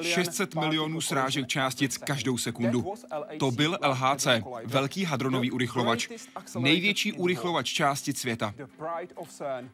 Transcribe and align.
600 0.00 0.54
milionů 0.54 1.00
srážek 1.00 1.46
částic 1.46 1.98
každou 1.98 2.38
sekundu. 2.38 2.94
To 3.38 3.50
byl 3.50 3.78
LHC, 3.88 4.26
velký 4.64 5.04
hadronový 5.04 5.50
urychlovač, 5.50 6.08
největší 6.58 7.12
urychlovač 7.12 7.72
částic 7.72 8.18
světa. 8.18 8.54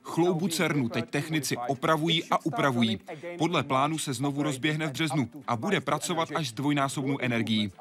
Chloubu 0.02 0.48
CERNu 0.48 0.88
teď 0.88 1.11
technici 1.11 1.56
opravují 1.69 2.25
a 2.30 2.46
upravují. 2.46 3.01
Podle 3.38 3.62
plánu 3.62 3.98
se 3.98 4.12
znovu 4.12 4.43
rozběhne 4.43 4.87
v 4.87 4.93
březnu 4.93 5.30
a 5.46 5.56
bude 5.56 5.80
pracovat 5.80 6.29
až 6.34 6.48
s 6.48 6.52
dvojnásobnou 6.52 7.19
energií. 7.20 7.73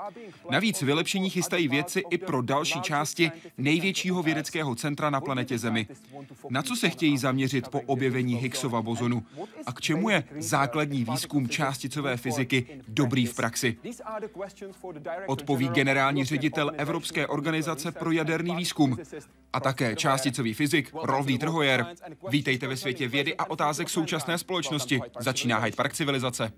Navíc 0.49 0.81
vylepšení 0.81 1.29
chystají 1.29 1.67
věci 1.67 2.03
i 2.09 2.17
pro 2.17 2.41
další 2.41 2.81
části 2.81 3.31
největšího 3.57 4.23
vědeckého 4.23 4.75
centra 4.75 5.09
na 5.09 5.21
planetě 5.21 5.57
Zemi. 5.57 5.87
Na 6.49 6.61
co 6.61 6.75
se 6.75 6.89
chtějí 6.89 7.17
zaměřit 7.17 7.67
po 7.67 7.81
objevení 7.81 8.35
Higgsova 8.35 8.81
bozonu? 8.81 9.23
A 9.65 9.73
k 9.73 9.81
čemu 9.81 10.09
je 10.09 10.23
základní 10.39 11.03
výzkum 11.03 11.49
částicové 11.71 12.17
fyziky 12.17 12.65
dobrý 12.87 13.25
v 13.25 13.35
praxi? 13.35 13.77
Odpoví 15.27 15.69
generální 15.69 16.25
ředitel 16.25 16.71
Evropské 16.77 17.27
organizace 17.27 17.91
pro 17.91 18.11
jaderný 18.11 18.55
výzkum 18.55 18.97
a 19.53 19.59
také 19.59 19.95
částicový 19.95 20.53
fyzik 20.53 20.91
Rolf 21.03 21.25
Dieter 21.25 21.49
Hoyer. 21.49 21.85
Vítejte 22.29 22.67
ve 22.67 22.77
světě 22.77 23.07
vědy 23.07 23.35
a 23.35 23.49
otázek 23.49 23.89
současné 23.89 24.37
společnosti. 24.37 25.01
Začíná 25.19 25.59
Hyde 25.59 25.75
Park 25.75 25.93
civilizace. 25.93 26.51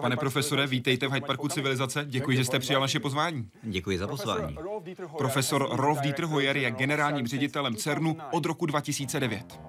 Pane 0.00 0.16
profesore, 0.16 0.66
vítejte 0.66 1.08
v 1.08 1.12
Hyde 1.12 1.26
Parku 1.26 1.48
civilizace. 1.48 2.04
Děkuji, 2.08 2.36
že 2.36 2.44
jste 2.44 2.58
přijal 2.58 2.80
naše 2.80 3.00
pozvání. 3.00 3.48
Děkuji 3.62 3.98
za 3.98 4.08
pozvání. 4.08 4.56
Profesor 5.18 5.68
Rolf 5.70 6.00
Dieter 6.00 6.24
Hoyer 6.24 6.56
je 6.56 6.70
generálním 6.70 7.26
ředitelem 7.26 7.76
CERNu 7.76 8.16
od 8.30 8.46
roku 8.46 8.66
2009. 8.66 9.60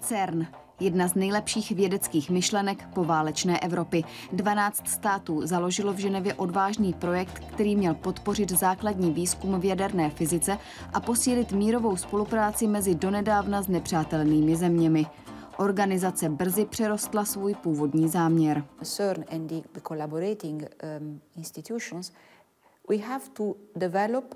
CERN, 0.00 0.46
jedna 0.80 1.08
z 1.08 1.14
nejlepších 1.14 1.70
vědeckých 1.70 2.30
myšlenek 2.30 2.88
poválečné 2.94 3.60
Evropy. 3.60 4.04
12 4.32 4.88
států 4.88 5.46
založilo 5.46 5.92
v 5.92 5.98
Ženevě 5.98 6.34
odvážný 6.34 6.92
projekt, 6.92 7.38
který 7.52 7.76
měl 7.76 7.94
podpořit 7.94 8.50
základní 8.50 9.10
výzkum 9.10 9.60
v 9.60 9.64
jaderné 9.64 10.10
fyzice 10.10 10.58
a 10.94 11.00
posílit 11.00 11.52
mírovou 11.52 11.96
spolupráci 11.96 12.66
mezi 12.66 12.94
donedávna 12.94 13.62
znepřátelnými 13.62 14.56
zeměmi. 14.56 15.06
Organizace 15.58 16.28
brzy 16.28 16.66
přerostla 16.66 17.24
svůj 17.24 17.54
původní 17.54 18.08
záměr. 18.08 18.64
CERN 18.82 19.24
and 19.30 19.48
the 19.48 19.80
collaborating 19.88 20.62
um, 20.62 21.20
institutions, 21.36 22.12
we 22.88 22.96
have 22.96 23.24
to 23.32 23.54
develop 23.76 24.34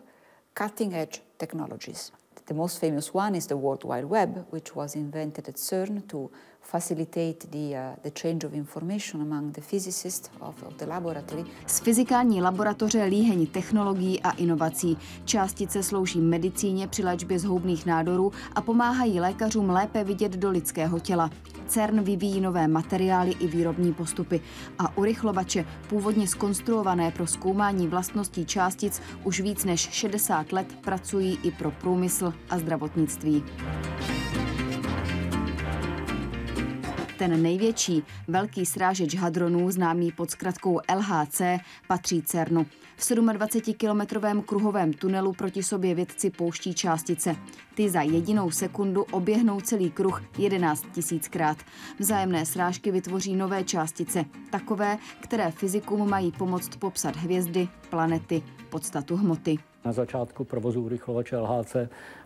cutting 0.55 0.95
edge 0.95 1.23
technologies. 1.37 2.13
The 2.47 2.55
most 2.55 2.79
famous 2.79 3.15
one 3.15 3.39
is 3.39 3.47
the 3.47 3.55
World 3.55 3.85
Wide 3.85 4.07
Web, 4.07 4.47
which 4.53 4.75
was 4.75 4.97
invented 4.97 5.49
at 5.49 5.59
CERN 5.59 6.03
to 6.07 6.31
facilitate 6.61 7.47
the, 7.51 7.97
the 8.03 8.11
change 8.11 8.47
of 8.47 8.55
information 8.55 9.23
among 9.23 9.53
the 9.53 9.61
physicists 9.61 10.31
of, 10.41 10.63
of 10.63 10.75
the 10.77 10.87
laboratory. 10.87 11.45
Z 11.67 11.81
fyzikální 11.81 12.43
laboratoře 12.43 13.05
líheň 13.05 13.47
technologií 13.47 14.23
a 14.23 14.31
inovací. 14.31 14.99
Částice 15.25 15.83
slouží 15.83 16.21
medicíně 16.21 16.89
při 16.89 17.05
léčbě 17.05 17.39
zhoubných 17.39 17.87
nádorů 17.87 18.33
a 18.55 18.61
pomáhají 18.61 19.21
lékařům 19.21 19.71
lépe 19.71 20.05
vidět 20.05 20.33
do 20.33 20.51
lidského 20.51 20.99
těla. 20.99 21.31
CERN 21.67 22.01
vyvíjí 22.01 22.41
nové 22.41 22.69
materiály 22.69 23.31
i 23.31 23.47
výrobní 23.47 23.93
postupy 23.93 24.41
a 24.79 24.97
urychlovače, 24.97 25.65
původně 25.89 26.29
skonstruované 26.29 27.11
pro 27.11 27.27
zkoumání 27.27 27.89
vlastností 27.89 28.47
částic, 28.47 29.03
už 29.25 29.41
víc 29.41 29.65
než 29.65 29.81
60 29.81 30.53
let 30.53 30.67
pracují 30.81 31.39
i 31.43 31.51
pro 31.51 31.71
průmysl 31.71 32.35
a 32.51 32.59
zdravotnictví. 32.59 33.45
Ten 37.21 37.43
největší, 37.43 38.03
velký 38.29 38.67
srážeč 38.67 39.15
hadronů, 39.15 39.71
známý 39.71 40.13
pod 40.13 40.31
zkratkou 40.31 40.81
LHC, 40.95 41.43
patří 41.89 42.23
CERNu. 42.23 42.67
V 42.97 43.01
27-kilometrovém 43.01 44.43
kruhovém 44.43 44.93
tunelu 44.93 45.33
proti 45.33 45.63
sobě 45.63 45.95
vědci 45.95 46.31
pouští 46.31 46.75
částice. 46.75 47.37
Ty 47.75 47.91
za 47.91 48.03
jedinou 48.03 48.51
sekundu 48.51 49.03
oběhnou 49.03 49.61
celý 49.61 49.91
kruh 49.91 50.23
11 50.39 50.87
tisíckrát. 50.93 51.57
Vzájemné 51.99 52.47
srážky 52.47 52.91
vytvoří 52.91 53.37
nové 53.37 53.65
částice, 53.65 54.25
takové, 54.51 54.99
které 55.21 55.51
fyzikům 55.51 56.11
mají 56.11 56.33
pomoct 56.33 56.77
popsat 56.77 57.17
hvězdy, 57.17 57.69
planety, 57.91 58.43
podstatu 58.71 59.17
hmoty. 59.17 59.59
Na 59.85 59.93
začátku 59.93 60.45
provozu 60.45 60.83
urychlovače 60.83 61.37
LHC 61.37 61.77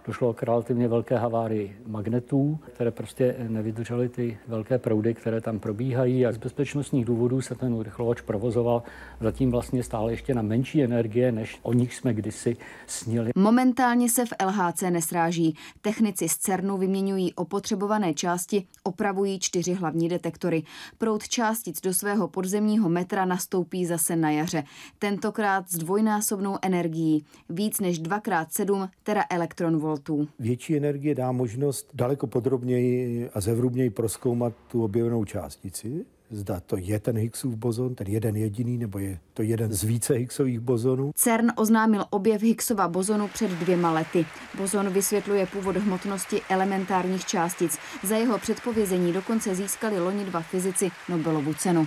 došlo 0.07 0.35
k 0.35 0.43
relativně 0.43 0.89
velké 0.89 1.17
havárii 1.17 1.77
magnetů, 1.87 2.59
které 2.75 2.91
prostě 2.91 3.37
nevydržely 3.49 4.09
ty 4.09 4.39
velké 4.49 4.79
proudy, 4.79 5.15
které 5.15 5.41
tam 5.41 5.59
probíhají 5.59 6.27
a 6.27 6.33
z 6.33 6.37
bezpečnostních 6.37 7.05
důvodů 7.05 7.41
se 7.41 7.55
ten 7.55 7.75
urychlovač 7.75 8.21
provozoval 8.21 8.83
zatím 9.21 9.51
vlastně 9.51 9.83
stále 9.83 10.13
ještě 10.13 10.35
na 10.35 10.43
menší 10.43 10.83
energie, 10.83 11.33
než 11.33 11.59
o 11.63 11.73
nich 11.73 11.95
jsme 11.95 12.15
kdysi 12.15 12.57
snili. 12.87 13.31
Momentálně 13.37 14.11
se 14.11 14.25
v 14.27 14.33
LHC 14.47 14.83
nesráží. 14.83 15.57
Technici 15.81 16.29
z 16.29 16.37
CERNu 16.37 16.77
vyměňují 16.77 17.35
opotřebované 17.35 18.15
části, 18.15 18.67
opravují 18.83 19.39
čtyři 19.39 19.75
hlavní 19.75 20.09
detektory. 20.09 20.63
Proud 20.99 21.29
částic 21.29 21.81
do 21.81 21.95
svého 21.95 22.29
podzemního 22.29 22.89
metra 22.89 23.25
nastoupí 23.25 23.87
zase 23.87 24.17
na 24.17 24.31
jaře. 24.31 24.65
Tentokrát 24.99 25.71
s 25.71 25.77
dvojnásobnou 25.77 26.59
energií. 26.63 27.25
Víc 27.49 27.81
než 27.81 28.03
2x7 28.03 28.89
tera 29.03 29.25
elektron 29.31 29.79
voltů. 29.95 30.29
Větší 30.39 30.77
energie 30.77 31.15
dá 31.15 31.33
možnost 31.33 31.91
daleko 31.95 32.27
podrobněji 32.27 33.29
a 33.35 33.41
zevrubněji 33.41 33.91
proskoumat 33.91 34.53
tu 34.69 34.85
objevenou 34.85 35.25
částici. 35.25 36.05
Zda 36.31 36.61
to 36.61 36.77
je 36.77 37.01
ten 37.01 37.19
Higgsův 37.19 37.55
bozon, 37.55 37.95
ten 37.95 38.07
jeden 38.07 38.37
jediný, 38.37 38.79
nebo 38.79 38.99
je 38.99 39.19
to 39.35 39.43
jeden 39.43 39.73
z 39.73 39.85
více 39.85 40.15
Higgsových 40.15 40.61
bozonů. 40.61 41.13
CERN 41.15 41.47
oznámil 41.57 42.05
objev 42.11 42.43
Higgsova 42.43 42.89
bozonu 42.89 43.29
před 43.29 43.51
dvěma 43.51 43.93
lety. 43.93 44.27
Bozon 44.59 44.91
vysvětluje 44.91 45.47
původ 45.47 45.77
hmotnosti 45.77 46.41
elementárních 46.51 47.25
částic. 47.25 47.79
Za 48.05 48.17
jeho 48.17 48.39
předpovězení 48.39 49.13
dokonce 49.13 49.55
získali 49.55 50.01
loni 50.01 50.25
dva 50.25 50.41
fyzici 50.41 50.91
Nobelovu 51.09 51.55
cenu. 51.55 51.87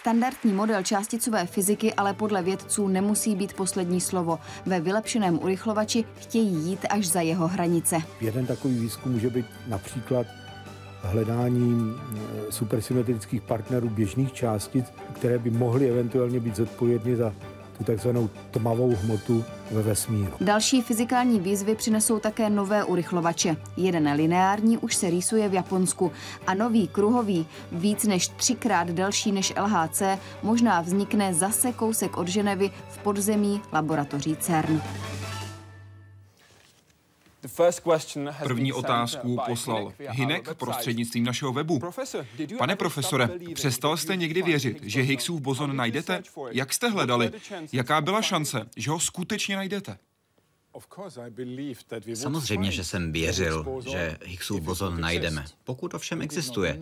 Standardní 0.00 0.52
model 0.52 0.82
částicové 0.82 1.46
fyziky 1.46 1.94
ale 1.94 2.14
podle 2.14 2.42
vědců 2.42 2.88
nemusí 2.88 3.36
být 3.36 3.52
poslední 3.54 4.00
slovo. 4.00 4.38
Ve 4.66 4.80
vylepšeném 4.80 5.38
urychlovači 5.42 6.04
chtějí 6.20 6.54
jít 6.54 6.86
až 6.90 7.06
za 7.06 7.20
jeho 7.20 7.48
hranice. 7.48 7.96
Jeden 8.20 8.46
takový 8.46 8.78
výzkum 8.78 9.12
může 9.12 9.30
být 9.30 9.46
například 9.68 10.26
hledání 11.02 11.94
eh, 11.94 12.52
supersymetrických 12.52 13.42
partnerů 13.42 13.88
běžných 13.88 14.32
částic, 14.32 14.86
které 15.12 15.38
by 15.38 15.50
mohly 15.50 15.90
eventuálně 15.90 16.40
být 16.40 16.56
zodpovědny 16.56 17.16
za 17.16 17.32
tu 17.80 17.84
takzvanou 17.84 18.30
tmavou 18.50 18.96
hmotu 19.02 19.44
ve 19.70 19.82
vesmíru. 19.82 20.32
Další 20.40 20.82
fyzikální 20.82 21.40
výzvy 21.40 21.74
přinesou 21.74 22.18
také 22.18 22.50
nové 22.50 22.84
urychlovače. 22.84 23.56
Jeden 23.76 24.12
lineární 24.12 24.78
už 24.78 24.96
se 24.96 25.10
rýsuje 25.10 25.48
v 25.48 25.54
Japonsku 25.54 26.12
a 26.46 26.54
nový 26.54 26.88
kruhový, 26.88 27.46
víc 27.72 28.04
než 28.04 28.28
třikrát 28.28 28.88
delší 28.88 29.32
než 29.32 29.52
LHC, 29.60 30.02
možná 30.42 30.80
vznikne 30.80 31.34
zase 31.34 31.72
kousek 31.72 32.16
od 32.16 32.28
Ženevy 32.28 32.70
v 32.88 32.98
podzemí 32.98 33.62
laboratoří 33.72 34.36
CERN. 34.36 34.80
První 38.42 38.72
otázku 38.72 39.38
poslal 39.46 39.92
Hinek 40.08 40.54
prostřednictvím 40.54 41.24
našeho 41.24 41.52
webu. 41.52 41.80
Pane 42.58 42.76
profesore, 42.76 43.28
přestal 43.54 43.96
jste 43.96 44.16
někdy 44.16 44.42
věřit, 44.42 44.78
že 44.82 45.00
Higgsův 45.00 45.40
bozon 45.40 45.76
najdete? 45.76 46.22
Jak 46.50 46.72
jste 46.72 46.88
hledali? 46.88 47.30
Jaká 47.72 48.00
byla 48.00 48.22
šance, 48.22 48.66
že 48.76 48.90
ho 48.90 49.00
skutečně 49.00 49.56
najdete? 49.56 49.98
Samozřejmě, 52.14 52.70
že 52.70 52.84
jsem 52.84 53.12
věřil, 53.12 53.82
že 53.90 54.18
Higgsův 54.24 54.60
bozon 54.60 55.00
najdeme, 55.00 55.44
pokud 55.64 55.94
ovšem 55.94 56.22
existuje. 56.22 56.80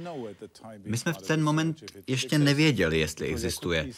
My 0.84 0.96
jsme 0.96 1.12
v 1.12 1.16
ten 1.16 1.42
moment 1.42 1.82
ještě 2.06 2.38
nevěděli, 2.38 2.98
jestli 2.98 3.26
existuje, 3.26 3.88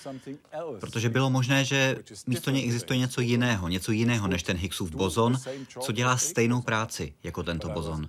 protože 0.80 1.08
bylo 1.08 1.30
možné, 1.30 1.64
že 1.64 1.96
místo 2.26 2.50
něj 2.50 2.64
existuje 2.64 2.98
něco 2.98 3.20
jiného, 3.20 3.68
něco 3.68 3.92
jiného 3.92 4.28
než 4.28 4.42
ten 4.42 4.56
Higgsův 4.56 4.90
bozon, 4.90 5.38
co 5.80 5.92
dělá 5.92 6.16
stejnou 6.16 6.62
práci 6.62 7.14
jako 7.22 7.42
tento 7.42 7.68
bozon. 7.68 8.08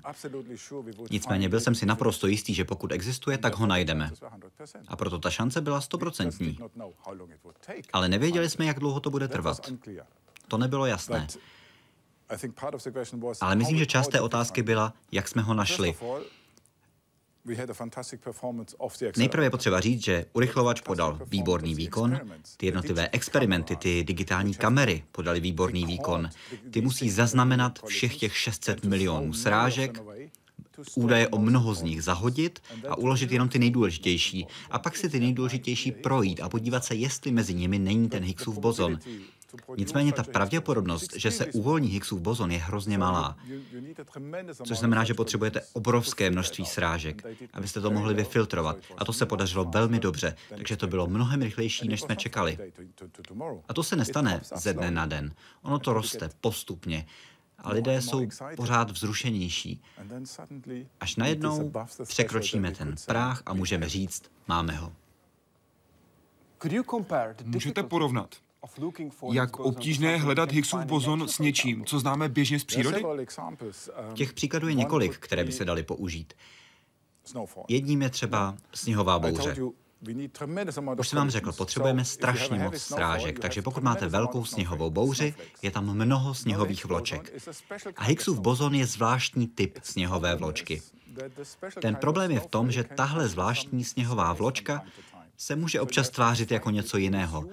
Nicméně 1.11 1.49
byl 1.49 1.59
jsem 1.59 1.75
si 1.75 1.85
naprosto 1.85 2.27
jistý, 2.27 2.53
že 2.53 2.65
pokud 2.65 2.91
existuje, 2.91 3.37
tak 3.37 3.55
ho 3.55 3.67
najdeme. 3.67 4.11
A 4.87 4.95
proto 4.95 5.19
ta 5.19 5.29
šance 5.29 5.61
byla 5.61 5.81
stoprocentní. 5.81 6.57
Ale 7.93 8.09
nevěděli 8.09 8.49
jsme, 8.49 8.65
jak 8.65 8.79
dlouho 8.79 8.99
to 8.99 9.09
bude 9.09 9.27
trvat. 9.27 9.71
To 10.47 10.57
nebylo 10.57 10.85
jasné. 10.85 11.27
Ale 13.41 13.55
myslím, 13.55 13.77
že 13.77 13.85
část 13.85 14.07
té 14.07 14.21
otázky 14.21 14.63
byla, 14.63 14.93
jak 15.11 15.27
jsme 15.27 15.41
ho 15.41 15.53
našli. 15.53 15.95
Nejprve 19.17 19.45
je 19.45 19.49
potřeba 19.49 19.79
říct, 19.79 20.03
že 20.03 20.25
urychlovač 20.33 20.81
podal 20.81 21.19
výborný 21.25 21.75
výkon, 21.75 22.19
ty 22.57 22.65
jednotlivé 22.65 23.09
experimenty, 23.11 23.75
ty 23.75 24.03
digitální 24.03 24.53
kamery 24.53 25.03
podali 25.11 25.39
výborný 25.39 25.85
výkon. 25.85 26.29
Ty 26.71 26.81
musí 26.81 27.09
zaznamenat 27.09 27.79
všech 27.85 28.17
těch 28.17 28.37
600 28.37 28.85
milionů 28.85 29.33
srážek, 29.33 30.01
údaje 30.95 31.27
o 31.27 31.39
mnoho 31.39 31.73
z 31.73 31.81
nich 31.81 32.03
zahodit 32.03 32.59
a 32.89 32.97
uložit 32.97 33.31
jenom 33.31 33.49
ty 33.49 33.59
nejdůležitější. 33.59 34.47
A 34.71 34.79
pak 34.79 34.97
si 34.97 35.09
ty 35.09 35.19
nejdůležitější 35.19 35.91
projít 35.91 36.39
a 36.41 36.49
podívat 36.49 36.85
se, 36.85 36.95
jestli 36.95 37.31
mezi 37.31 37.53
nimi 37.53 37.79
není 37.79 38.09
ten 38.09 38.23
Higgsův 38.23 38.57
bozon. 38.57 38.99
Nicméně 39.77 40.13
ta 40.13 40.23
pravděpodobnost, 40.23 41.15
že 41.15 41.31
se 41.31 41.45
uvolní 41.45 41.87
Higgsův 41.87 42.21
bozon, 42.21 42.51
je 42.51 42.57
hrozně 42.57 42.97
malá. 42.97 43.37
Což 44.67 44.79
znamená, 44.79 45.03
že 45.03 45.13
potřebujete 45.13 45.61
obrovské 45.73 46.29
množství 46.29 46.65
srážek, 46.65 47.25
abyste 47.53 47.81
to 47.81 47.91
mohli 47.91 48.13
vyfiltrovat. 48.13 48.77
A 48.97 49.05
to 49.05 49.13
se 49.13 49.25
podařilo 49.25 49.65
velmi 49.65 49.99
dobře, 49.99 50.35
takže 50.49 50.77
to 50.77 50.87
bylo 50.87 51.07
mnohem 51.07 51.41
rychlejší, 51.41 51.87
než 51.87 52.01
jsme 52.01 52.15
čekali. 52.15 52.57
A 53.67 53.73
to 53.73 53.83
se 53.83 53.95
nestane 53.95 54.41
ze 54.55 54.73
dne 54.73 54.91
na 54.91 55.05
den. 55.05 55.33
Ono 55.61 55.79
to 55.79 55.93
roste 55.93 56.29
postupně 56.41 57.05
a 57.63 57.71
lidé 57.71 58.01
jsou 58.01 58.27
pořád 58.55 58.91
vzrušenější. 58.91 59.81
Až 60.99 61.15
najednou 61.15 61.71
překročíme 62.03 62.71
ten 62.71 62.95
práh 63.05 63.41
a 63.45 63.53
můžeme 63.53 63.89
říct, 63.89 64.23
máme 64.47 64.73
ho. 64.73 64.93
Můžete 67.43 67.83
porovnat, 67.83 68.35
jak 69.31 69.59
obtížné 69.59 70.17
hledat 70.17 70.51
Higgsův 70.51 70.85
bozon 70.85 71.27
s 71.27 71.39
něčím, 71.39 71.85
co 71.85 71.99
známe 71.99 72.29
běžně 72.29 72.59
z 72.59 72.63
přírody? 72.63 73.03
Těch 74.13 74.33
příkladů 74.33 74.67
je 74.67 74.73
několik, 74.73 75.17
které 75.17 75.43
by 75.43 75.51
se 75.51 75.65
daly 75.65 75.83
použít. 75.83 76.33
Jedním 77.67 78.01
je 78.01 78.09
třeba 78.09 78.57
sněhová 78.73 79.19
bouře. 79.19 79.55
Už 80.99 81.07
jsem 81.07 81.17
vám 81.17 81.29
řekl, 81.29 81.51
potřebujeme 81.51 82.05
strašně 82.05 82.59
moc 82.59 82.77
strážek, 82.77 83.39
takže 83.39 83.61
pokud 83.61 83.83
máte 83.83 84.07
velkou 84.07 84.45
sněhovou 84.45 84.89
bouři, 84.89 85.35
je 85.61 85.71
tam 85.71 85.93
mnoho 85.93 86.33
sněhových 86.33 86.85
vloček. 86.85 87.33
A 87.95 88.03
Higgsův 88.03 88.39
bozon 88.39 88.75
je 88.75 88.85
zvláštní 88.85 89.47
typ 89.47 89.79
sněhové 89.83 90.35
vločky. 90.35 90.81
Ten 91.81 91.95
problém 91.95 92.31
je 92.31 92.39
v 92.39 92.47
tom, 92.47 92.71
že 92.71 92.83
tahle 92.83 93.27
zvláštní 93.27 93.83
sněhová 93.83 94.33
vločka 94.33 94.83
se 95.41 95.55
může 95.55 95.81
občas 95.81 96.09
tvářit 96.09 96.51
jako 96.51 96.69
něco 96.69 96.97
jiného. 96.97 97.45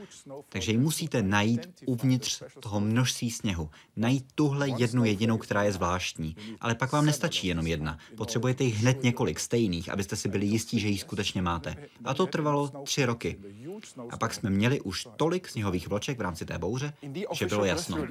Takže 0.49 0.73
ji 0.73 0.79
musíte 0.79 1.23
najít 1.23 1.69
uvnitř 1.87 2.43
toho 2.61 2.81
množství 2.81 3.31
sněhu. 3.31 3.70
Najít 3.96 4.25
tuhle 4.35 4.69
jednu 4.69 5.05
jedinou, 5.05 5.38
která 5.38 5.62
je 5.62 5.73
zvláštní. 5.73 6.37
Ale 6.61 6.75
pak 6.75 6.93
vám 6.93 7.06
nestačí 7.06 7.46
jenom 7.46 7.67
jedna. 7.67 7.99
Potřebujete 8.17 8.64
jich 8.64 8.76
hned 8.76 9.02
několik 9.02 9.40
stejných, 9.40 9.88
abyste 9.88 10.17
si 10.17 10.29
byli 10.29 10.46
jistí, 10.46 10.81
že 10.81 10.88
ji 10.88 10.99
skutečně 10.99 11.43
máte. 11.43 11.76
A 12.05 12.14
to 12.14 12.26
trvalo 12.26 12.69
tři 12.85 13.05
roky. 13.05 13.38
A 14.11 14.17
pak 14.17 14.35
jsme 14.35 14.50
měli 14.50 14.81
už 14.81 15.06
tolik 15.17 15.49
sněhových 15.49 15.88
vloček 15.88 16.19
v 16.19 16.23
rámci 16.23 16.44
té 16.44 16.58
bouře, 16.58 16.93
že 17.32 17.46
bylo 17.46 17.64
jasno. 17.64 18.06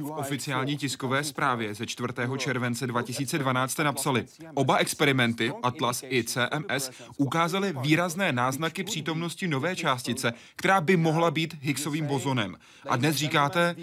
V 0.00 0.10
oficiální 0.10 0.76
tiskové 0.76 1.24
zprávě 1.24 1.74
ze 1.74 1.86
4. 1.86 2.08
července 2.38 2.86
2012 2.86 3.78
napsali, 3.78 4.26
oba 4.54 4.76
experimenty, 4.76 5.52
Atlas 5.62 6.02
i 6.02 6.24
CMS, 6.24 6.90
ukázaly 7.16 7.74
výrazné 7.82 8.32
náznaky 8.32 8.85
přítomnosti 8.86 9.48
nové 9.48 9.76
částice, 9.76 10.32
která 10.56 10.80
by 10.80 10.96
mohla 10.96 11.30
být 11.30 11.56
Higgsovým 11.60 12.06
bozonem. 12.06 12.56
A 12.88 12.96
dnes 12.96 13.16
říkáte, 13.16 13.76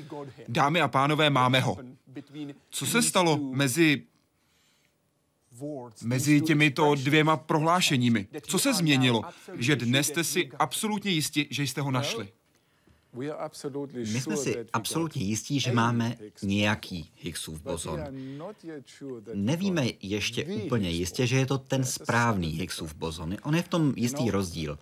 dámy 0.47 0.81
a 0.81 0.87
pánové, 0.87 1.29
máme 1.29 1.59
ho. 1.59 1.77
Co 2.69 2.85
se 2.85 3.01
stalo 3.01 3.37
mezi 3.37 4.03
mezi 6.03 6.41
těmito 6.41 6.95
dvěma 6.95 7.37
prohlášeními? 7.37 8.27
Co 8.41 8.59
se 8.59 8.73
změnilo, 8.73 9.21
že 9.53 9.75
dnes 9.75 10.07
jste 10.07 10.23
si 10.23 10.49
absolutně 10.59 11.11
jisti, 11.11 11.47
že 11.49 11.63
jste 11.63 11.81
ho 11.81 11.91
našli? 11.91 12.29
My 13.93 14.21
jsme 14.21 14.37
si 14.37 14.65
absolutně 14.73 15.23
jistí, 15.23 15.59
že 15.59 15.71
máme 15.71 16.15
nějaký 16.43 17.09
Higgsův 17.21 17.61
bozon. 17.61 17.99
Nevíme 19.33 19.85
ještě 20.01 20.45
úplně 20.45 20.89
jistě, 20.89 21.27
že 21.27 21.37
je 21.37 21.45
to 21.45 21.57
ten 21.57 21.83
správný 21.83 22.47
Higgsův 22.47 22.95
bozon. 22.95 23.35
On 23.43 23.55
je 23.55 23.61
v 23.61 23.67
tom 23.67 23.93
jistý 23.95 24.31
rozdíl. 24.31 24.79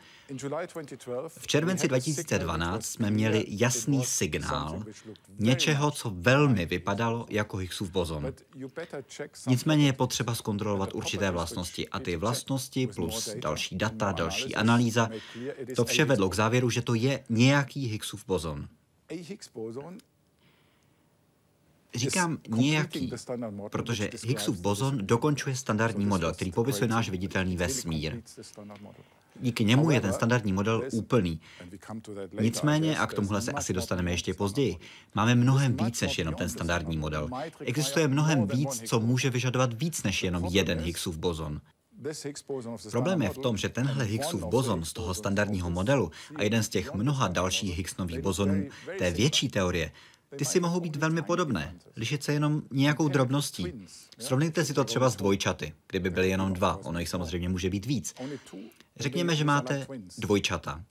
V 1.27 1.47
červenci 1.47 1.87
2012 1.87 2.85
jsme 2.85 3.11
měli 3.11 3.45
jasný 3.47 4.05
signál 4.05 4.83
něčeho, 5.39 5.91
co 5.91 6.11
velmi 6.15 6.65
vypadalo 6.65 7.25
jako 7.29 7.57
Higgsův 7.57 7.91
bozon. 7.91 8.33
Nicméně 9.47 9.85
je 9.85 9.93
potřeba 9.93 10.35
zkontrolovat 10.35 10.93
určité 10.93 11.31
vlastnosti 11.31 11.89
a 11.89 11.99
ty 11.99 12.15
vlastnosti 12.15 12.87
plus 12.87 13.35
další 13.35 13.75
data, 13.75 14.11
další 14.11 14.55
analýza, 14.55 15.09
to 15.75 15.85
vše 15.85 16.05
vedlo 16.05 16.29
k 16.29 16.35
závěru, 16.35 16.69
že 16.69 16.81
to 16.81 16.93
je 16.93 17.23
nějaký 17.29 17.87
Higgsův 17.87 18.25
bozon. 18.27 18.67
Říkám 21.95 22.37
nějaký, 22.47 23.13
protože 23.71 24.09
Higgsův 24.27 24.59
bozon 24.59 25.07
dokončuje 25.07 25.55
standardní 25.55 26.05
model, 26.05 26.33
který 26.33 26.51
popisuje 26.51 26.87
náš 26.87 27.09
viditelný 27.09 27.57
vesmír. 27.57 28.21
Díky 29.39 29.65
němu 29.65 29.91
je 29.91 30.01
ten 30.01 30.13
standardní 30.13 30.53
model 30.53 30.83
úplný. 30.91 31.39
Nicméně, 32.41 32.97
a 32.97 33.07
k 33.07 33.13
tomuhle 33.13 33.41
se 33.41 33.51
asi 33.51 33.73
dostaneme 33.73 34.11
ještě 34.11 34.33
později, 34.33 34.77
máme 35.15 35.35
mnohem 35.35 35.77
víc 35.77 36.01
než 36.01 36.17
jenom 36.17 36.35
ten 36.35 36.49
standardní 36.49 36.97
model. 36.97 37.29
Existuje 37.59 38.07
mnohem 38.07 38.47
víc, 38.47 38.81
co 38.89 38.99
může 38.99 39.29
vyžadovat 39.29 39.73
víc 39.73 40.03
než 40.03 40.23
jenom 40.23 40.45
jeden 40.45 40.79
Higgsův 40.79 41.17
bozon. 41.17 41.61
Problém 42.91 43.21
je 43.21 43.29
v 43.29 43.37
tom, 43.37 43.57
že 43.57 43.69
tenhle 43.69 44.03
Higgsův 44.05 44.45
bozon 44.45 44.85
z 44.85 44.93
toho 44.93 45.13
standardního 45.13 45.69
modelu 45.69 46.11
a 46.35 46.43
jeden 46.43 46.63
z 46.63 46.69
těch 46.69 46.93
mnoha 46.93 47.27
dalších 47.27 47.77
Higgsnových 47.77 48.19
bozonů 48.19 48.69
té 48.97 49.11
větší 49.11 49.49
teorie 49.49 49.91
ty 50.37 50.45
si 50.45 50.59
mohou 50.59 50.79
být 50.79 50.95
velmi 50.95 51.21
podobné, 51.21 51.75
lišit 51.95 52.23
se 52.23 52.33
jenom 52.33 52.61
nějakou 52.71 53.07
drobností. 53.07 53.87
Srovnejte 54.19 54.65
si 54.65 54.73
to 54.73 54.83
třeba 54.83 55.09
s 55.09 55.15
dvojčaty, 55.15 55.73
kdyby 55.87 56.09
byly 56.09 56.29
jenom 56.29 56.53
dva, 56.53 56.79
ono 56.83 56.99
jich 56.99 57.09
samozřejmě 57.09 57.49
může 57.49 57.69
být 57.69 57.85
víc. 57.85 58.13
Řekněme, 58.99 59.35
že 59.35 59.43
máte 59.43 59.87
dvojčata, 60.17 60.83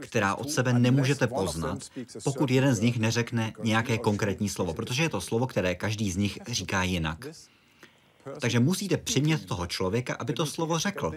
která 0.00 0.34
od 0.34 0.50
sebe 0.50 0.72
nemůžete 0.72 1.26
poznat, 1.26 1.78
pokud 2.24 2.50
jeden 2.50 2.74
z 2.74 2.80
nich 2.80 2.98
neřekne 2.98 3.52
nějaké 3.62 3.98
konkrétní 3.98 4.48
slovo, 4.48 4.74
protože 4.74 5.02
je 5.02 5.08
to 5.08 5.20
slovo, 5.20 5.46
které 5.46 5.74
každý 5.74 6.10
z 6.10 6.16
nich 6.16 6.38
říká 6.48 6.82
jinak. 6.82 7.26
Takže 8.40 8.60
musíte 8.60 8.96
přimět 8.96 9.46
toho 9.46 9.66
člověka, 9.66 10.14
aby 10.14 10.32
to 10.32 10.46
slovo 10.46 10.78
řekl. 10.78 11.12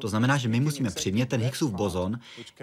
To 0.00 0.08
znamená, 0.08 0.36
že 0.36 0.48
my 0.48 0.60
musíme 0.60 0.90
přimět 0.90 1.28
ten 1.28 1.40
Higgsův 1.40 1.72
bozon, 1.72 2.18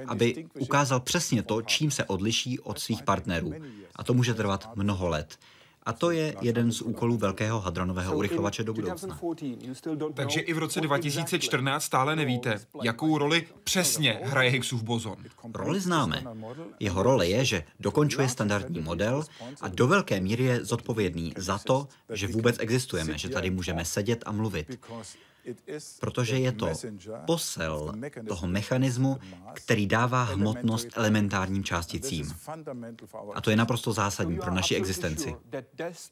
aby 0.07 0.45
ukázal 0.59 0.99
přesně 0.99 1.43
to, 1.43 1.61
čím 1.61 1.91
se 1.91 2.03
odliší 2.03 2.59
od 2.59 2.79
svých 2.79 3.03
partnerů. 3.03 3.53
A 3.95 4.03
to 4.03 4.13
může 4.13 4.33
trvat 4.33 4.69
mnoho 4.75 5.07
let. 5.07 5.37
A 5.85 5.93
to 5.93 6.11
je 6.11 6.35
jeden 6.41 6.71
z 6.71 6.81
úkolů 6.81 7.17
velkého 7.17 7.59
hadronového 7.59 8.17
urychlovače 8.17 8.63
do 8.63 8.73
budoucna. 8.73 9.19
Takže 10.13 10.39
i 10.39 10.53
v 10.53 10.57
roce 10.57 10.81
2014 10.81 11.83
stále 11.83 12.15
nevíte, 12.15 12.59
jakou 12.83 13.17
roli 13.17 13.47
přesně 13.63 14.19
hraje 14.23 14.49
Higgsův 14.49 14.83
bozon. 14.83 15.17
Roli 15.53 15.79
známe. 15.79 16.23
Jeho 16.79 17.03
role 17.03 17.27
je, 17.27 17.45
že 17.45 17.63
dokončuje 17.79 18.29
standardní 18.29 18.79
model 18.79 19.23
a 19.61 19.67
do 19.67 19.87
velké 19.87 20.19
míry 20.19 20.43
je 20.43 20.65
zodpovědný 20.65 21.33
za 21.37 21.57
to, 21.57 21.87
že 22.09 22.27
vůbec 22.27 22.55
existujeme, 22.59 23.17
že 23.17 23.29
tady 23.29 23.49
můžeme 23.49 23.85
sedět 23.85 24.23
a 24.25 24.31
mluvit 24.31 24.79
protože 25.99 26.39
je 26.39 26.51
to 26.51 26.69
posel 27.25 27.93
toho 28.27 28.47
mechanismu, 28.47 29.17
který 29.53 29.87
dává 29.87 30.23
hmotnost 30.23 30.87
elementárním 30.95 31.63
částicím. 31.63 32.33
A 33.33 33.41
to 33.41 33.49
je 33.49 33.55
naprosto 33.55 33.93
zásadní 33.93 34.39
pro 34.39 34.53
naši 34.53 34.75
existenci. 34.75 35.35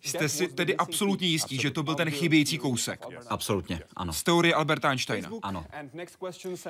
Jste 0.01 0.29
si 0.29 0.47
tedy 0.47 0.77
absolutně 0.77 1.27
jistí, 1.27 1.57
že 1.57 1.71
to 1.71 1.83
byl 1.83 1.95
ten 1.95 2.09
chybějící 2.09 2.57
kousek? 2.57 3.05
Absolutně, 3.27 3.81
ano. 3.95 4.13
Z 4.13 4.23
teorie 4.23 4.53
Alberta 4.53 4.89
Einsteina? 4.89 5.29
Ano. 5.41 5.65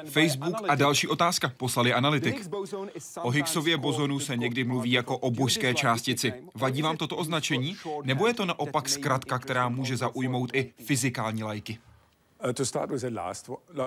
Facebook 0.10 0.56
a 0.68 0.76
další 0.76 1.08
otázka 1.08 1.52
poslali 1.58 1.94
analytik. 1.94 2.48
O 3.22 3.30
Higgsově 3.30 3.78
bozonu 3.78 4.20
se 4.20 4.38
někdy 4.38 4.64
mluví 4.64 4.92
jako 4.92 5.18
o 5.18 5.32
božské 5.32 5.74
částici. 5.74 6.34
Vadí 6.56 6.82
vám 6.82 6.98
toto 6.98 7.16
označení? 7.16 7.76
Nebo 8.04 8.28
je 8.28 8.34
to 8.34 8.46
naopak 8.46 8.90
zkratka, 8.90 9.40
která 9.40 9.70
může 9.70 9.98
zaujmout 9.98 10.56
i 10.56 10.74
fyzikální 10.86 11.44
lajky? 11.44 11.80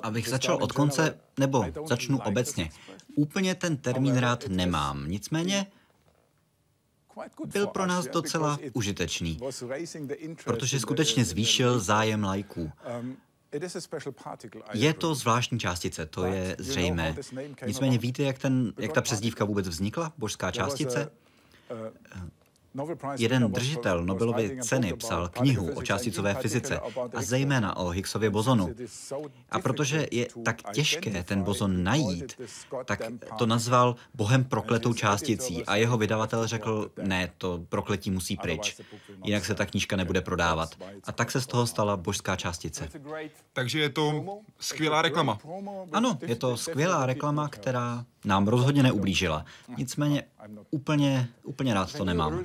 Abych 0.02 0.28
začal 0.28 0.58
od 0.62 0.72
konce, 0.72 1.18
nebo 1.38 1.64
začnu 1.86 2.20
obecně. 2.24 2.70
Úplně 3.16 3.54
ten 3.54 3.76
termín 3.76 4.16
rád 4.16 4.48
nemám, 4.48 5.08
nicméně 5.08 5.66
byl 7.46 7.66
pro 7.66 7.86
nás 7.86 8.06
docela 8.06 8.58
užitečný, 8.72 9.38
protože 10.44 10.80
skutečně 10.80 11.24
zvýšil 11.24 11.80
zájem 11.80 12.24
lajků. 12.24 12.72
Um, 13.00 13.16
je 14.72 14.94
to 14.94 15.14
zvláštní 15.14 15.58
částice, 15.58 16.06
to 16.06 16.24
je 16.24 16.56
zřejmé. 16.58 17.16
Nicméně 17.66 17.98
víte, 17.98 18.22
jak, 18.22 18.38
ten, 18.38 18.72
jak 18.78 18.92
ta 18.92 19.02
přezdívka 19.02 19.44
vůbec 19.44 19.68
vznikla, 19.68 20.12
božská 20.18 20.50
částice? 20.50 21.10
Jeden 23.18 23.52
držitel 23.52 24.04
Nobelovy 24.04 24.58
ceny 24.62 24.92
psal 24.96 25.28
knihu 25.28 25.72
o 25.74 25.82
částicové 25.82 26.34
fyzice 26.34 26.80
a 27.14 27.22
zejména 27.22 27.76
o 27.76 27.88
Higgsově 27.88 28.30
bozonu. 28.30 28.74
A 29.50 29.58
protože 29.58 30.06
je 30.10 30.26
tak 30.44 30.56
těžké 30.72 31.22
ten 31.22 31.42
bozon 31.42 31.82
najít, 31.84 32.42
tak 32.84 33.00
to 33.38 33.46
nazval 33.46 33.96
bohem 34.14 34.44
prokletou 34.44 34.94
částicí 34.94 35.64
a 35.64 35.76
jeho 35.76 35.96
vydavatel 35.98 36.46
řekl, 36.46 36.90
ne, 37.02 37.30
to 37.38 37.60
prokletí 37.68 38.10
musí 38.10 38.36
pryč, 38.36 38.80
jinak 39.24 39.44
se 39.44 39.54
ta 39.54 39.66
knížka 39.66 39.96
nebude 39.96 40.20
prodávat. 40.20 40.74
A 41.04 41.12
tak 41.12 41.30
se 41.30 41.40
z 41.40 41.46
toho 41.46 41.66
stala 41.66 41.96
božská 41.96 42.36
částice. 42.36 42.88
Takže 43.52 43.80
je 43.80 43.88
to 43.88 44.24
skvělá 44.60 45.02
reklama. 45.02 45.38
Ano, 45.92 46.18
je 46.26 46.36
to 46.36 46.56
skvělá 46.56 47.06
reklama, 47.06 47.48
která 47.48 48.04
nám 48.24 48.48
rozhodně 48.48 48.82
neublížila. 48.82 49.44
Nicméně 49.76 50.22
úplně, 50.70 51.28
úplně 51.42 51.74
rád 51.74 51.92
to 51.92 52.04
nemám. 52.04 52.42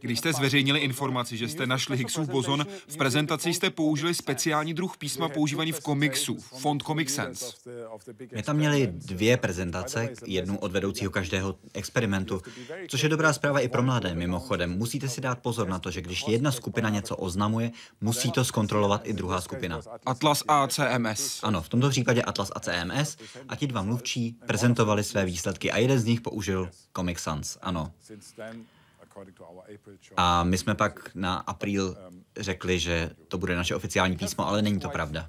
Když 0.00 0.18
jste 0.18 0.32
zveřejnili 0.32 0.80
informaci, 0.80 1.36
že 1.36 1.48
jste 1.48 1.66
našli 1.66 1.96
Higgsův 1.96 2.28
bozon, 2.28 2.66
v 2.88 2.96
prezentaci 2.96 3.54
jste 3.54 3.70
použili 3.70 4.14
speciální 4.14 4.74
druh 4.74 4.96
písma 4.96 5.28
používaný 5.28 5.72
v 5.72 5.80
komiksu, 5.80 6.38
font 6.38 6.82
Comic 6.82 7.14
Sans. 7.14 7.54
My 8.34 8.42
tam 8.42 8.56
měli 8.56 8.86
dvě 8.86 9.36
prezentace, 9.36 10.08
jednu 10.26 10.58
od 10.58 10.72
vedoucího 10.72 11.10
každého 11.10 11.56
experimentu, 11.74 12.42
což 12.88 13.02
je 13.02 13.08
dobrá 13.08 13.32
zpráva 13.32 13.60
i 13.60 13.68
pro 13.68 13.82
mladé 13.82 14.14
mimochodem. 14.14 14.78
Musíte 14.78 15.08
si 15.08 15.20
dát 15.20 15.38
pozor 15.38 15.68
na 15.68 15.78
to, 15.78 15.90
že 15.90 16.02
když 16.02 16.24
jedna 16.28 16.52
skupina 16.52 16.90
něco 16.90 17.16
oznamuje, 17.16 17.70
musí 18.00 18.32
to 18.32 18.44
zkontrolovat 18.44 19.00
i 19.04 19.12
druhá 19.12 19.40
skupina. 19.40 19.80
Atlas 20.06 20.42
a 20.48 20.68
CMS. 20.68 21.40
Ano, 21.42 21.62
v 21.62 21.68
tomto 21.68 21.90
případě 21.90 22.22
Atlas 22.22 22.50
a 22.54 22.60
CMS 22.60 23.16
a 23.48 23.56
ti 23.56 23.66
dva 23.66 23.82
mluvčí 23.82 24.36
prezentovali 24.46 25.04
své 25.04 25.24
výsledky 25.24 25.72
a 25.72 25.78
jeden 25.78 25.98
z 25.98 26.04
nich 26.04 26.20
použil 26.20 26.70
Comic 26.96 27.03
Sans, 27.16 27.58
ano. 27.62 27.92
A 30.16 30.44
my 30.44 30.58
jsme 30.58 30.74
pak 30.74 31.14
na 31.14 31.36
apríl 31.36 31.96
řekli, 32.36 32.78
že 32.78 33.10
to 33.28 33.38
bude 33.38 33.56
naše 33.56 33.74
oficiální 33.74 34.16
písmo, 34.16 34.48
ale 34.48 34.62
není 34.62 34.80
to 34.80 34.88
pravda. 34.88 35.28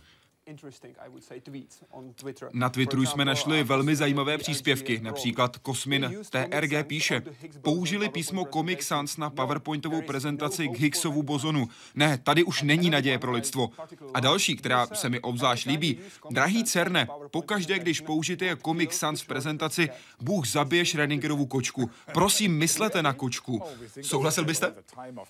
Na 2.54 2.70
Twitteru 2.70 3.06
jsme 3.06 3.26
našli 3.26 3.64
velmi 3.64 3.96
zajímavé 3.96 4.38
příspěvky, 4.38 5.00
například 5.04 5.58
Kosmin 5.58 6.16
TRG 6.30 6.88
píše, 6.88 7.22
použili 7.62 8.10
písmo 8.10 8.46
Comic 8.54 8.84
Sans 8.84 9.18
na 9.18 9.30
PowerPointovou 9.30 10.02
prezentaci 10.02 10.68
k 10.68 10.80
Higgsovu 10.80 11.24
bozonu. 11.24 11.68
Ne, 11.96 12.18
tady 12.18 12.44
už 12.44 12.62
není 12.62 12.90
naděje 12.90 13.20
pro 13.20 13.32
lidstvo. 13.32 13.70
A 14.14 14.20
další, 14.20 14.56
která 14.56 14.88
se 14.94 15.10
mi 15.10 15.20
obzvlášť 15.20 15.68
líbí, 15.68 16.00
drahý 16.30 16.64
Cerne, 16.64 17.08
pokaždé, 17.32 17.80
když 17.80 18.02
použijete 18.02 18.58
Comic 18.66 18.94
Sans 18.94 19.22
v 19.22 19.28
prezentaci, 19.28 19.90
Bůh 20.22 20.48
zabije 20.48 20.86
Schrödingerovu 20.86 21.46
kočku. 21.46 21.90
Prosím, 22.14 22.58
myslete 22.58 23.04
na 23.04 23.14
kočku. 23.14 23.62
Souhlasil 24.02 24.46
byste? 24.46 24.74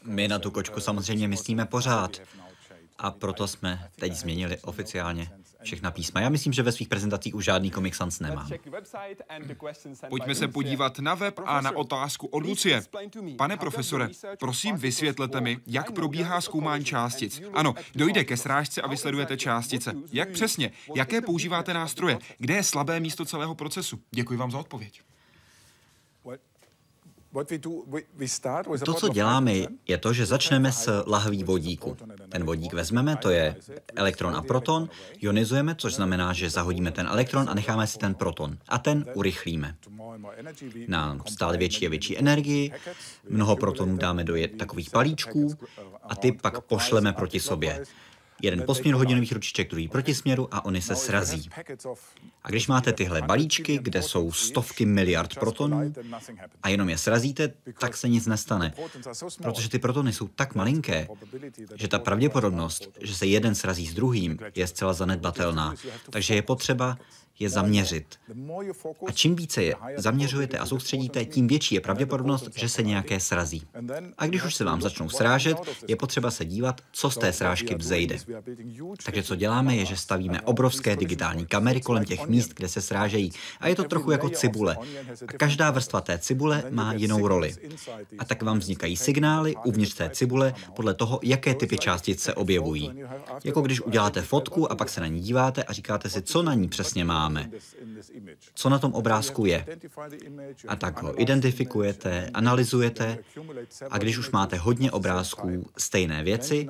My 0.04 0.28
na 0.28 0.40
tu 0.40 0.52
kočku 0.52 0.80
samozřejmě 0.80 1.28
myslíme 1.28 1.66
pořád 1.66 2.22
a 2.98 3.12
proto 3.12 3.48
jsme 3.48 3.90
teď 3.96 4.14
změnili 4.14 4.58
oficiálně 4.58 5.32
všechna 5.64 5.92
písma. 5.92 6.22
Já 6.22 6.30
myslím, 6.30 6.54
že 6.54 6.64
ve 6.64 6.72
svých 6.72 6.88
prezentacích 6.88 7.36
už 7.36 7.46
žádný 7.46 7.72
Comic 7.72 7.96
Sans 7.96 8.20
nemám. 8.20 8.50
Pojďme 10.10 10.36
se 10.36 10.48
podívat 10.48 11.00
na 11.00 11.16
web 11.16 11.40
a 11.46 11.62
na 11.62 11.76
otázku 11.76 12.28
od 12.28 12.44
Lucie. 12.46 12.82
Pane 13.38 13.58
profesore, 13.58 14.10
prosím 14.40 14.78
vysvětlete 14.78 15.42
mi, 15.42 15.60
jak 15.68 15.92
probíhá 15.92 16.42
zkoumání 16.42 16.86
částic. 16.86 17.42
Ano, 17.54 17.76
dojde 17.96 18.24
ke 18.24 18.38
srážce 18.38 18.82
a 18.82 18.88
vysledujete 18.88 19.38
částice. 19.38 19.94
Jak 20.12 20.30
přesně? 20.30 20.72
Jaké 20.96 21.22
používáte 21.22 21.74
nástroje? 21.74 22.20
Kde 22.38 22.54
je 22.54 22.64
slabé 22.64 23.00
místo 23.00 23.26
celého 23.26 23.56
procesu? 23.56 24.00
Děkuji 24.12 24.38
vám 24.38 24.52
za 24.52 24.60
odpověď. 24.60 25.02
To, 28.86 28.94
co 28.94 29.10
děláme, 29.10 29.52
je 29.88 29.98
to, 29.98 30.14
že 30.14 30.26
začneme 30.26 30.72
s 30.72 31.04
lahví 31.08 31.44
vodíku. 31.44 31.98
Ten 32.30 32.44
vodík 32.46 32.74
vezmeme, 32.74 33.16
to 33.16 33.30
je 33.30 33.56
elektron 33.96 34.36
a 34.36 34.42
proton, 34.42 34.90
ionizujeme, 35.22 35.76
což 35.76 35.96
znamená, 35.96 36.34
že 36.34 36.50
zahodíme 36.50 36.92
ten 36.92 37.08
elektron 37.08 37.50
a 37.50 37.54
necháme 37.54 37.88
si 37.88 37.98
ten 37.98 38.16
proton. 38.16 38.58
A 38.68 38.78
ten 38.78 39.06
urychlíme. 39.14 39.76
Na 40.88 41.18
stále 41.28 41.58
větší 41.58 41.88
a 41.88 41.90
větší 41.90 42.18
energii, 42.18 42.72
mnoho 43.30 43.56
protonů 43.56 43.98
dáme 43.98 44.24
do 44.24 44.36
takových 44.60 44.90
palíčků 44.90 45.54
a 46.04 46.16
ty 46.16 46.32
pak 46.32 46.62
pošleme 46.62 47.14
proti 47.14 47.40
sobě. 47.40 47.86
Jeden 48.46 48.64
posměr 48.66 48.96
hodinových 48.96 49.32
ručiček, 49.32 49.70
druhý 49.70 49.88
proti 49.88 50.16
směru 50.16 50.48
a 50.52 50.66
oni 50.66 50.82
se 50.82 50.96
srazí. 50.96 51.50
A 52.44 52.50
když 52.50 52.68
máte 52.68 52.94
tyhle 52.94 53.22
balíčky, 53.22 53.80
kde 53.82 54.02
jsou 54.02 54.32
stovky 54.32 54.86
miliard 54.86 55.36
protonů 55.40 55.94
a 56.64 56.70
jenom 56.70 56.90
je 56.90 56.98
srazíte, 56.98 57.54
tak 57.80 57.98
se 57.98 58.10
nic 58.10 58.28
nestane. 58.28 58.74
Protože 59.42 59.70
ty 59.70 59.80
protony 59.80 60.14
jsou 60.14 60.28
tak 60.28 60.56
malinké, 60.56 61.08
že 61.76 61.88
ta 61.88 62.00
pravděpodobnost, 62.00 62.90
že 63.02 63.16
se 63.16 63.26
jeden 63.26 63.56
srazí 63.56 63.88
s 63.88 63.94
druhým, 63.94 64.38
je 64.56 64.68
zcela 64.68 64.94
zanedbatelná. 64.94 65.74
Takže 66.10 66.36
je 66.36 66.42
potřeba 66.42 66.98
je 67.40 67.50
zaměřit. 67.50 68.16
A 69.08 69.12
čím 69.12 69.36
více 69.36 69.64
je 69.64 69.76
zaměřujete 69.98 70.58
a 70.58 70.66
soustředíte, 70.66 71.26
tím 71.26 71.48
větší 71.48 71.76
je 71.76 71.82
pravděpodobnost, 71.82 72.50
že 72.56 72.70
se 72.70 72.84
nějaké 72.84 73.20
srazí. 73.20 73.64
A 74.18 74.28
když 74.28 74.44
už 74.44 74.56
se 74.56 74.64
vám 74.64 74.82
začnou 74.82 75.10
srážet, 75.10 75.58
je 75.88 75.96
potřeba 75.96 76.32
se 76.32 76.46
dívat, 76.46 76.82
co 76.92 77.10
z 77.10 77.18
té 77.18 77.34
srážky 77.34 77.76
vzejde. 77.76 78.18
Takže 79.06 79.24
co 79.24 79.36
děláme, 79.36 79.76
je, 79.76 79.86
že 79.86 79.98
stavíme 79.98 80.42
obrovské 80.42 80.96
digitální 80.96 81.46
kamery 81.46 81.82
kolem 81.82 82.06
těch 82.06 82.28
míst, 82.28 82.54
kde 82.54 82.68
se 82.68 82.82
srážejí. 82.82 83.32
A 83.60 83.68
je 83.68 83.76
to 83.76 83.84
trochu 83.84 84.12
jako 84.12 84.30
cibule. 84.30 84.78
A 85.28 85.34
každá 85.34 85.72
vrstva 85.72 86.02
té 86.02 86.18
cibule 86.18 86.64
má 86.70 86.94
jinou 86.94 87.28
roli. 87.28 87.56
A 88.20 88.26
tak 88.26 88.44
vám 88.44 88.60
vznikají 88.60 88.98
signály 88.98 89.56
uvnitř 89.66 89.94
té 89.94 90.10
cibule 90.10 90.54
podle 90.76 90.94
toho, 90.94 91.20
jaké 91.24 91.56
typy 91.56 91.78
částic 91.78 92.22
se 92.22 92.34
objevují. 92.34 92.92
Jako 93.44 93.62
když 93.62 93.82
uděláte 93.82 94.22
fotku 94.22 94.72
a 94.72 94.76
pak 94.76 94.90
se 94.90 95.02
na 95.02 95.08
ní 95.08 95.22
díváte 95.22 95.64
a 95.64 95.74
říkáte 95.74 96.10
si, 96.10 96.22
co 96.22 96.44
na 96.44 96.54
ní 96.54 96.68
přesně 96.68 97.06
má 97.06 97.25
máme, 97.30 97.50
co 98.54 98.70
na 98.70 98.80
tom 98.80 98.94
obrázku 98.94 99.46
je. 99.46 99.66
A 100.68 100.76
tak 100.76 101.02
ho 101.02 101.22
identifikujete, 101.22 102.30
analyzujete 102.34 103.18
a 103.90 103.98
když 103.98 104.18
už 104.18 104.32
máte 104.32 104.58
hodně 104.58 104.92
obrázků 104.92 105.72
stejné 105.78 106.24
věci, 106.24 106.68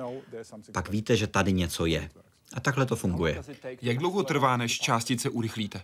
pak 0.72 0.88
víte, 0.90 1.16
že 1.16 1.26
tady 1.26 1.52
něco 1.52 1.86
je. 1.86 2.10
A 2.54 2.60
takhle 2.60 2.86
to 2.86 2.96
funguje. 2.96 3.42
Jak 3.82 3.98
dlouho 3.98 4.22
trvá, 4.22 4.56
než 4.56 4.78
částice 4.80 5.30
urychlíte? 5.30 5.82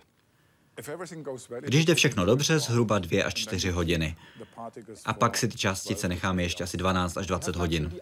Když 1.59 1.85
jde 1.85 1.95
všechno 1.95 2.25
dobře, 2.25 2.59
zhruba 2.59 2.99
2 2.99 3.25
až 3.25 3.33
4 3.33 3.69
hodiny. 3.71 4.15
A 5.05 5.13
pak 5.13 5.37
si 5.37 5.47
ty 5.47 5.57
částice 5.57 6.07
necháme 6.07 6.43
ještě 6.43 6.63
asi 6.63 6.77
12 6.77 7.17
až 7.17 7.27
20 7.27 7.55
hodin. 7.55 7.93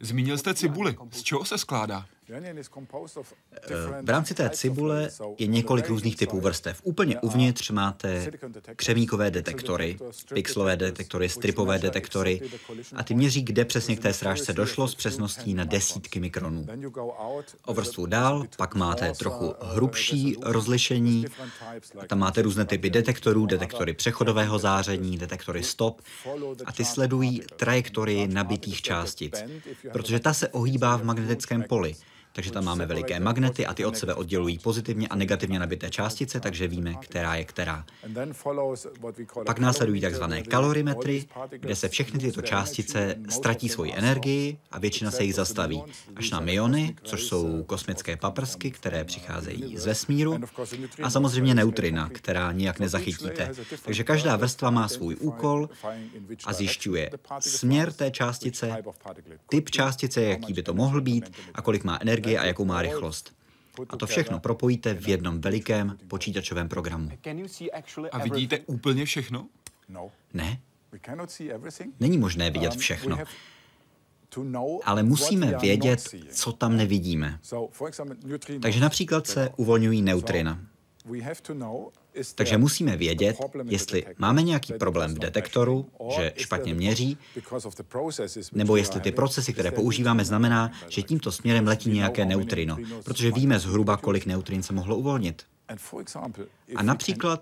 Zmínil 0.00 0.38
jste 0.38 0.54
cibuli. 0.54 0.96
Z 1.10 1.22
čeho 1.22 1.44
se 1.44 1.58
skládá? 1.58 2.06
Eh, 2.30 4.02
v 4.02 4.10
rámci 4.10 4.34
té 4.34 4.50
cibule 4.50 5.10
je 5.38 5.46
několik 5.46 5.88
různých 5.88 6.16
typů 6.16 6.40
vrstev. 6.40 6.80
Úplně 6.84 7.20
uvnitř 7.20 7.70
máte 7.70 8.30
křemíkové 8.76 9.30
detektory, 9.30 9.98
pixelové 10.34 10.76
detektory, 10.76 11.28
stripové 11.28 11.78
detektory 11.78 12.40
a 12.94 13.02
ty 13.02 13.14
měří, 13.14 13.42
kde 13.42 13.64
přesně 13.64 13.96
k 13.96 14.02
té 14.02 14.12
srážce 14.12 14.52
došlo 14.52 14.88
s 14.88 14.94
přesností 14.94 15.54
na 15.54 15.64
desítky 15.64 16.20
mikronů. 16.20 16.66
O 17.66 17.74
vrstvu 17.74 18.06
dál 18.06 18.44
pak 18.56 18.74
máte 18.74 19.12
trochu 19.12 19.54
hrubší 19.60 20.36
rozlišení, 20.42 21.26
a 22.00 22.06
tam 22.06 22.18
máte 22.18 22.42
různé 22.42 22.64
typy 22.64 22.90
detektorů, 22.90 23.46
detektory 23.46 23.94
přechodového 23.94 24.58
záření, 24.58 25.18
detektory 25.18 25.62
stop 25.62 26.00
a 26.64 26.72
ty 26.72 26.84
sledují 26.84 27.42
trajektorii 27.56 28.28
nabitých 28.28 28.82
částic, 28.82 29.44
protože 29.92 30.20
ta 30.20 30.32
se 30.32 30.48
ohýbá 30.48 30.96
v 30.96 31.04
magnetickém 31.04 31.62
poli. 31.62 31.94
Takže 32.32 32.52
tam 32.52 32.64
máme 32.64 32.86
veliké 32.86 33.20
magnety 33.20 33.66
a 33.66 33.74
ty 33.74 33.84
od 33.84 33.96
sebe 33.96 34.14
oddělují 34.14 34.58
pozitivně 34.58 35.08
a 35.08 35.16
negativně 35.16 35.58
nabité 35.58 35.90
částice, 35.90 36.40
takže 36.40 36.68
víme, 36.68 36.94
která 36.94 37.34
je 37.34 37.44
která. 37.44 37.84
Pak 39.46 39.58
následují 39.58 40.00
takzvané 40.00 40.42
kalorimetry, 40.42 41.26
kde 41.50 41.76
se 41.76 41.88
všechny 41.88 42.20
tyto 42.20 42.42
částice 42.42 43.16
ztratí 43.28 43.68
svoji 43.68 43.92
energii 43.94 44.58
a 44.70 44.78
většina 44.78 45.10
se 45.10 45.24
jich 45.24 45.34
zastaví. 45.34 45.82
Až 46.16 46.30
na 46.30 46.40
myony, 46.40 46.96
což 47.02 47.24
jsou 47.24 47.62
kosmické 47.62 48.16
paprsky, 48.16 48.70
které 48.70 49.04
přicházejí 49.04 49.76
z 49.76 49.86
vesmíru, 49.86 50.38
a 51.02 51.10
samozřejmě 51.10 51.54
neutrina, 51.54 52.08
která 52.12 52.52
nijak 52.52 52.80
nezachytíte. 52.80 53.50
Takže 53.84 54.04
každá 54.04 54.36
vrstva 54.36 54.70
má 54.70 54.88
svůj 54.88 55.16
úkol 55.20 55.68
a 56.44 56.52
zjišťuje 56.52 57.10
směr 57.40 57.92
té 57.92 58.10
částice, 58.10 58.76
typ 59.48 59.70
částice, 59.70 60.22
jaký 60.22 60.52
by 60.52 60.62
to 60.62 60.74
mohl 60.74 61.00
být 61.00 61.32
a 61.54 61.62
kolik 61.62 61.84
má 61.84 61.98
energie 62.00 62.17
energie 62.18 62.38
a 62.38 62.44
jakou 62.44 62.64
má 62.64 62.82
rychlost. 62.82 63.34
A 63.88 63.96
to 63.96 64.06
všechno 64.06 64.40
propojíte 64.40 64.94
v 64.94 65.08
jednom 65.08 65.40
velikém 65.40 65.98
počítačovém 66.08 66.68
programu. 66.68 67.10
A 68.12 68.18
vidíte 68.18 68.58
úplně 68.66 69.04
všechno? 69.04 69.48
Ne. 70.34 70.60
Není 72.00 72.18
možné 72.18 72.50
vidět 72.50 72.76
všechno. 72.76 73.18
Ale 74.84 75.02
musíme 75.02 75.58
vědět, 75.60 76.08
co 76.30 76.52
tam 76.52 76.76
nevidíme. 76.76 77.40
Takže 78.62 78.80
například 78.80 79.26
se 79.26 79.50
uvolňují 79.56 80.02
neutrina. 80.02 80.60
Takže 82.34 82.58
musíme 82.58 82.96
vědět, 82.96 83.36
jestli 83.64 84.04
máme 84.18 84.42
nějaký 84.42 84.72
problém 84.72 85.14
v 85.14 85.18
detektoru, 85.18 85.86
že 86.16 86.32
špatně 86.36 86.74
měří, 86.74 87.18
nebo 88.52 88.76
jestli 88.76 89.00
ty 89.00 89.12
procesy, 89.12 89.52
které 89.52 89.70
používáme, 89.70 90.24
znamená, 90.24 90.72
že 90.88 91.02
tímto 91.02 91.32
směrem 91.32 91.66
letí 91.66 91.90
nějaké 91.90 92.24
neutrino, 92.24 92.76
protože 93.04 93.32
víme 93.32 93.58
zhruba, 93.58 93.96
kolik 93.96 94.26
neutrin 94.26 94.62
se 94.62 94.72
mohlo 94.72 94.96
uvolnit. 94.96 95.42
A 96.76 96.82
například, 96.82 97.40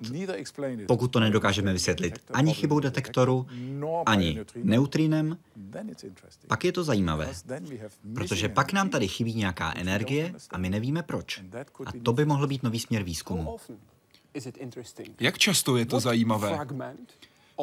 pokud 0.87 1.09
to 1.09 1.21
nedokážeme 1.21 1.73
vysvětlit 1.73 2.19
ani 2.33 2.55
chybou 2.55 2.81
detektoru, 2.81 3.47
ani 4.07 4.41
neutrinem, 4.63 5.39
pak 6.47 6.65
je 6.65 6.73
to 6.73 6.85
zajímavé, 6.85 7.33
protože 8.15 8.49
pak 8.49 8.73
nám 8.73 8.89
tady 8.89 9.09
chybí 9.09 9.35
nějaká 9.35 9.73
energie 9.77 10.35
a 10.51 10.59
my 10.59 10.71
nevíme 10.71 11.03
proč. 11.03 11.43
A 11.87 11.91
to 12.03 12.13
by 12.13 12.25
mohl 12.25 12.47
být 12.47 12.63
nový 12.63 12.81
směr 12.81 13.03
výzkumu. 13.03 13.57
Jak 15.21 15.39
často 15.39 15.77
je 15.77 15.87
to 15.87 16.01
zajímavé? 16.01 16.59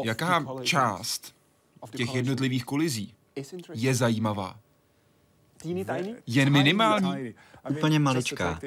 Jaká 0.03 0.45
část 0.63 1.35
těch 1.95 2.15
jednotlivých 2.15 2.65
kolizí 2.65 3.13
je 3.73 3.95
zajímavá? 3.95 4.59
Jen 6.27 6.49
minimální? 6.49 7.33
Úplně 7.69 7.99
maličká. 7.99 8.59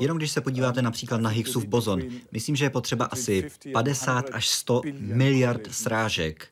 Jenom 0.00 0.16
když 0.18 0.30
se 0.30 0.40
podíváte 0.40 0.82
například 0.82 1.20
na 1.20 1.30
Higgsův 1.30 1.64
bozon, 1.64 2.00
myslím, 2.32 2.56
že 2.56 2.64
je 2.64 2.70
potřeba 2.70 3.04
asi 3.04 3.50
50 3.72 4.30
až 4.32 4.48
100 4.48 4.82
miliard 4.98 5.68
srážek 5.70 6.48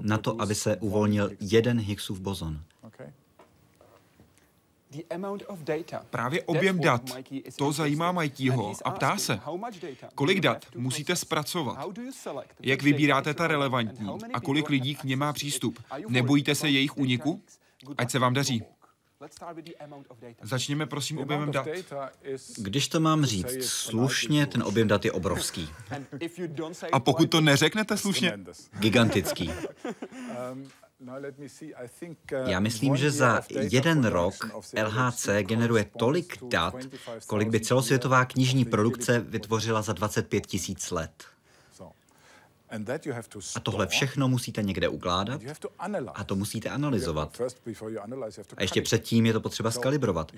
na 0.00 0.18
to, 0.18 0.40
aby 0.40 0.54
se 0.54 0.76
uvolnil 0.76 1.30
jeden 1.40 1.80
Higgsův 1.80 2.20
bozon. 2.20 2.60
Právě 6.10 6.42
objem 6.42 6.80
dat, 6.80 7.02
to 7.56 7.72
zajímá 7.72 8.12
Mikeyho 8.12 8.74
a 8.84 8.90
ptá 8.90 9.16
se, 9.16 9.40
kolik 10.14 10.40
dat 10.40 10.66
musíte 10.74 11.16
zpracovat, 11.16 11.88
jak 12.60 12.82
vybíráte 12.82 13.34
ta 13.34 13.46
relevantní? 13.46 14.08
A 14.32 14.40
kolik 14.40 14.68
lidí 14.68 14.94
k 14.94 15.04
něm 15.04 15.18
má 15.18 15.32
přístup. 15.32 15.78
Nebojíte 16.08 16.54
se 16.54 16.68
jejich 16.68 16.96
úniku? 16.96 17.42
Ať 17.98 18.10
se 18.10 18.18
vám 18.18 18.34
daří. 18.34 18.62
Začněme 20.42 20.86
prosím 20.86 21.18
objemem 21.18 21.52
dat. 21.52 21.68
Když 22.56 22.88
to 22.88 23.00
mám 23.00 23.24
říct 23.24 23.64
slušně, 23.64 24.46
ten 24.46 24.62
objem 24.62 24.88
dat 24.88 25.04
je 25.04 25.12
obrovský. 25.12 25.68
A 26.92 27.00
pokud 27.00 27.30
to 27.30 27.40
neřeknete 27.40 27.96
slušně? 27.96 28.38
Gigantický. 28.78 29.50
Já 32.46 32.60
myslím, 32.60 32.96
že 32.96 33.10
za 33.10 33.42
jeden 33.60 34.04
rok 34.04 34.34
LHC 34.82 35.28
generuje 35.42 35.84
tolik 35.98 36.44
dat, 36.44 36.74
kolik 37.26 37.48
by 37.48 37.60
celosvětová 37.60 38.24
knižní 38.24 38.64
produkce 38.64 39.20
vytvořila 39.20 39.82
za 39.82 39.92
25 39.92 40.46
tisíc 40.46 40.90
let. 40.90 41.24
A 43.56 43.60
tohle 43.60 43.86
všechno 43.86 44.28
musíte 44.28 44.62
někde 44.62 44.88
ukládat 44.88 45.40
a 46.14 46.24
to 46.24 46.36
musíte 46.36 46.68
analyzovat. 46.68 47.40
A 48.56 48.62
ještě 48.62 48.82
předtím 48.82 49.26
je 49.26 49.32
to 49.32 49.40
potřeba 49.40 49.70
skalibrovat. 49.70 50.32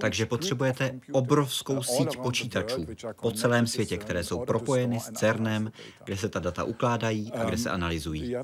Takže 0.00 0.26
potřebujete 0.26 1.00
obrovskou 1.12 1.82
síť 1.82 2.16
počítačů 2.16 2.86
po 3.20 3.30
celém 3.30 3.66
světě, 3.66 3.98
které 3.98 4.24
jsou 4.24 4.44
propojeny 4.44 5.00
s 5.00 5.10
CERNem, 5.10 5.72
kde 6.04 6.16
se 6.16 6.28
ta 6.28 6.40
data 6.40 6.64
ukládají 6.64 7.32
a 7.32 7.44
kde 7.44 7.58
se 7.58 7.70
analyzují. 7.70 8.36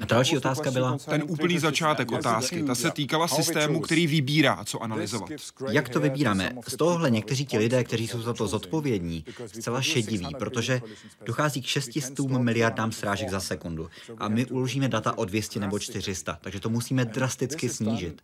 A 0.00 0.06
další 0.06 0.36
otázka 0.36 0.70
byla... 0.70 0.98
Ten 0.98 1.24
úplný 1.28 1.58
začátek 1.58 2.12
otázky, 2.12 2.62
ta 2.62 2.74
se 2.74 2.90
týkala 2.90 3.28
systému, 3.28 3.80
který 3.80 4.06
vybírá, 4.06 4.64
co 4.64 4.82
analyzovat. 4.82 5.30
Jak 5.70 5.88
to 5.88 6.00
vybíráme? 6.00 6.52
Z 6.68 6.76
tohohle 6.76 7.10
někteří 7.10 7.46
ti 7.46 7.58
lidé, 7.58 7.84
kteří 7.84 8.08
jsou 8.08 8.22
za 8.22 8.32
to 8.32 8.46
zodpovědní, 8.46 9.24
zcela 9.46 9.82
šediví, 9.82 10.28
protože 10.38 10.82
dochází 11.26 11.62
k 11.62 11.66
600 11.66 12.20
miliardám 12.20 12.92
srážek 12.92 13.30
za 13.30 13.40
sekundu 13.40 13.88
a 14.18 14.28
my 14.28 14.46
uložíme 14.46 14.88
data 14.88 15.18
o 15.18 15.24
200 15.24 15.60
nebo 15.60 15.78
400, 15.78 16.38
takže 16.40 16.60
to 16.60 16.70
musíme 16.70 17.04
drasticky 17.04 17.68
snížit. 17.68 18.22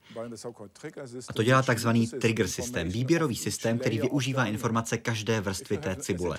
A 1.28 1.32
to 1.32 1.42
dělá 1.44 1.62
takzvaný 1.62 2.06
trigger 2.06 2.48
systém, 2.48 2.88
výběrový 2.88 3.36
systém, 3.36 3.78
který 3.78 3.98
využívá 3.98 4.44
informace 4.44 4.98
každé 4.98 5.40
vrstvy 5.40 5.78
té 5.78 5.96
cibule. 5.96 6.38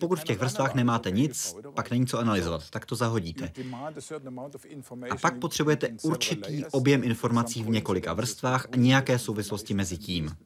Pokud 0.00 0.20
v 0.20 0.24
těch 0.24 0.38
vrstvách 0.38 0.74
nemáte 0.74 1.10
nic, 1.10 1.56
pak 1.74 1.90
není 1.90 2.06
co 2.06 2.18
analyzovat, 2.18 2.70
tak 2.70 2.86
to 2.86 2.94
zahodíte. 2.94 3.52
A 5.10 5.16
pak 5.16 5.38
potřebujete 5.38 5.88
určitý 6.02 6.64
objem 6.64 7.04
informací 7.04 7.62
v 7.62 7.68
několika 7.68 8.12
vrstvách 8.12 8.66
a 8.72 8.76
nějaké 8.76 9.18
souvislosti 9.18 9.74
mezi 9.74 9.98
tím. 9.98 10.36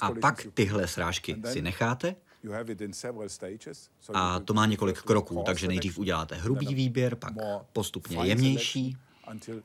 A 0.00 0.10
pak 0.20 0.46
tyhle 0.54 0.88
srážky 0.88 1.36
si 1.44 1.62
necháte 1.62 2.14
a 4.14 4.40
to 4.40 4.54
má 4.54 4.66
několik 4.66 4.98
kroků, 5.02 5.42
takže 5.46 5.68
nejdřív 5.68 5.98
uděláte 5.98 6.34
hrubý 6.34 6.74
výběr, 6.74 7.16
pak 7.16 7.32
postupně 7.72 8.16
jemnější, 8.16 8.96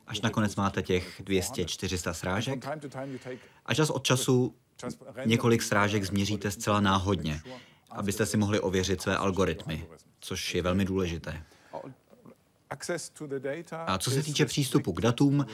až 0.06 0.20
nakonec 0.20 0.56
máte 0.56 0.82
těch 0.82 1.20
200-400 1.20 2.12
srážek. 2.12 2.66
A 3.66 3.74
čas 3.74 3.90
od 3.90 4.04
času 4.04 4.54
několik 5.24 5.62
srážek 5.62 6.04
změříte 6.04 6.50
zcela 6.50 6.80
náhodně, 6.80 7.40
abyste 7.90 8.26
si 8.26 8.36
mohli 8.36 8.60
ověřit 8.60 9.02
své 9.02 9.16
algoritmy, 9.16 9.86
což 10.20 10.54
je 10.54 10.62
velmi 10.62 10.84
důležité. 10.84 11.44
A 13.86 13.98
co 13.98 14.10
se 14.10 14.22
týče 14.22 14.46
přístupu 14.46 14.92
k 14.92 15.00
datům, 15.00 15.46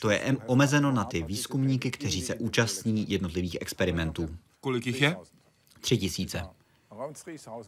to 0.00 0.10
je 0.10 0.36
omezeno 0.46 0.92
na 0.92 1.04
ty 1.04 1.22
výzkumníky, 1.22 1.90
kteří 1.90 2.22
se 2.22 2.34
účastní 2.34 3.10
jednotlivých 3.10 3.56
experimentů. 3.60 4.36
Kolik 4.60 4.86
jich 4.86 5.02
je? 5.02 5.16
Tři 5.80 5.98
tisíce. 5.98 6.42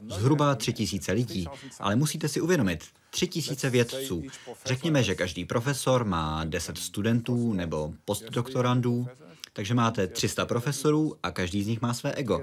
Zhruba 0.08 0.54
tři 0.54 0.72
tisíce 0.72 1.12
lidí, 1.12 1.46
ale 1.80 1.96
musíte 1.96 2.28
si 2.28 2.40
uvědomit, 2.40 2.84
tři 3.10 3.26
tisíce 3.26 3.70
vědců. 3.70 4.22
Řekněme, 4.64 5.02
že 5.02 5.14
každý 5.14 5.44
profesor 5.44 6.04
má 6.04 6.44
10 6.44 6.78
studentů 6.78 7.52
nebo 7.52 7.94
postdoktorandů, 8.04 9.08
takže 9.52 9.74
máte 9.74 10.06
300 10.06 10.46
profesorů 10.46 11.16
a 11.22 11.30
každý 11.30 11.64
z 11.64 11.66
nich 11.66 11.82
má 11.82 11.94
své 11.94 12.12
ego. 12.12 12.42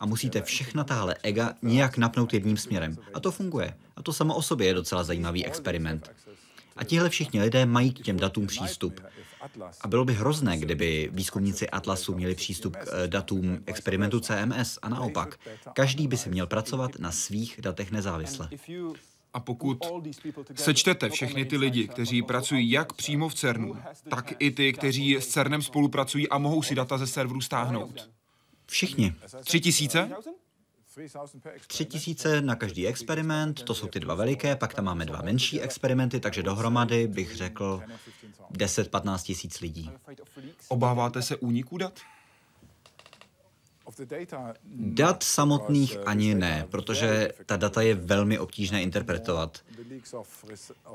A 0.00 0.06
musíte 0.06 0.42
všechna 0.42 0.84
tahle 0.84 1.16
ega 1.22 1.54
nějak 1.62 1.98
napnout 1.98 2.34
jedním 2.34 2.56
směrem. 2.56 2.96
A 3.14 3.20
to 3.20 3.30
funguje. 3.30 3.74
A 3.96 4.02
to 4.02 4.12
samo 4.12 4.34
o 4.34 4.42
sobě 4.42 4.66
je 4.66 4.74
docela 4.74 5.04
zajímavý 5.04 5.46
experiment. 5.46 6.10
A 6.78 6.84
tihle 6.84 7.08
všichni 7.08 7.40
lidé 7.40 7.66
mají 7.66 7.92
k 7.92 8.00
těm 8.02 8.16
datům 8.16 8.46
přístup. 8.46 9.00
A 9.80 9.88
bylo 9.88 10.04
by 10.04 10.14
hrozné, 10.14 10.58
kdyby 10.58 11.10
výzkumníci 11.12 11.70
Atlasu 11.70 12.14
měli 12.14 12.34
přístup 12.34 12.76
k 12.76 12.86
eh, 12.92 13.08
datům 13.08 13.58
experimentu 13.66 14.20
CMS 14.20 14.78
a 14.82 14.88
naopak. 14.88 15.38
Každý 15.72 16.08
by 16.08 16.16
si 16.16 16.30
měl 16.30 16.46
pracovat 16.46 16.90
na 16.98 17.12
svých 17.12 17.60
datech 17.62 17.90
nezávisle. 17.90 18.48
A 19.34 19.40
pokud 19.40 19.78
sečtete 20.54 21.10
všechny 21.10 21.44
ty 21.44 21.56
lidi, 21.56 21.88
kteří 21.88 22.22
pracují 22.22 22.70
jak 22.70 22.92
přímo 22.92 23.28
v 23.28 23.34
CERNu, 23.34 23.76
tak 24.10 24.32
i 24.38 24.50
ty, 24.50 24.72
kteří 24.72 25.16
s 25.16 25.26
CERNem 25.26 25.62
spolupracují 25.62 26.28
a 26.28 26.38
mohou 26.38 26.62
si 26.62 26.74
data 26.74 26.98
ze 26.98 27.06
serveru 27.06 27.40
stáhnout. 27.40 28.10
Všichni. 28.66 29.14
Tři 29.44 29.60
tisíce? 29.60 30.10
Tři 31.66 31.84
tisíce 31.84 32.40
na 32.40 32.54
každý 32.54 32.86
experiment, 32.86 33.62
to 33.62 33.74
jsou 33.74 33.86
ty 33.86 34.00
dva 34.00 34.14
veliké, 34.14 34.56
pak 34.56 34.74
tam 34.74 34.84
máme 34.84 35.04
dva 35.04 35.22
menší 35.22 35.60
experimenty, 35.60 36.20
takže 36.20 36.42
dohromady 36.42 37.08
bych 37.08 37.36
řekl 37.36 37.82
10-15 38.52 39.22
tisíc 39.22 39.60
lidí. 39.60 39.90
Obáváte 40.68 41.22
se 41.22 41.36
úniku 41.36 41.78
dat? 41.78 42.00
Dat 44.74 45.22
samotných 45.22 45.98
ani 46.06 46.34
ne, 46.34 46.66
protože 46.70 47.32
ta 47.46 47.56
data 47.56 47.82
je 47.82 47.94
velmi 47.94 48.38
obtížné 48.38 48.82
interpretovat. 48.82 49.60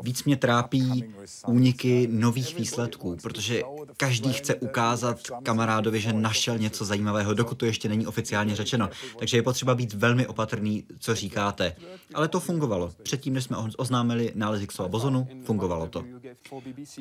Víc 0.02 0.24
mě 0.24 0.38
trápí 0.38 1.04
úniky 1.48 2.08
nových 2.12 2.56
výsledků, 2.56 3.18
protože 3.22 3.62
každý 3.98 4.34
chce 4.34 4.56
ukázat 4.56 5.20
kamarádovi, 5.44 6.02
že 6.02 6.13
našel 6.13 6.58
něco 6.58 6.86
zajímavého, 6.86 7.34
dokud 7.34 7.58
to 7.58 7.66
ještě 7.66 7.89
není 7.89 8.08
oficiálně 8.08 8.56
řečeno. 8.56 8.89
Takže 9.20 9.38
je 9.38 9.44
potřeba 9.44 9.76
být 9.76 9.94
velmi 9.94 10.28
opatrný, 10.28 10.84
co 11.00 11.16
říkáte. 11.16 11.76
Ale 12.13 12.28
to 12.28 12.39
fungovalo. 12.39 12.92
Předtím, 13.04 13.34
než 13.34 13.44
jsme 13.44 13.58
oznámili 13.78 14.32
nález 14.36 14.60
Higgsova 14.60 14.89
bozonu, 14.89 15.28
fungovalo 15.44 15.88
to. 15.88 16.04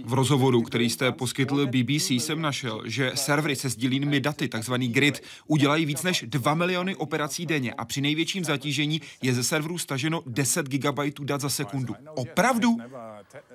V 0.04 0.12
rozhovoru, 0.12 0.62
který 0.62 0.90
jste 0.90 1.12
poskytl 1.12 1.66
BBC, 1.66 2.10
jsem 2.10 2.40
našel, 2.40 2.82
že 2.84 3.12
servery 3.14 3.56
se 3.56 3.68
sdílými 3.68 4.20
daty, 4.20 4.48
takzvaný 4.48 4.88
grid, 4.88 5.22
udělají 5.46 5.86
víc 5.92 6.02
než 6.02 6.24
2 6.28 6.54
miliony 6.54 6.96
operací 6.96 7.46
denně 7.46 7.72
a 7.72 7.84
při 7.84 8.00
největším 8.00 8.44
zatížení 8.44 9.00
je 9.22 9.34
ze 9.34 9.44
serverů 9.44 9.78
staženo 9.78 10.22
10 10.26 10.68
GB 10.68 10.98
dat 11.20 11.40
za 11.40 11.48
sekundu. 11.48 11.94
Opravdu? 12.14 12.76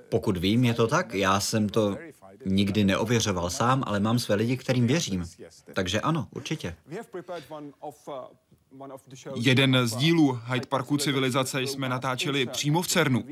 Pokud 0.10 0.38
vím, 0.38 0.64
je 0.64 0.74
to 0.74 0.88
tak. 0.88 1.14
Já 1.14 1.40
jsem 1.40 1.70
to 1.70 1.98
nikdy 2.46 2.84
neověřoval 2.84 3.50
sám, 3.50 3.84
ale 3.88 4.00
mám 4.00 4.20
své 4.20 4.36
lidi, 4.36 4.58
kterým 4.58 4.88
věřím. 4.88 5.26
Takže 5.74 6.02
ano, 6.02 6.28
určitě. 6.36 6.76
Jeden 9.36 9.88
z 9.88 9.96
dílů 9.96 10.40
Hyde 10.46 10.68
Parku 10.68 10.98
civilizace 10.98 11.62
jsme 11.62 11.90
natáčeli 11.90 12.46
přímo 12.46 12.82
v 12.82 12.88
CERNu 12.88 13.24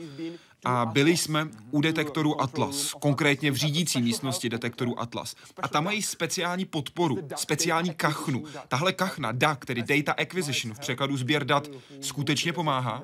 a 0.65 0.86
byli 0.86 1.17
jsme 1.17 1.48
u 1.71 1.82
detektoru 1.82 2.41
Atlas, 2.41 2.93
konkrétně 2.93 3.52
v 3.52 3.56
řídící 3.56 4.02
místnosti 4.02 4.50
detektoru 4.50 5.00
Atlas. 5.00 5.36
A 5.62 5.67
tam 5.67 5.84
mají 5.84 6.02
speciální 6.02 6.65
podporu, 6.65 7.28
speciální 7.36 7.93
kachnu. 7.93 8.43
Tahle 8.67 8.93
kachna, 8.93 9.32
DAC, 9.32 9.60
tedy 9.65 9.84
Data 9.84 10.12
Acquisition, 10.12 10.74
v 10.74 10.80
překladu 10.80 11.17
sběr 11.17 11.45
dat, 11.45 11.67
skutečně 12.02 12.54
pomáhá? 12.54 13.04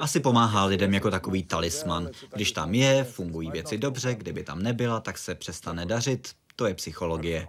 Asi 0.00 0.20
pomáhá 0.20 0.64
lidem 0.64 0.94
jako 0.94 1.10
takový 1.10 1.42
talisman. 1.42 2.08
Když 2.34 2.52
tam 2.52 2.74
je, 2.74 3.04
fungují 3.04 3.50
věci 3.50 3.78
dobře, 3.78 4.14
kdyby 4.14 4.44
tam 4.44 4.62
nebyla, 4.62 5.00
tak 5.00 5.18
se 5.18 5.34
přestane 5.34 5.86
dařit. 5.86 6.34
To 6.56 6.66
je 6.66 6.74
psychologie. 6.74 7.48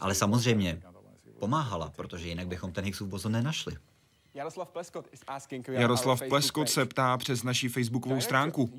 Ale 0.00 0.14
samozřejmě 0.14 0.82
pomáhala, 1.38 1.92
protože 1.96 2.28
jinak 2.28 2.46
bychom 2.46 2.72
ten 2.72 2.84
Higgsův 2.84 3.08
bozon 3.08 3.32
nenašli. 3.32 3.76
Jaroslav 5.70 6.22
Pleskot 6.28 6.70
se 6.70 6.86
ptá 6.86 7.16
přes 7.16 7.42
naší 7.42 7.68
facebookovou 7.68 8.20
stránku. 8.20 8.70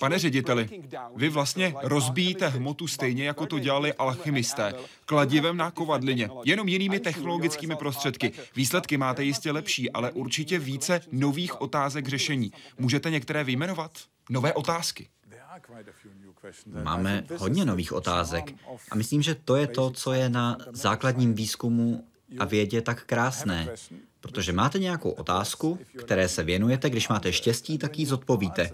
Pane 0.00 0.18
řediteli, 0.18 0.68
vy 1.16 1.28
vlastně 1.28 1.74
rozbíjíte 1.82 2.48
hmotu 2.48 2.86
stejně, 2.86 3.24
jako 3.24 3.46
to 3.46 3.58
dělali 3.58 3.94
alchymisté, 3.94 4.74
kladivem 5.06 5.56
na 5.56 5.70
kovadlině, 5.70 6.30
jenom 6.44 6.68
jinými 6.68 7.00
technologickými 7.00 7.76
prostředky. 7.76 8.32
Výsledky 8.56 8.96
máte 8.96 9.24
jistě 9.24 9.52
lepší, 9.52 9.90
ale 9.90 10.12
určitě 10.12 10.58
více 10.58 11.00
nových 11.12 11.60
otázek 11.60 12.08
řešení. 12.08 12.52
Můžete 12.78 13.10
některé 13.10 13.44
vyjmenovat? 13.44 13.90
Nové 14.30 14.52
otázky. 14.52 15.08
Máme 16.82 17.24
hodně 17.36 17.64
nových 17.64 17.92
otázek 17.92 18.54
a 18.90 18.94
myslím, 18.94 19.22
že 19.22 19.34
to 19.34 19.56
je 19.56 19.66
to, 19.66 19.90
co 19.90 20.12
je 20.12 20.28
na 20.28 20.58
základním 20.72 21.34
výzkumu 21.34 22.04
a 22.38 22.44
vědě 22.44 22.82
tak 22.82 23.04
krásné. 23.04 23.68
Protože 24.20 24.52
máte 24.52 24.78
nějakou 24.78 25.10
otázku, 25.10 25.78
které 25.98 26.28
se 26.28 26.42
věnujete, 26.42 26.90
když 26.90 27.08
máte 27.08 27.32
štěstí, 27.32 27.78
tak 27.78 27.98
ji 27.98 28.06
zodpovíte. 28.06 28.70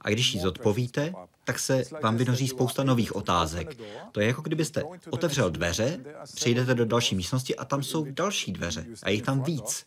A 0.00 0.10
když 0.10 0.34
ji 0.34 0.40
zodpovíte, 0.40 1.12
tak 1.44 1.58
se 1.58 1.82
vám 2.02 2.16
vynoří 2.16 2.48
spousta 2.48 2.84
nových 2.84 3.16
otázek. 3.16 3.78
To 4.12 4.20
je 4.20 4.26
jako 4.26 4.42
kdybyste 4.42 4.82
otevřel 5.10 5.50
dveře, 5.50 6.00
přijdete 6.34 6.74
do 6.74 6.84
další 6.84 7.14
místnosti 7.14 7.56
a 7.56 7.64
tam 7.64 7.82
jsou 7.82 8.04
další 8.10 8.52
dveře. 8.52 8.86
A 9.02 9.10
jich 9.10 9.22
tam 9.22 9.42
víc. 9.42 9.86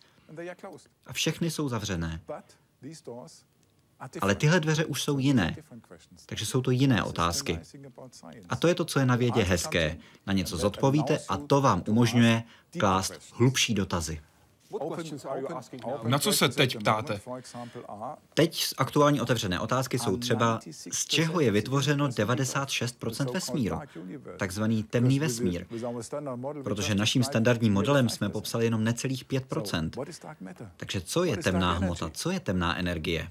A 1.05 1.13
všechny 1.13 1.51
jsou 1.51 1.69
zavřené. 1.69 2.21
Ale 4.21 4.35
tyhle 4.35 4.59
dveře 4.59 4.85
už 4.85 5.03
jsou 5.03 5.19
jiné. 5.19 5.55
Takže 6.25 6.45
jsou 6.45 6.61
to 6.61 6.71
jiné 6.71 7.03
otázky. 7.03 7.59
A 8.49 8.55
to 8.55 8.67
je 8.67 8.75
to, 8.75 8.85
co 8.85 8.99
je 8.99 9.05
na 9.05 9.15
vědě 9.15 9.43
hezké. 9.43 9.97
Na 10.27 10.33
něco 10.33 10.57
zodpovíte 10.57 11.19
a 11.29 11.37
to 11.37 11.61
vám 11.61 11.83
umožňuje 11.87 12.43
klást 12.79 13.13
hlubší 13.33 13.73
dotazy. 13.73 14.21
Na 16.03 16.19
co 16.19 16.33
se 16.33 16.49
teď 16.49 16.77
ptáte? 16.79 17.21
Teď 18.33 18.65
aktuální 18.77 19.21
otevřené 19.21 19.59
otázky 19.59 19.99
jsou 19.99 20.17
třeba, 20.17 20.59
z 20.91 21.05
čeho 21.05 21.39
je 21.39 21.51
vytvořeno 21.51 22.07
96% 22.07 23.33
vesmíru, 23.33 23.79
takzvaný 24.37 24.83
temný 24.83 25.19
vesmír, 25.19 25.65
protože 26.63 26.95
naším 26.95 27.23
standardním 27.23 27.73
modelem 27.73 28.09
jsme 28.09 28.29
popsali 28.29 28.65
jenom 28.65 28.83
necelých 28.83 29.25
5%. 29.25 29.89
Takže 30.77 31.01
co 31.01 31.23
je 31.23 31.37
temná 31.37 31.73
hmota, 31.73 32.09
co 32.13 32.31
je 32.31 32.39
temná 32.39 32.77
energie? 32.77 33.29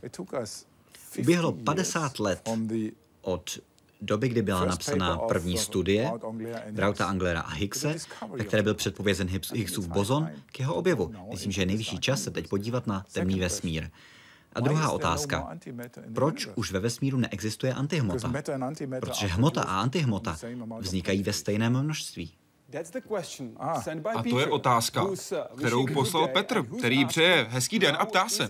Uběhlo 1.18 1.52
50 1.52 2.18
let 2.18 2.48
od 3.22 3.58
doby, 4.00 4.28
kdy 4.28 4.42
byla 4.42 4.64
napsaná 4.64 5.18
první 5.18 5.58
studie 5.58 6.12
Brauta 6.70 7.06
Anglera 7.06 7.40
a 7.40 7.50
Higgse, 7.50 7.96
ve 8.32 8.44
které 8.44 8.62
byl 8.62 8.74
předpovězen 8.74 9.28
Higgsův 9.54 9.88
bozon 9.88 10.28
k 10.46 10.60
jeho 10.60 10.74
objevu. 10.74 11.14
Myslím, 11.30 11.52
že 11.52 11.62
je 11.62 11.66
nejvyšší 11.66 11.98
čas 11.98 12.22
se 12.22 12.30
teď 12.30 12.48
podívat 12.48 12.86
na 12.86 13.04
temný 13.12 13.40
vesmír. 13.40 13.90
A 14.52 14.60
druhá 14.60 14.90
otázka. 14.90 15.58
Proč 16.14 16.48
už 16.54 16.72
ve 16.72 16.80
vesmíru 16.80 17.18
neexistuje 17.18 17.74
antihmota? 17.74 18.32
Protože 19.00 19.26
hmota 19.26 19.62
a 19.62 19.80
antihmota 19.80 20.36
vznikají 20.78 21.22
ve 21.22 21.32
stejném 21.32 21.82
množství. 21.82 22.32
A 24.14 24.22
to 24.30 24.40
je 24.40 24.46
otázka, 24.46 25.06
kterou 25.56 25.86
poslal 25.86 26.28
Petr, 26.28 26.62
který 26.78 27.04
přeje 27.04 27.46
hezký 27.50 27.78
den 27.78 27.96
a 27.98 28.06
ptá 28.06 28.28
se. 28.28 28.48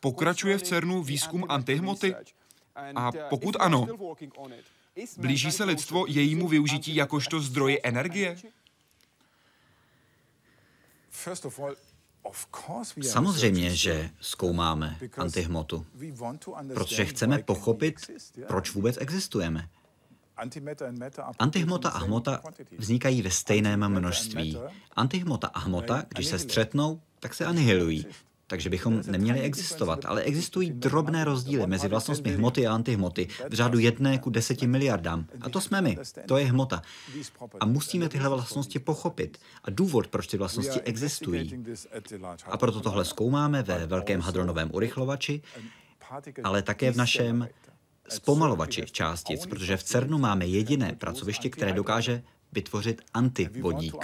Pokračuje 0.00 0.58
v 0.58 0.62
CERNu 0.62 1.02
výzkum 1.02 1.44
antihmoty? 1.48 2.14
A 2.94 3.12
pokud 3.28 3.56
ano, 3.60 3.86
blíží 5.16 5.52
se 5.52 5.64
lidstvo 5.64 6.04
jejímu 6.08 6.48
využití 6.48 6.94
jakožto 6.94 7.40
zdroje 7.40 7.78
energie? 7.82 8.36
Samozřejmě, 13.02 13.76
že 13.76 14.10
zkoumáme 14.20 14.98
antihmotu, 15.16 15.86
protože 16.74 17.04
chceme 17.04 17.38
pochopit, 17.38 18.10
proč 18.46 18.70
vůbec 18.70 18.96
existujeme. 19.00 19.68
Antihmota 21.38 21.90
a 21.90 21.98
hmota 21.98 22.42
vznikají 22.78 23.22
ve 23.22 23.30
stejném 23.30 23.88
množství. 23.88 24.58
Antihmota 24.96 25.46
a 25.46 25.58
hmota, 25.58 26.04
když 26.08 26.26
se 26.26 26.38
střetnou, 26.38 27.00
tak 27.20 27.34
se 27.34 27.44
anihilují 27.44 28.06
takže 28.46 28.70
bychom 28.70 29.02
neměli 29.06 29.40
existovat. 29.40 30.04
Ale 30.04 30.22
existují 30.22 30.70
drobné 30.70 31.24
rozdíly 31.24 31.66
mezi 31.66 31.88
vlastnostmi 31.88 32.30
hmoty 32.30 32.66
a 32.66 32.74
antihmoty 32.74 33.28
v 33.48 33.54
řádu 33.54 33.78
jedné 33.78 34.18
ku 34.18 34.30
deseti 34.30 34.66
miliardám. 34.66 35.26
A 35.40 35.48
to 35.48 35.60
jsme 35.60 35.80
my. 35.80 35.98
To 36.26 36.36
je 36.36 36.46
hmota. 36.46 36.82
A 37.60 37.66
musíme 37.66 38.08
tyhle 38.08 38.28
vlastnosti 38.28 38.78
pochopit. 38.78 39.38
A 39.64 39.70
důvod, 39.70 40.06
proč 40.06 40.26
ty 40.26 40.36
vlastnosti 40.38 40.80
existují. 40.80 41.64
A 42.46 42.56
proto 42.56 42.80
tohle 42.80 43.04
zkoumáme 43.04 43.62
ve 43.62 43.86
Velkém 43.86 44.20
hadronovém 44.20 44.70
urychlovači, 44.72 45.42
ale 46.44 46.62
také 46.62 46.92
v 46.92 46.96
našem 46.96 47.48
zpomalovači 48.08 48.86
částic, 48.92 49.46
protože 49.46 49.76
v 49.76 49.82
CERNu 49.82 50.18
máme 50.18 50.46
jediné 50.46 50.92
pracoviště, 50.98 51.50
které 51.50 51.72
dokáže 51.72 52.22
vytvořit 52.54 53.02
antivodík. 53.14 53.94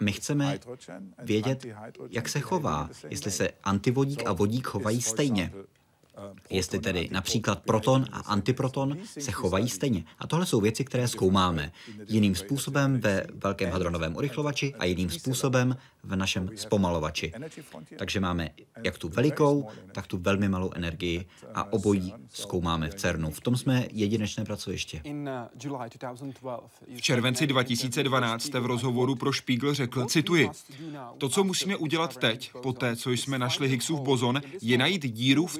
My 0.00 0.12
chceme 0.12 0.58
vědět, 1.22 1.66
jak 2.10 2.28
se 2.28 2.40
chová, 2.40 2.90
jestli 3.08 3.30
se 3.30 3.50
antivodík 3.64 4.26
a 4.26 4.32
vodík 4.32 4.66
chovají 4.66 5.02
stejně. 5.02 5.52
Jestli 6.50 6.78
tedy 6.78 7.08
například 7.12 7.62
proton 7.62 8.06
a 8.12 8.18
antiproton 8.18 8.98
se 9.04 9.32
chovají 9.32 9.68
stejně. 9.68 10.04
A 10.18 10.26
tohle 10.26 10.46
jsou 10.46 10.60
věci, 10.60 10.84
které 10.84 11.08
zkoumáme 11.08 11.72
jiným 12.08 12.34
způsobem 12.34 13.00
ve 13.00 13.26
velkém 13.34 13.70
hadronovém 13.70 14.16
urychlovači 14.16 14.74
a 14.78 14.84
jiným 14.84 15.10
způsobem 15.10 15.76
v 16.02 16.16
našem 16.16 16.50
zpomalovači. 16.56 17.32
Takže 17.98 18.20
máme 18.20 18.50
jak 18.84 18.98
tu 18.98 19.08
velikou, 19.08 19.68
tak 19.92 20.06
tu 20.06 20.18
velmi 20.18 20.48
malou 20.48 20.70
energii 20.74 21.26
a 21.54 21.72
obojí 21.72 22.14
zkoumáme 22.32 22.90
v 22.90 22.94
CERNu. 22.94 23.30
V 23.30 23.40
tom 23.40 23.56
jsme 23.56 23.86
jedinečné 23.92 24.44
pracoviště. 24.44 25.02
V 26.96 27.00
červenci 27.00 27.46
2012 27.46 28.42
jste 28.42 28.60
v 28.60 28.66
rozhovoru 28.66 29.14
pro 29.14 29.32
Spiegel 29.32 29.74
řekl, 29.74 30.04
cituji, 30.04 30.50
to, 31.18 31.28
co 31.28 31.44
musíme 31.44 31.76
udělat 31.76 32.16
teď, 32.16 32.52
po 32.62 32.72
té, 32.72 32.96
co 32.96 33.10
jsme 33.10 33.38
našli 33.38 33.68
Higgsův 33.68 34.00
bozon, 34.00 34.40
je 34.62 34.78
najít 34.78 35.06
díru 35.06 35.46
v 35.46 35.58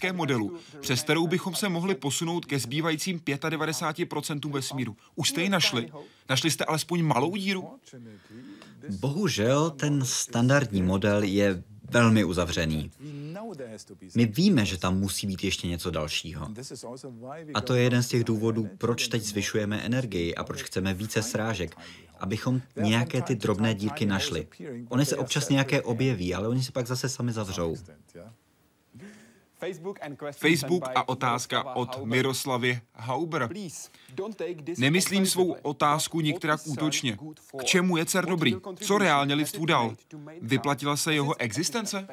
teoretickém 0.00 0.16
modelu, 0.16 0.56
přes 0.80 1.02
kterou 1.02 1.26
bychom 1.26 1.54
se 1.54 1.68
mohli 1.68 1.94
posunout 1.94 2.44
ke 2.44 2.58
zbývajícím 2.58 3.18
95% 3.18 4.52
vesmíru. 4.52 4.96
Už 5.14 5.28
jste 5.28 5.42
ji 5.42 5.48
našli? 5.48 5.90
Našli 6.28 6.50
jste 6.50 6.64
alespoň 6.64 7.02
malou 7.02 7.36
díru? 7.36 7.68
Bohužel 9.00 9.70
ten 9.70 10.04
standardní 10.04 10.82
model 10.82 11.22
je 11.22 11.62
velmi 11.90 12.24
uzavřený. 12.24 12.90
My 14.14 14.26
víme, 14.26 14.64
že 14.64 14.78
tam 14.78 14.98
musí 14.98 15.26
být 15.26 15.44
ještě 15.44 15.68
něco 15.68 15.90
dalšího. 15.90 16.48
A 17.54 17.60
to 17.60 17.74
je 17.74 17.82
jeden 17.82 18.02
z 18.02 18.08
těch 18.08 18.24
důvodů, 18.24 18.68
proč 18.78 19.08
teď 19.08 19.22
zvyšujeme 19.22 19.80
energii 19.80 20.34
a 20.34 20.44
proč 20.44 20.62
chceme 20.62 20.94
více 20.94 21.22
srážek, 21.22 21.76
abychom 22.20 22.62
nějaké 22.76 23.22
ty 23.22 23.34
drobné 23.34 23.74
dírky 23.74 24.06
našli. 24.06 24.46
Ony 24.88 25.04
se 25.04 25.16
občas 25.16 25.48
nějaké 25.48 25.82
objeví, 25.82 26.34
ale 26.34 26.48
oni 26.48 26.62
se 26.62 26.72
pak 26.72 26.86
zase 26.86 27.08
sami 27.08 27.32
zavřou. 27.32 27.76
Facebook 30.32 30.84
a 30.94 31.08
otázka 31.08 31.74
od 31.74 32.04
Miroslavy 32.04 32.80
Hauber. 32.94 33.48
Nemyslím 34.78 35.26
svou 35.26 35.56
otázku 35.62 36.20
některak 36.20 36.60
útočně. 36.64 37.18
K 37.58 37.64
čemu 37.64 37.96
je 37.96 38.06
CER 38.06 38.26
dobrý? 38.26 38.56
Co 38.80 38.98
reálně 38.98 39.34
lidstvu 39.34 39.66
dal? 39.66 39.96
Vyplatila 40.40 40.96
se 40.96 41.14
jeho 41.14 41.40
existence? 41.40 42.06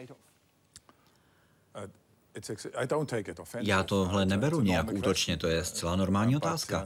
Já 3.59 3.83
tohle 3.83 4.25
neberu 4.25 4.61
nějak 4.61 4.91
útočně, 4.91 5.37
to 5.37 5.47
je 5.47 5.63
zcela 5.63 5.95
normální 5.95 6.35
otázka. 6.35 6.83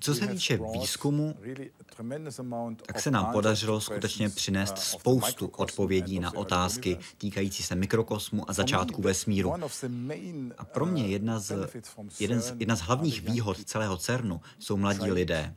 Co 0.00 0.14
se 0.14 0.26
týče 0.26 0.58
výzkumu, 0.72 1.34
tak 2.86 3.00
se 3.00 3.10
nám 3.10 3.32
podařilo 3.32 3.80
skutečně 3.80 4.28
přinést 4.28 4.78
spoustu 4.78 5.46
odpovědí 5.46 6.20
na 6.20 6.36
otázky 6.36 6.98
týkající 7.18 7.62
se 7.62 7.74
mikrokosmu 7.74 8.50
a 8.50 8.52
začátku 8.52 9.02
vesmíru. 9.02 9.54
A 10.58 10.64
pro 10.64 10.86
mě 10.86 11.06
jedna 11.06 11.38
z, 11.38 11.68
jeden 12.20 12.40
z, 12.40 12.54
jedna 12.58 12.76
z 12.76 12.80
hlavních 12.80 13.22
výhod 13.22 13.64
celého 13.64 13.96
CERNu 13.96 14.40
jsou 14.58 14.76
mladí 14.76 15.10
lidé. 15.10 15.54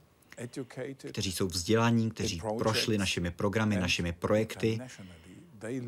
kteří 1.12 1.32
jsou 1.32 1.48
vzdělaní, 1.48 2.12
kteří 2.12 2.42
prošli 2.58 2.98
našimi 2.98 3.32
programy, 3.32 3.76
našimi 3.76 4.14
projekty 4.14 4.80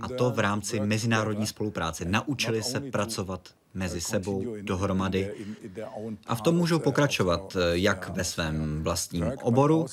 a 0.01 0.07
to 0.07 0.31
v 0.31 0.39
rámci 0.39 0.79
mezinárodní 0.79 1.47
spolupráce. 1.47 2.05
Naučili 2.05 2.63
se 2.63 2.79
pracovat 2.79 3.49
mezi 3.73 4.01
sebou 4.01 4.55
dohromady 4.62 5.31
a 6.27 6.36
v 6.36 6.41
tom 6.41 6.55
můžou 6.55 6.79
pokračovat 6.79 7.57
jak 7.71 8.09
ve 8.09 8.23
svém 8.23 8.83
vlastním 8.83 9.25
oboru, 9.41 9.86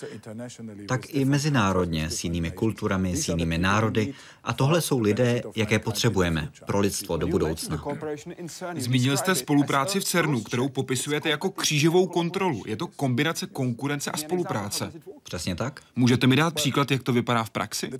tak 0.89 1.15
i 1.15 1.25
mezinárodně 1.25 2.11
s 2.11 2.25
jinými 2.25 2.51
kulturami, 2.51 3.17
s 3.17 3.29
jinými 3.29 3.59
národy. 3.59 4.15
A 4.45 4.53
tohle 4.53 4.81
jsou 4.81 5.01
lidé, 5.01 5.43
jaké 5.57 5.79
potřebujeme 5.79 6.51
pro 6.67 6.81
lidstvo 6.81 7.17
do 7.17 7.27
budoucna. 7.27 7.85
Zmínil 8.77 9.17
jste 9.17 9.35
spolupráci 9.35 10.01
v 10.01 10.05
CERNu, 10.05 10.41
kterou 10.41 10.69
popisujete 10.69 11.29
jako 11.29 11.51
křížovou 11.51 12.07
kontrolu. 12.07 12.63
Je 12.67 12.77
to 12.77 12.87
kombinace 12.87 13.47
konkurence 13.47 14.11
a 14.11 14.17
spolupráce. 14.17 14.93
Přesně 15.23 15.55
tak. 15.55 15.81
Můžete 15.97 16.27
mi 16.27 16.37
dát 16.37 16.55
příklad, 16.55 16.91
jak 16.91 17.03
to 17.03 17.13
vypadá 17.13 17.45
v 17.45 17.51
praxi? 17.51 17.91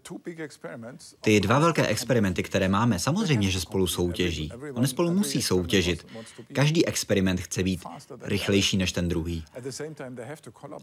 Ty 1.21 1.41
dva 1.41 1.59
velké 1.59 1.87
experimenty, 1.87 2.43
které 2.43 2.69
máme, 2.69 2.99
samozřejmě, 2.99 3.51
že 3.51 3.61
spolu 3.61 3.87
soutěží. 3.87 4.53
Oni 4.75 4.87
spolu 4.87 5.13
musí 5.13 5.43
soutěžit 5.43 5.70
soutěžit. 5.71 6.07
Každý 6.53 6.87
experiment 6.87 7.41
chce 7.41 7.63
být 7.63 7.81
rychlejší 8.23 8.77
než 8.77 8.93
ten 8.93 9.09
druhý. 9.09 9.45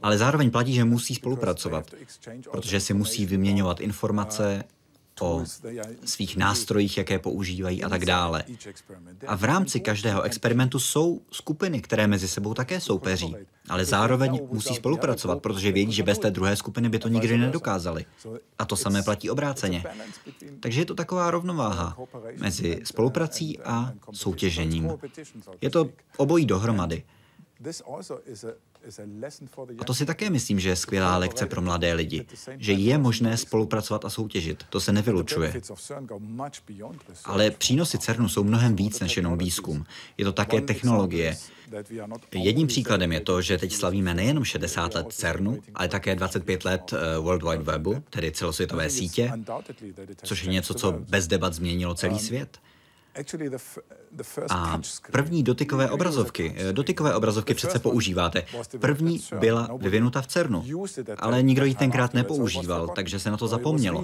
Ale 0.02 0.18
zároveň 0.18 0.52
platí, 0.52 0.74
že 0.74 0.84
musí 0.84 1.16
spolupracovat, 1.16 1.92
protože 2.52 2.80
si 2.80 2.94
musí 2.94 3.26
vyměňovat 3.26 3.80
informace, 3.80 4.64
o 5.22 5.44
svých 6.06 6.38
nástrojích, 6.38 6.98
jaké 6.98 7.20
používají 7.20 7.84
a 7.84 7.90
tak 7.90 8.06
dále. 8.06 8.44
A 9.28 9.36
v 9.36 9.44
rámci 9.44 9.80
každého 9.80 10.22
experimentu 10.22 10.80
jsou 10.80 11.22
skupiny, 11.32 11.82
které 11.82 12.08
mezi 12.08 12.28
sebou 12.28 12.54
také 12.54 12.80
soupeří, 12.80 13.36
ale 13.70 13.86
zároveň 13.86 14.40
musí 14.52 14.76
spolupracovat, 14.76 15.42
protože 15.42 15.72
vědí, 15.72 15.92
že 15.92 16.04
bez 16.04 16.20
té 16.20 16.32
druhé 16.32 16.56
skupiny 16.56 16.90
by 16.90 17.00
to 17.00 17.08
nikdy 17.08 17.38
nedokázali. 17.38 18.06
A 18.60 18.66
to 18.66 18.76
samé 18.76 19.04
platí 19.04 19.30
obráceně. 19.30 19.84
Takže 20.60 20.82
je 20.82 20.86
to 20.86 20.96
taková 20.96 21.32
rovnováha 21.32 21.98
mezi 22.38 22.80
spoluprací 22.84 23.60
a 23.60 23.94
soutěžením. 24.12 24.92
Je 25.62 25.70
to 25.70 25.90
obojí 26.18 26.46
dohromady. 26.46 27.04
A 29.80 29.84
to 29.84 29.94
si 29.94 30.06
také 30.06 30.30
myslím, 30.30 30.60
že 30.60 30.70
je 30.70 30.76
skvělá 30.76 31.18
lekce 31.18 31.46
pro 31.46 31.62
mladé 31.62 31.94
lidi, 31.94 32.26
že 32.58 32.74
je 32.74 32.98
možné 32.98 33.38
spolupracovat 33.38 34.06
a 34.06 34.10
soutěžit. 34.10 34.64
To 34.70 34.80
se 34.80 34.92
nevylučuje. 34.92 35.62
Ale 37.26 37.52
přínosy 37.52 37.98
CERNu 37.98 38.30
jsou 38.30 38.44
mnohem 38.44 38.76
víc 38.76 39.00
než 39.00 39.18
jenom 39.18 39.38
výzkum. 39.38 39.86
Je 40.18 40.26
to 40.26 40.32
také 40.32 40.62
technologie. 40.62 41.38
Jedním 42.34 42.68
příkladem 42.68 43.12
je 43.12 43.20
to, 43.20 43.42
že 43.42 43.58
teď 43.58 43.74
slavíme 43.74 44.14
nejenom 44.14 44.44
60 44.44 44.96
let 44.96 45.08
CERNu, 45.10 45.60
ale 45.76 45.88
také 45.88 46.16
25 46.16 46.66
let 46.66 46.94
eh, 46.94 47.18
World 47.18 47.44
Wide 47.44 47.64
Webu, 47.64 48.04
tedy 48.10 48.32
celosvětové 48.32 48.90
sítě, 48.90 49.32
což 50.24 50.44
je 50.44 50.52
něco, 50.52 50.74
co 50.74 50.92
bez 50.92 51.28
debat 51.28 51.54
změnilo 51.54 51.96
celý 51.96 52.20
svět. 52.20 52.60
A 54.50 54.82
první 55.12 55.44
dotykové 55.44 55.90
obrazovky, 55.90 56.56
dotykové 56.72 57.16
obrazovky 57.16 57.54
přece 57.54 57.80
používáte. 57.80 58.44
První 58.80 59.22
byla 59.40 59.70
vyvinuta 59.78 60.22
v 60.22 60.28
CERNu, 60.28 60.66
ale 61.18 61.44
nikdo 61.44 61.66
ji 61.66 61.76
tenkrát 61.76 62.14
nepoužíval, 62.14 62.88
takže 62.88 63.20
se 63.20 63.32
na 63.32 63.38
to 63.38 63.48
zapomnělo. 63.48 64.04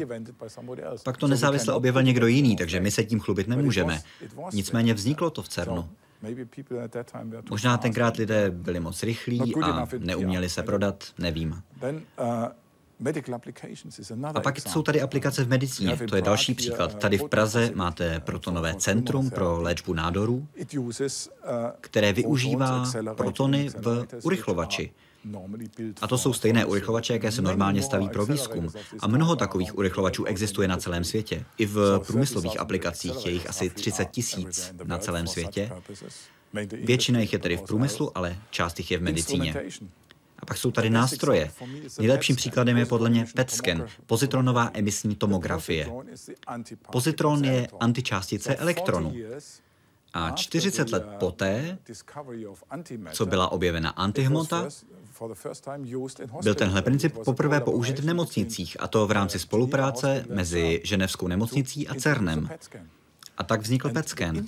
Pak 1.03 1.17
to 1.17 1.27
nezávisle 1.27 1.73
objevil 1.73 2.03
někdo 2.03 2.27
jiný, 2.27 2.55
takže 2.55 2.79
my 2.79 2.91
se 2.91 3.03
tím 3.03 3.19
chlubit 3.19 3.47
nemůžeme. 3.47 4.01
Nicméně 4.53 4.93
vzniklo 4.93 5.29
to 5.29 5.41
v 5.41 5.49
CERNu. 5.49 5.89
Možná 7.49 7.77
tenkrát 7.77 8.17
lidé 8.17 8.51
byli 8.51 8.79
moc 8.79 9.03
rychlí 9.03 9.55
a 9.63 9.87
neuměli 9.97 10.49
se 10.49 10.63
prodat, 10.63 11.03
nevím. 11.17 11.61
A 14.33 14.39
pak 14.39 14.59
jsou 14.59 14.81
tady 14.81 15.01
aplikace 15.01 15.43
v 15.43 15.49
medicíně. 15.49 15.97
To 16.09 16.15
je 16.15 16.21
další 16.21 16.53
příklad. 16.53 16.99
Tady 16.99 17.17
v 17.17 17.29
Praze 17.29 17.71
máte 17.75 18.19
protonové 18.19 18.75
centrum 18.75 19.29
pro 19.29 19.61
léčbu 19.61 19.93
nádorů, 19.93 20.47
které 21.81 22.13
využívá 22.13 22.91
protony 23.15 23.69
v 23.69 24.07
urychlovači. 24.23 24.91
A 26.01 26.07
to 26.07 26.17
jsou 26.17 26.33
stejné 26.33 26.65
urychlovače, 26.65 27.13
jaké 27.13 27.31
se 27.31 27.41
normálně 27.41 27.81
staví 27.81 28.09
pro 28.09 28.25
výzkum. 28.25 28.69
A 28.99 29.07
mnoho 29.07 29.35
takových 29.35 29.77
urychlovačů 29.77 30.25
existuje 30.25 30.67
na 30.67 30.77
celém 30.77 31.03
světě. 31.03 31.45
I 31.57 31.65
v 31.65 31.99
průmyslových 32.07 32.59
aplikacích 32.59 33.25
je 33.25 33.31
jich 33.31 33.49
asi 33.49 33.69
30 33.69 34.05
tisíc 34.11 34.73
na 34.83 34.97
celém 34.97 35.27
světě. 35.27 35.71
Většina 36.71 37.19
jich 37.19 37.33
je 37.33 37.39
tedy 37.39 37.57
v 37.57 37.61
průmyslu, 37.61 38.17
ale 38.17 38.37
část 38.49 38.79
jich 38.79 38.91
je 38.91 38.97
v 38.97 39.01
medicíně. 39.01 39.55
A 40.43 40.45
pak 40.45 40.57
jsou 40.57 40.71
tady 40.71 40.89
nástroje. 40.89 41.51
Nejlepším 41.99 42.35
příkladem 42.35 42.77
je 42.77 42.85
podle 42.85 43.09
mě 43.09 43.25
PET 43.35 43.51
scan, 43.51 43.87
pozitronová 44.05 44.69
emisní 44.73 45.15
tomografie. 45.15 45.87
Pozitron 46.91 47.45
je 47.45 47.67
antičástice 47.79 48.55
elektronu. 48.55 49.13
A 50.13 50.31
40 50.31 50.91
let 50.91 51.05
poté, 51.19 51.77
co 53.11 53.25
byla 53.25 53.51
objevena 53.51 53.89
antihmota, 53.89 54.67
byl 56.43 56.55
tenhle 56.55 56.81
princip 56.81 57.17
poprvé 57.25 57.61
použit 57.61 57.99
v 57.99 58.05
nemocnicích, 58.05 58.77
a 58.79 58.87
to 58.87 59.07
v 59.07 59.11
rámci 59.11 59.39
spolupráce 59.39 60.25
mezi 60.29 60.81
Ženevskou 60.83 61.27
nemocnicí 61.27 61.87
a 61.87 61.95
CERNem. 61.95 62.49
A 63.37 63.43
tak 63.43 63.61
vznikl 63.61 63.89
PET 63.89 64.09
scan. 64.09 64.45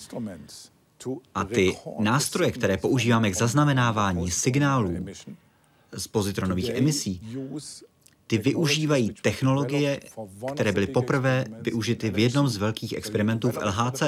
A 1.36 1.44
ty 1.44 1.78
nástroje, 2.00 2.52
které 2.52 2.78
používáme 2.78 3.32
k 3.32 3.36
zaznamenávání 3.36 4.32
signálů 4.32 5.06
z 5.96 6.08
pozitronových 6.08 6.70
emisí, 6.70 7.22
ty 8.28 8.38
využívají 8.38 9.14
technologie, 9.22 10.00
které 10.54 10.72
byly 10.72 10.88
poprvé 10.88 11.46
využity 11.62 12.10
v 12.10 12.20
jednom 12.20 12.48
z 12.48 12.58
velkých 12.58 12.94
experimentů 12.94 13.52
v 13.52 13.58
LHC. 13.58 14.04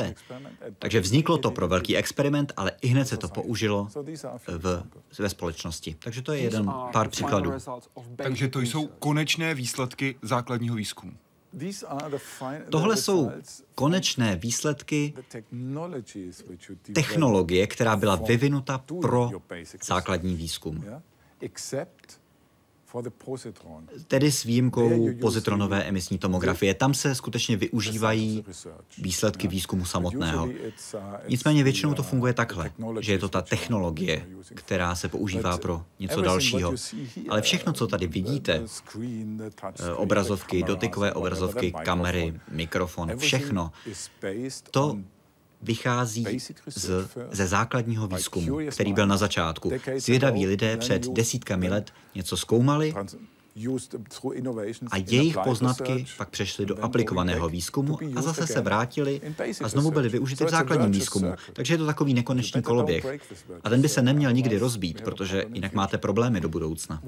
Takže 0.79 0.99
vzniklo 0.99 1.37
to 1.37 1.51
pro 1.51 1.67
velký 1.67 1.97
experiment, 1.97 2.53
ale 2.57 2.71
i 2.81 2.87
hned 2.87 3.07
se 3.07 3.17
to 3.17 3.27
použilo 3.27 3.87
v, 4.47 4.83
ve 5.19 5.29
společnosti. 5.29 5.95
Takže 5.99 6.21
to 6.21 6.33
je 6.33 6.39
jeden 6.39 6.71
pár 6.93 7.09
příkladů. 7.09 7.53
Takže 8.15 8.47
to 8.47 8.59
jsou 8.59 8.87
konečné 8.87 9.53
výsledky 9.53 10.15
základního 10.21 10.75
výzkumu. 10.75 11.13
Tohle 12.69 12.97
jsou 12.97 13.31
konečné 13.75 14.35
výsledky 14.35 15.13
technologie, 16.93 17.67
která 17.67 17.95
byla 17.95 18.15
vyvinuta 18.15 18.83
pro 19.01 19.31
základní 19.83 20.35
výzkum. 20.35 20.83
Tedy 24.07 24.31
s 24.31 24.43
výjimkou 24.43 25.09
pozitronové 25.21 25.83
emisní 25.83 26.17
tomografie. 26.17 26.73
Tam 26.73 26.93
se 26.93 27.15
skutečně 27.15 27.57
využívají 27.57 28.45
výsledky 28.97 29.47
výzkumu 29.47 29.85
samotného. 29.85 30.45
Uh, 30.45 30.51
Nicméně 31.27 31.63
většinou 31.63 31.93
to 31.93 32.01
uh, 32.01 32.07
funguje 32.07 32.33
takhle, 32.33 32.71
že 32.99 33.11
je 33.11 33.19
to 33.19 33.29
ta 33.29 33.41
technologie, 33.41 34.27
která 34.53 34.95
se 34.95 35.07
používá 35.07 35.57
pro 35.57 35.85
něco 35.99 36.21
dalšího. 36.21 36.73
Ale 37.29 37.41
všechno, 37.41 37.73
co 37.73 37.87
tady 37.87 38.07
vidíte, 38.07 38.61
eh, 39.79 39.93
obrazovky, 39.93 40.63
dotykové 40.63 41.13
obrazovky, 41.13 41.71
kamery, 41.83 42.39
mikrofon, 42.51 43.17
všechno, 43.17 43.71
to 44.71 44.97
vychází 45.61 46.39
z, 46.67 46.89
ze 47.31 47.47
základního 47.47 48.07
výzkumu, 48.07 48.59
který 48.71 48.93
byl 48.93 49.07
na 49.07 49.17
začátku. 49.17 49.71
Zvědaví 49.97 50.47
lidé 50.47 50.77
před 50.77 51.13
desítkami 51.13 51.69
let 51.69 51.91
něco 52.15 52.37
zkoumali 52.37 52.93
a 54.91 54.97
jejich 54.97 55.37
poznatky 55.43 56.05
pak 56.17 56.29
přešly 56.29 56.65
do 56.65 56.83
aplikovaného 56.83 57.49
výzkumu 57.49 57.97
a 58.15 58.21
zase 58.21 58.47
se 58.47 58.61
vrátili 58.61 59.21
a 59.63 59.67
znovu 59.67 59.91
byly 59.91 60.09
využity 60.09 60.45
v 60.45 60.49
základním 60.49 60.91
výzkumu. 60.91 61.33
Takže 61.53 61.73
je 61.73 61.77
to 61.77 61.85
takový 61.85 62.13
nekonečný 62.13 62.61
koloběh. 62.61 63.05
A 63.63 63.69
ten 63.69 63.81
by 63.81 63.89
se 63.89 64.01
neměl 64.01 64.33
nikdy 64.33 64.57
rozbít, 64.57 65.01
protože 65.01 65.45
jinak 65.53 65.73
máte 65.73 65.97
problémy 65.97 66.41
do 66.41 66.49
budoucna. 66.49 67.01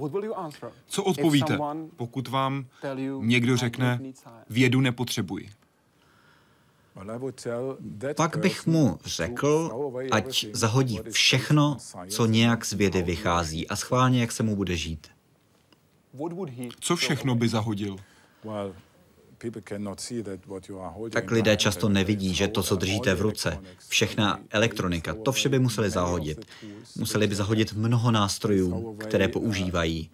Co 0.88 1.04
odpovíte, 1.04 1.60
pokud 1.96 2.28
vám 2.28 2.66
někdo 3.22 3.58
řekne, 3.58 4.00
vědu 4.50 4.82
nepotřebuji? 4.82 5.50
Pak 8.16 8.38
bych 8.38 8.68
mu 8.68 9.00
řekl, 9.06 9.72
ať 10.12 10.46
zahodí 10.54 11.00
všechno, 11.12 11.78
co 12.10 12.26
nějak 12.26 12.66
z 12.66 12.74
vědy 12.74 13.02
vychází 13.02 13.68
a 13.68 13.76
schválně, 13.76 14.22
jak 14.22 14.32
se 14.32 14.44
mu 14.44 14.56
bude 14.56 14.76
žít. 14.76 15.08
Co 16.80 16.96
všechno 16.96 17.36
by 17.36 17.50
zahodil? 17.50 17.96
Tak 21.12 21.32
lidé 21.32 21.58
často 21.58 21.90
nevidí, 21.90 22.34
že 22.34 22.48
to, 22.48 22.64
co 22.64 22.76
držíte 22.76 23.16
v 23.16 23.22
ruce, 23.22 23.60
všechna 23.88 24.40
elektronika, 24.50 25.14
to 25.14 25.32
vše 25.32 25.50
by 25.50 25.60
museli 25.60 25.90
zahodit. 25.90 26.46
Museli 26.98 27.28
by 27.28 27.36
zahodit 27.36 27.74
mnoho 27.74 28.12
nástrojů, 28.12 28.94
které 28.94 29.28
používají. 29.28 30.10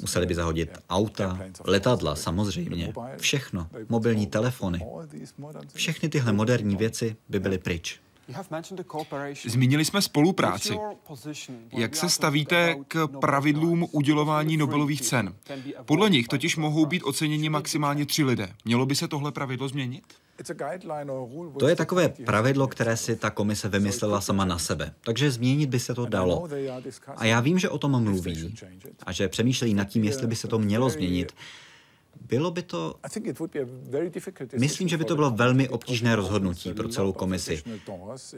Museli 0.00 0.26
by 0.26 0.34
zahodit 0.34 0.78
auta, 0.90 1.38
letadla 1.64 2.16
samozřejmě, 2.16 2.92
všechno, 3.18 3.68
mobilní 3.88 4.26
telefony. 4.26 4.86
Všechny 5.74 6.08
tyhle 6.08 6.32
moderní 6.32 6.76
věci 6.76 7.16
by 7.28 7.40
byly 7.40 7.58
pryč. 7.58 8.00
Zmínili 9.46 9.84
jsme 9.84 10.02
spolupráci. 10.02 10.78
Jak 11.72 11.96
se 11.96 12.08
stavíte 12.08 12.76
k 12.88 13.08
pravidlům 13.20 13.86
udělování 13.92 14.56
Nobelových 14.56 15.00
cen? 15.00 15.34
Podle 15.84 16.10
nich 16.10 16.28
totiž 16.28 16.56
mohou 16.56 16.86
být 16.86 17.02
oceněni 17.02 17.48
maximálně 17.48 18.06
tři 18.06 18.24
lidé. 18.24 18.48
Mělo 18.64 18.86
by 18.86 18.94
se 18.94 19.08
tohle 19.08 19.32
pravidlo 19.32 19.68
změnit? 19.68 20.04
To 21.58 21.68
je 21.68 21.76
takové 21.76 22.08
pravidlo, 22.08 22.68
které 22.68 22.96
si 22.96 23.16
ta 23.16 23.30
komise 23.30 23.68
vymyslela 23.68 24.20
sama 24.20 24.44
na 24.44 24.58
sebe. 24.58 24.94
Takže 25.00 25.30
změnit 25.30 25.70
by 25.70 25.80
se 25.80 25.94
to 25.94 26.06
dalo. 26.06 26.48
A 27.16 27.24
já 27.24 27.40
vím, 27.40 27.58
že 27.58 27.68
o 27.68 27.78
tom 27.78 28.02
mluví 28.02 28.54
a 29.06 29.12
že 29.12 29.28
přemýšlejí 29.28 29.74
nad 29.74 29.84
tím, 29.84 30.04
jestli 30.04 30.26
by 30.26 30.36
se 30.36 30.48
to 30.48 30.58
mělo 30.58 30.90
změnit. 30.90 31.32
Bylo 32.20 32.50
by 32.50 32.62
to... 32.62 32.94
Myslím, 34.58 34.88
že 34.88 34.96
by 34.96 35.04
to 35.04 35.14
bylo 35.14 35.30
velmi 35.30 35.68
obtížné 35.68 36.16
rozhodnutí 36.16 36.72
pro 36.74 36.88
celou 36.88 37.12
komisi, 37.12 37.62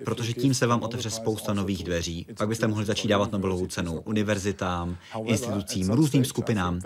protože 0.04 0.32
tím 0.32 0.54
se 0.54 0.66
vám 0.66 0.82
otevře 0.82 1.10
spousta 1.10 1.54
nových 1.54 1.84
dveří. 1.84 2.26
Pak 2.38 2.48
byste 2.48 2.66
mohli 2.66 2.84
začít 2.84 3.08
dávat 3.08 3.32
Nobelovou 3.32 3.66
cenu 3.66 4.00
univerzitám, 4.00 4.96
institucím, 5.24 5.90
různým 5.90 6.24
skupinám. 6.24 6.80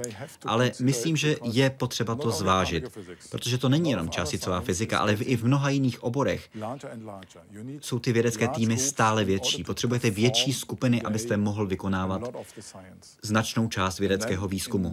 Ale 0.46 0.72
myslím, 0.81 1.16
že 1.16 1.37
je 1.42 1.70
potřeba 1.70 2.14
to 2.14 2.31
zvážit, 2.31 2.85
protože 3.31 3.59
to 3.59 3.68
není 3.68 3.90
jenom 3.90 4.11
částicová 4.11 4.61
fyzika, 4.61 4.98
ale 4.98 5.12
i 5.12 5.37
v 5.37 5.44
mnoha 5.44 5.70
jiných 5.70 6.03
oborech 6.03 6.51
jsou 7.81 7.98
ty 7.98 8.12
vědecké 8.12 8.48
týmy 8.48 8.79
stále 8.79 9.24
větší. 9.24 9.64
Potřebujete 9.64 10.11
větší 10.11 10.53
skupiny, 10.53 11.03
abyste 11.03 11.37
mohl 11.37 11.66
vykonávat 11.66 12.22
značnou 13.22 13.68
část 13.68 13.98
vědeckého 13.98 14.48
výzkumu. 14.48 14.92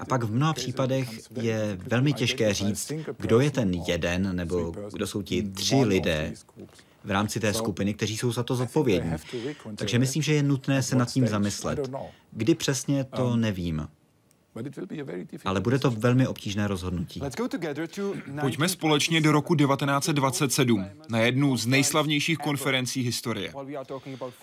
A 0.00 0.04
pak 0.04 0.22
v 0.22 0.32
mnoha 0.32 0.52
případech 0.52 1.20
je 1.40 1.78
velmi 1.86 2.12
těžké 2.12 2.54
říct, 2.54 2.92
kdo 3.18 3.40
je 3.40 3.50
ten 3.50 3.74
jeden 3.74 4.36
nebo 4.36 4.72
kdo 4.92 5.06
jsou 5.06 5.22
ti 5.22 5.42
tři 5.42 5.76
lidé 5.76 6.32
v 7.04 7.10
rámci 7.10 7.40
té 7.40 7.54
skupiny, 7.54 7.94
kteří 7.94 8.16
jsou 8.16 8.32
za 8.32 8.42
to 8.42 8.56
zodpovědní. 8.56 9.12
Takže 9.76 9.98
myslím, 9.98 10.22
že 10.22 10.34
je 10.34 10.42
nutné 10.42 10.82
se 10.82 10.96
nad 10.96 11.12
tím 11.12 11.26
zamyslet. 11.26 11.90
Kdy 12.30 12.54
přesně, 12.54 13.04
to 13.04 13.36
nevím. 13.36 13.88
Ale 15.44 15.60
bude 15.60 15.78
to 15.78 15.90
velmi 15.90 16.26
obtížné 16.26 16.68
rozhodnutí. 16.68 17.20
Pojďme 18.40 18.68
společně 18.68 19.20
do 19.20 19.32
roku 19.32 19.54
1927 19.54 20.86
na 21.08 21.18
jednu 21.18 21.56
z 21.56 21.66
nejslavnějších 21.66 22.38
konferencí 22.38 23.02
historie. 23.02 23.52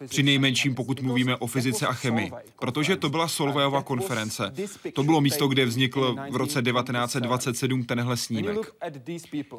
Při 0.07 0.23
nejmenším, 0.23 0.75
pokud 0.75 1.01
mluvíme 1.01 1.35
o 1.35 1.47
fyzice 1.47 1.87
a 1.87 1.93
chemii, 1.93 2.31
protože 2.59 2.95
to 2.95 3.09
byla 3.09 3.27
Solvejova 3.27 3.81
konference. 3.81 4.53
To 4.93 5.03
bylo 5.03 5.21
místo, 5.21 5.47
kde 5.47 5.65
vznikl 5.65 6.15
v 6.31 6.35
roce 6.35 6.61
1927 6.61 7.83
tenhle 7.83 8.17
snímek. 8.17 8.57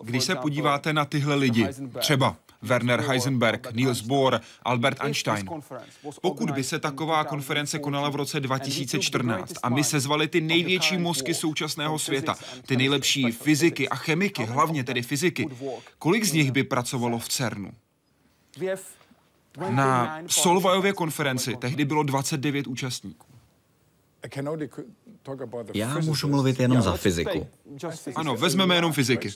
Když 0.03 0.25
se 0.25 0.35
podíváte 0.37 0.93
na 0.93 1.05
tyhle 1.05 1.35
lidi, 1.35 1.69
třeba 1.99 2.37
Werner 2.62 3.01
Heisenberg, 3.01 3.73
Niels 3.75 4.01
Bohr, 4.01 4.41
Albert 4.62 5.01
Einstein. 5.01 5.49
Pokud 6.23 6.51
by 6.51 6.65
se 6.65 6.79
taková 6.79 7.25
konference 7.25 7.79
konala 7.79 8.09
v 8.09 8.17
roce 8.17 8.41
2014 8.41 9.53
a 9.62 9.69
my 9.69 9.85
sezvali 9.85 10.29
ty 10.29 10.42
největší 10.47 10.99
mozky 10.99 11.35
současného 11.35 11.99
světa, 11.99 12.37
ty 12.67 12.77
nejlepší 12.77 13.33
fyziky 13.33 13.89
a 13.89 13.95
chemiky, 13.97 14.45
hlavně 14.45 14.85
tedy 14.85 15.03
fyziky, 15.03 15.49
kolik 15.99 16.25
z 16.25 16.33
nich 16.33 16.53
by 16.53 16.65
pracovalo 16.65 17.19
v 17.19 17.29
CERNu? 17.29 17.73
Na 19.71 20.19
Solvajově 20.27 20.93
konferenci 20.93 21.57
tehdy 21.57 21.85
bylo 21.85 22.03
29 22.03 22.67
účastníků. 22.67 23.27
Já 25.75 25.99
můžu 25.99 26.29
mluvit 26.29 26.61
jenom 26.61 26.83
za 26.83 26.97
fyziku. 26.97 27.47
Ano, 28.15 28.37
vezmeme 28.37 28.75
jenom 28.75 28.93
fyziky. 28.93 29.31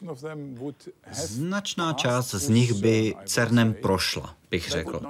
Značná 1.13 1.93
část 1.93 2.35
z 2.35 2.49
nich 2.49 2.73
by 2.73 3.15
CERNem 3.25 3.75
prošla, 3.75 4.37
bych 4.51 4.71
řekl. 4.71 5.01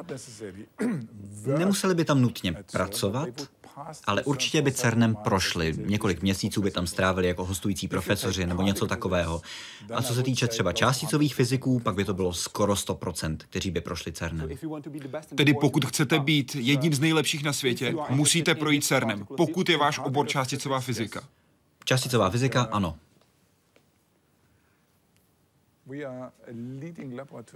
Nemuseli 1.58 1.94
by 1.94 2.04
tam 2.04 2.22
nutně 2.22 2.52
pracovat, 2.72 3.28
ale 4.04 4.22
určitě 4.22 4.62
by 4.62 4.72
CERNem 4.72 5.16
prošli. 5.16 5.74
Několik 5.76 6.22
měsíců 6.22 6.62
by 6.62 6.70
tam 6.70 6.86
strávili 6.86 7.28
jako 7.28 7.44
hostující 7.44 7.88
profesoři 7.88 8.46
nebo 8.46 8.62
něco 8.62 8.86
takového. 8.86 9.42
A 9.94 10.02
co 10.02 10.14
se 10.14 10.22
týče 10.22 10.48
třeba 10.48 10.72
částicových 10.72 11.34
fyziků, 11.34 11.80
pak 11.80 11.94
by 11.94 12.04
to 12.04 12.14
bylo 12.14 12.32
skoro 12.32 12.74
100%, 12.74 13.36
kteří 13.38 13.70
by 13.70 13.80
prošli 13.80 14.12
CERNem. 14.12 14.48
Tedy 15.34 15.54
pokud 15.54 15.84
chcete 15.84 16.18
být 16.18 16.54
jedním 16.54 16.94
z 16.94 17.00
nejlepších 17.00 17.44
na 17.44 17.52
světě, 17.52 17.94
musíte 18.08 18.54
projít 18.54 18.84
CERNem, 18.84 19.26
pokud 19.36 19.68
je 19.68 19.76
váš 19.76 19.98
obor 19.98 20.28
částicová 20.28 20.80
fyzika. 20.80 21.24
Částicová 21.84 22.30
fyzika, 22.30 22.62
ano. 22.62 22.96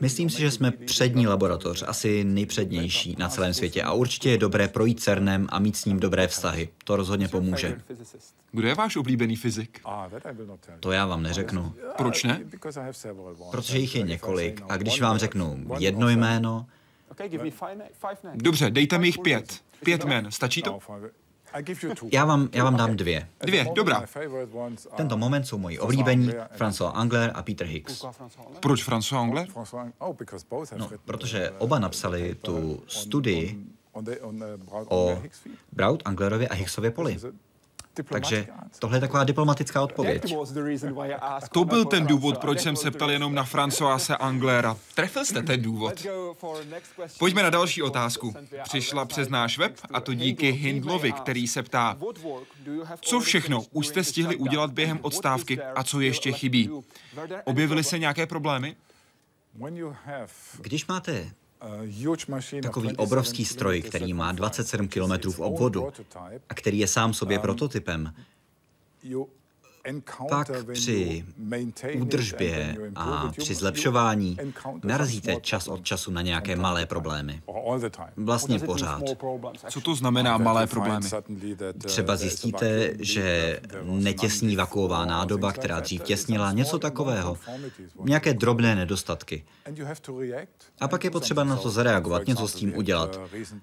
Myslím 0.00 0.30
si, 0.30 0.40
že 0.40 0.50
jsme 0.50 0.70
přední 0.70 1.26
laboratoř, 1.26 1.84
asi 1.86 2.24
nejpřednější 2.24 3.16
na 3.18 3.28
celém 3.28 3.54
světě 3.54 3.82
a 3.82 3.92
určitě 3.92 4.30
je 4.30 4.38
dobré 4.38 4.68
projít 4.68 5.00
CERNem 5.00 5.46
a 5.50 5.58
mít 5.58 5.76
s 5.76 5.84
ním 5.84 6.00
dobré 6.00 6.28
vztahy. 6.28 6.68
To 6.84 6.96
rozhodně 6.96 7.28
pomůže. 7.28 7.80
Kdo 8.52 8.68
je 8.68 8.74
váš 8.74 8.96
oblíbený 8.96 9.36
fyzik? 9.36 9.80
To 10.80 10.92
já 10.92 11.06
vám 11.06 11.22
neřeknu. 11.22 11.74
Proč 11.96 12.24
ne? 12.24 12.40
Protože 13.50 13.78
jich 13.78 13.94
je 13.94 14.02
několik 14.02 14.62
a 14.68 14.76
když 14.76 15.00
vám 15.00 15.18
řeknu 15.18 15.66
jedno 15.78 16.08
jméno... 16.08 16.66
Dobře, 18.34 18.70
dejte 18.70 18.98
mi 18.98 19.08
jich 19.08 19.18
pět. 19.18 19.60
Pět 19.84 20.04
jmén, 20.04 20.30
stačí 20.30 20.62
to? 20.62 20.78
Já 22.12 22.24
vám, 22.24 22.48
já 22.52 22.64
vám 22.64 22.76
dám 22.76 22.96
dvě. 22.96 23.28
Dvě, 23.40 23.66
dobrá. 23.74 24.04
Tento 24.96 25.16
moment 25.16 25.44
jsou 25.44 25.58
moji 25.58 25.78
oblíbení, 25.78 26.28
François 26.58 26.90
Angler 26.94 27.32
a 27.34 27.42
Peter 27.42 27.66
Higgs. 27.66 28.04
Proč 28.60 28.88
François 28.88 29.20
Angler? 29.20 29.46
No, 30.76 30.90
protože 31.04 31.50
oba 31.58 31.78
napsali 31.78 32.34
tu 32.34 32.82
studii 32.86 33.64
o 34.88 35.22
Braut-Anglerově 35.72 36.48
a 36.50 36.54
Higgsově 36.54 36.90
poli. 36.90 37.18
Takže 38.08 38.46
tohle 38.78 38.96
je 38.96 39.00
taková 39.00 39.24
diplomatická 39.24 39.82
odpověď. 39.82 40.34
To 41.52 41.64
byl 41.64 41.84
ten 41.84 42.06
důvod, 42.06 42.38
proč 42.38 42.60
jsem 42.60 42.76
se 42.76 42.90
ptal 42.90 43.10
jenom 43.10 43.34
na 43.34 43.44
Francoise 43.44 44.16
Anglera. 44.16 44.76
Trefil 44.94 45.24
jste 45.24 45.42
ten 45.42 45.62
důvod. 45.62 46.06
Pojďme 47.18 47.42
na 47.42 47.50
další 47.50 47.82
otázku. 47.82 48.34
Přišla 48.62 49.04
přes 49.04 49.28
náš 49.28 49.58
web 49.58 49.76
a 49.92 50.00
to 50.00 50.14
díky 50.14 50.50
Hindlovi, 50.50 51.12
který 51.12 51.48
se 51.48 51.62
ptá, 51.62 51.98
co 53.00 53.20
všechno 53.20 53.62
už 53.70 53.86
jste 53.86 54.04
stihli 54.04 54.36
udělat 54.36 54.70
během 54.70 54.98
odstávky 55.02 55.60
a 55.60 55.84
co 55.84 56.00
ještě 56.00 56.32
chybí? 56.32 56.70
Objevily 57.44 57.84
se 57.84 57.98
nějaké 57.98 58.26
problémy? 58.26 58.76
Když 60.60 60.86
máte 60.86 61.30
Takový 62.62 62.96
obrovský 62.96 63.44
stroj, 63.44 63.82
který 63.82 64.14
má 64.14 64.32
27 64.32 64.88
km 64.88 65.30
v 65.30 65.40
obvodu 65.40 65.92
a 66.48 66.54
který 66.54 66.78
je 66.78 66.88
sám 66.88 67.14
sobě 67.14 67.38
prototypem, 67.38 68.14
pak 70.28 70.50
při 70.72 71.24
údržbě 71.98 72.76
a 72.96 73.32
při 73.38 73.54
zlepšování 73.54 74.36
narazíte 74.84 75.36
čas 75.40 75.68
od 75.68 75.84
času 75.84 76.10
na 76.10 76.22
nějaké 76.22 76.56
malé 76.56 76.86
problémy. 76.86 77.42
Vlastně 78.16 78.58
pořád. 78.58 79.02
Co 79.68 79.80
to 79.80 79.94
znamená 79.94 80.38
malé 80.38 80.66
problémy? 80.66 81.08
Třeba 81.86 82.16
zjistíte, 82.16 82.92
že 82.98 83.60
netěsní 83.82 84.56
vakuová 84.56 85.04
nádoba, 85.04 85.52
která 85.52 85.80
dřív 85.80 86.02
těsnila, 86.02 86.52
něco 86.52 86.78
takového. 86.78 87.36
Nějaké 88.04 88.34
drobné 88.34 88.74
nedostatky. 88.76 89.44
A 90.80 90.88
pak 90.88 91.04
je 91.04 91.10
potřeba 91.10 91.44
na 91.44 91.56
to 91.56 91.70
zareagovat, 91.70 92.26
něco 92.26 92.48
s 92.48 92.54
tím 92.54 92.76
udělat. 92.76 93.20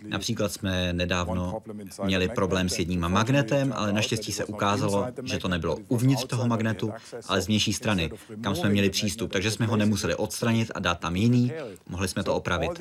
Například 0.08 0.51
jsme 0.51 0.93
nedávno 0.93 1.62
měli 2.03 2.30
problém 2.30 2.69
s 2.69 2.80
jedním 2.80 3.08
magnetem, 3.08 3.73
ale 3.75 3.93
naštěstí 3.93 4.32
se 4.32 4.45
ukázalo, 4.45 5.08
že 5.23 5.38
to 5.38 5.47
nebylo 5.47 5.77
uvnitř 5.88 6.07
uvnitř 6.08 6.26
toho 6.30 6.48
magnetu, 6.48 6.93
ale 7.28 7.41
z 7.41 7.48
vnější 7.48 7.74
strany, 7.74 8.10
kam 8.43 8.56
jsme 8.56 8.70
měli 8.70 8.89
přístup, 8.89 9.32
takže 9.32 9.52
jsme 9.52 9.65
ho 9.65 9.78
nemuseli 9.78 10.15
odstranit 10.15 10.72
a 10.76 10.80
dát 10.80 11.00
tam 11.00 11.15
jiný, 11.15 11.52
mohli 11.89 12.08
jsme 12.08 12.24
to 12.24 12.36
opravit. 12.36 12.72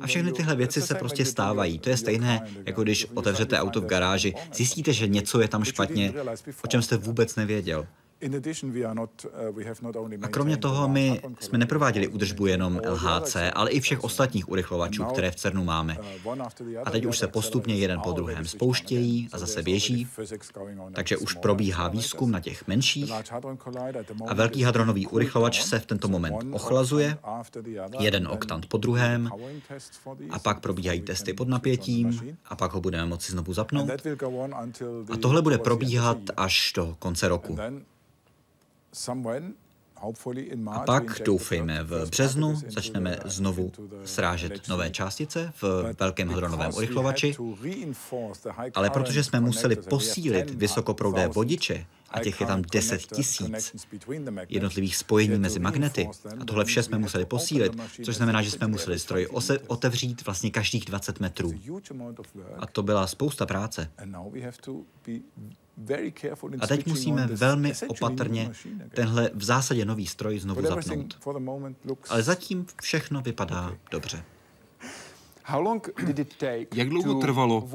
A 0.00 0.06
všechny 0.06 0.32
tyhle 0.32 0.56
věci 0.56 0.82
se 0.82 0.94
prostě 0.94 1.24
stávají. 1.24 1.78
To 1.78 1.88
je 1.90 1.96
stejné, 1.96 2.46
jako 2.66 2.82
když 2.82 3.06
otevřete 3.14 3.58
auto 3.58 3.80
v 3.80 3.86
garáži, 3.86 4.34
zjistíte, 4.54 4.92
že 4.92 5.08
něco 5.08 5.40
je 5.40 5.48
tam 5.48 5.64
špatně, 5.64 6.12
o 6.64 6.66
čem 6.66 6.82
jste 6.82 6.96
vůbec 6.96 7.36
nevěděl. 7.36 7.86
A 10.22 10.28
kromě 10.28 10.56
toho 10.56 10.88
my 10.88 11.22
jsme 11.40 11.58
neprováděli 11.58 12.08
údržbu 12.08 12.46
jenom 12.46 12.80
LHC, 12.88 13.36
ale 13.54 13.70
i 13.70 13.80
všech 13.80 14.04
ostatních 14.04 14.48
urychlovačů, 14.48 15.04
které 15.04 15.30
v 15.30 15.36
CERNu 15.36 15.64
máme. 15.64 15.98
A 16.84 16.90
teď 16.90 17.04
už 17.04 17.18
se 17.18 17.28
postupně 17.28 17.76
jeden 17.76 18.00
po 18.00 18.12
druhém 18.12 18.44
spouštějí 18.44 19.28
a 19.32 19.38
zase 19.38 19.62
běží, 19.62 20.08
takže 20.92 21.16
už 21.16 21.34
probíhá 21.34 21.88
výzkum 21.88 22.30
na 22.30 22.40
těch 22.40 22.66
menších 22.68 23.12
a 24.26 24.34
velký 24.34 24.62
hadronový 24.62 25.06
urychlovač 25.06 25.62
se 25.62 25.78
v 25.78 25.86
tento 25.86 26.08
moment 26.08 26.36
ochlazuje, 26.54 27.18
jeden 27.98 28.28
oktant 28.28 28.66
po 28.66 28.76
druhém. 28.76 29.30
a 30.30 30.38
pak 30.38 30.60
probíhají 30.60 31.00
testy 31.00 31.32
pod 31.32 31.48
napětím 31.48 32.36
a 32.46 32.56
pak 32.56 32.72
ho 32.72 32.80
budeme 32.80 33.06
moci 33.06 33.32
znovu 33.32 33.52
zapnout. 33.52 33.90
A 35.10 35.16
tohle 35.16 35.42
bude 35.42 35.58
probíhat 35.58 36.18
až 36.36 36.72
do 36.76 36.96
konce 36.98 37.28
roku. 37.28 37.58
A 40.66 40.80
pak, 40.80 41.20
doufejme, 41.24 41.84
v 41.84 42.10
březnu 42.10 42.60
začneme 42.68 43.18
znovu 43.24 43.72
srážet 44.04 44.68
nové 44.68 44.90
částice 44.90 45.52
v 45.62 45.94
velkém 46.00 46.28
hadronovém 46.28 46.74
urychlovači, 46.74 47.36
ale 48.74 48.90
protože 48.90 49.24
jsme 49.24 49.40
museli 49.40 49.76
posílit 49.76 50.50
vysokoproudé 50.50 51.28
vodiče, 51.28 51.86
a 52.10 52.20
těch 52.20 52.40
je 52.40 52.46
tam 52.46 52.62
10 52.72 53.06
tisíc 53.06 53.76
jednotlivých 54.48 54.96
spojení 54.96 55.38
mezi 55.38 55.58
magnety. 55.58 56.08
A 56.40 56.44
tohle 56.44 56.64
vše 56.64 56.82
jsme 56.82 56.98
museli 56.98 57.24
posílit, 57.24 57.72
což 58.04 58.16
znamená, 58.16 58.42
že 58.42 58.50
jsme 58.50 58.66
museli 58.66 58.98
stroj 58.98 59.28
otevřít 59.66 60.26
vlastně 60.26 60.50
každých 60.50 60.84
20 60.84 61.20
metrů. 61.20 61.52
A 62.58 62.66
to 62.66 62.82
byla 62.82 63.06
spousta 63.06 63.46
práce. 63.46 63.90
A 66.60 66.66
teď 66.66 66.86
musíme 66.86 67.26
velmi 67.26 67.72
opatrně 67.88 68.50
tenhle 68.94 69.30
v 69.34 69.44
zásadě 69.44 69.84
nový 69.84 70.06
stroj 70.06 70.38
znovu 70.38 70.62
zapnout. 70.62 71.18
Ale 72.08 72.22
zatím 72.22 72.66
všechno 72.82 73.22
vypadá 73.22 73.72
dobře. 73.90 74.24
Jak 76.74 76.88
dlouho 76.88 77.20
trvalo, 77.20 77.68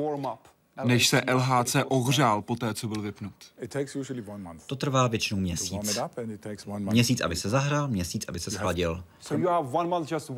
než 0.84 1.08
se 1.08 1.22
LHC 1.34 1.76
ohřál 1.88 2.42
po 2.42 2.56
té, 2.56 2.74
co 2.74 2.88
byl 2.88 3.02
vypnut? 3.02 3.34
To 4.66 4.76
trvá 4.76 5.08
většinou 5.08 5.40
měsíc. 5.40 6.00
Měsíc, 6.78 7.22
aby 7.22 7.36
se 7.36 7.50
zahrál, 7.50 7.88
měsíc, 7.88 8.26
aby 8.28 8.40
se 8.40 8.52
schladil. 8.52 9.04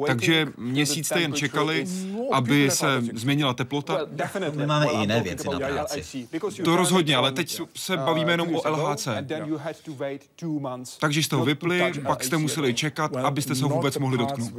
Takže 0.05 0.47
měsíc 0.57 1.05
jste 1.05 1.21
jen 1.21 1.33
čekali, 1.33 1.85
aby 2.31 2.71
se 2.71 3.01
změnila 3.13 3.53
teplota? 3.53 3.97
My 4.55 4.65
máme 4.65 4.85
i 4.85 4.97
jiné 4.97 5.21
věci 5.21 5.47
na 5.49 5.59
práci. 5.59 6.27
To 6.63 6.75
rozhodně, 6.75 7.15
ale 7.15 7.31
teď 7.31 7.61
se 7.75 7.97
bavíme 7.97 8.33
jenom 8.33 8.55
o 8.55 8.69
LHC. 8.69 9.07
Takže 10.99 11.19
jste 11.19 11.35
ho 11.35 11.45
vypli, 11.45 11.93
pak 12.07 12.23
jste 12.23 12.37
museli 12.37 12.73
čekat, 12.73 13.15
abyste 13.15 13.55
se 13.55 13.63
ho 13.63 13.69
vůbec 13.69 13.97
mohli 13.97 14.17
dotknout. 14.17 14.53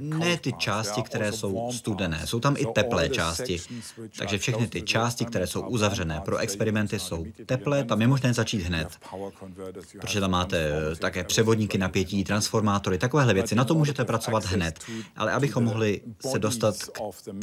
Ne 0.00 0.36
ty 0.38 0.52
části, 0.52 1.02
které 1.02 1.32
jsou 1.32 1.72
studené, 1.72 2.26
jsou 2.26 2.40
tam 2.40 2.54
i 2.58 2.66
teplé 2.66 3.08
části. 3.08 3.60
Takže 4.18 4.38
všechny 4.38 4.66
ty 4.66 4.82
části, 4.86 5.24
které 5.24 5.46
jsou 5.46 5.68
uzavřené 5.68 6.20
pro 6.24 6.36
experimenty, 6.36 6.98
jsou 6.98 7.26
teplé, 7.46 7.84
tam 7.84 8.00
je 8.00 8.08
možné 8.08 8.34
začít 8.34 8.62
hned. 8.62 8.88
Protože 10.00 10.20
tam 10.20 10.30
máte 10.30 10.70
také 10.98 11.24
převodníky 11.24 11.78
napětí, 11.78 12.24
transformátory, 12.24 12.98
takovéhle 12.98 13.34
věci. 13.34 13.54
Na 13.54 13.64
to 13.64 13.74
můžete 13.74 14.04
pracovat 14.04 14.44
hned. 14.44 14.84
Ale 15.16 15.32
abychom 15.32 15.64
mohli 15.64 16.00
se 16.30 16.38
dostat 16.38 16.74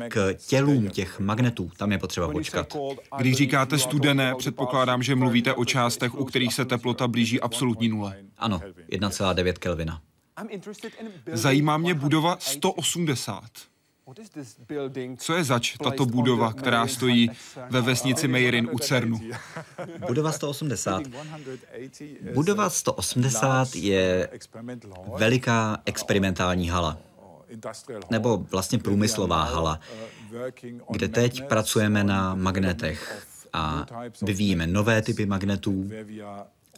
k 0.07 0.33
tělům 0.47 0.89
těch 0.89 1.19
magnetů, 1.19 1.71
tam 1.77 1.91
je 1.91 1.97
potřeba 1.97 2.29
počkat. 2.29 2.77
Když 3.17 3.35
říkáte 3.35 3.79
studené, 3.79 4.33
předpokládám, 4.37 5.03
že 5.03 5.15
mluvíte 5.15 5.53
o 5.53 5.65
částech, 5.65 6.15
u 6.15 6.25
kterých 6.25 6.53
se 6.53 6.65
teplota 6.65 7.07
blíží 7.07 7.41
absolutní 7.41 7.89
nule. 7.89 8.17
Ano, 8.37 8.61
1,9 8.91 9.53
Kelvina. 9.53 10.01
Zajímá 11.33 11.77
mě 11.77 11.93
budova 11.93 12.37
180. 12.39 13.43
Co 15.17 15.35
je 15.35 15.43
zač 15.43 15.77
tato 15.83 16.05
budova, 16.05 16.53
která 16.53 16.87
stojí 16.87 17.31
ve 17.69 17.81
vesnici 17.81 18.27
Meirin 18.27 18.69
u 18.71 18.79
Cernu? 18.79 19.19
Budova 20.07 20.31
180. 20.31 21.03
Budova 22.33 22.69
180 22.69 23.75
je 23.75 24.29
veliká 25.17 25.81
experimentální 25.85 26.69
hala. 26.69 26.97
Nebo 28.09 28.37
vlastně 28.37 28.79
průmyslová 28.79 29.43
hala, 29.43 29.79
kde 30.89 31.07
teď 31.07 31.43
pracujeme 31.47 32.03
na 32.03 32.35
magnetech 32.35 33.27
a 33.53 33.85
vyvíjíme 34.21 34.67
nové 34.67 35.01
typy 35.01 35.25
magnetů 35.25 35.89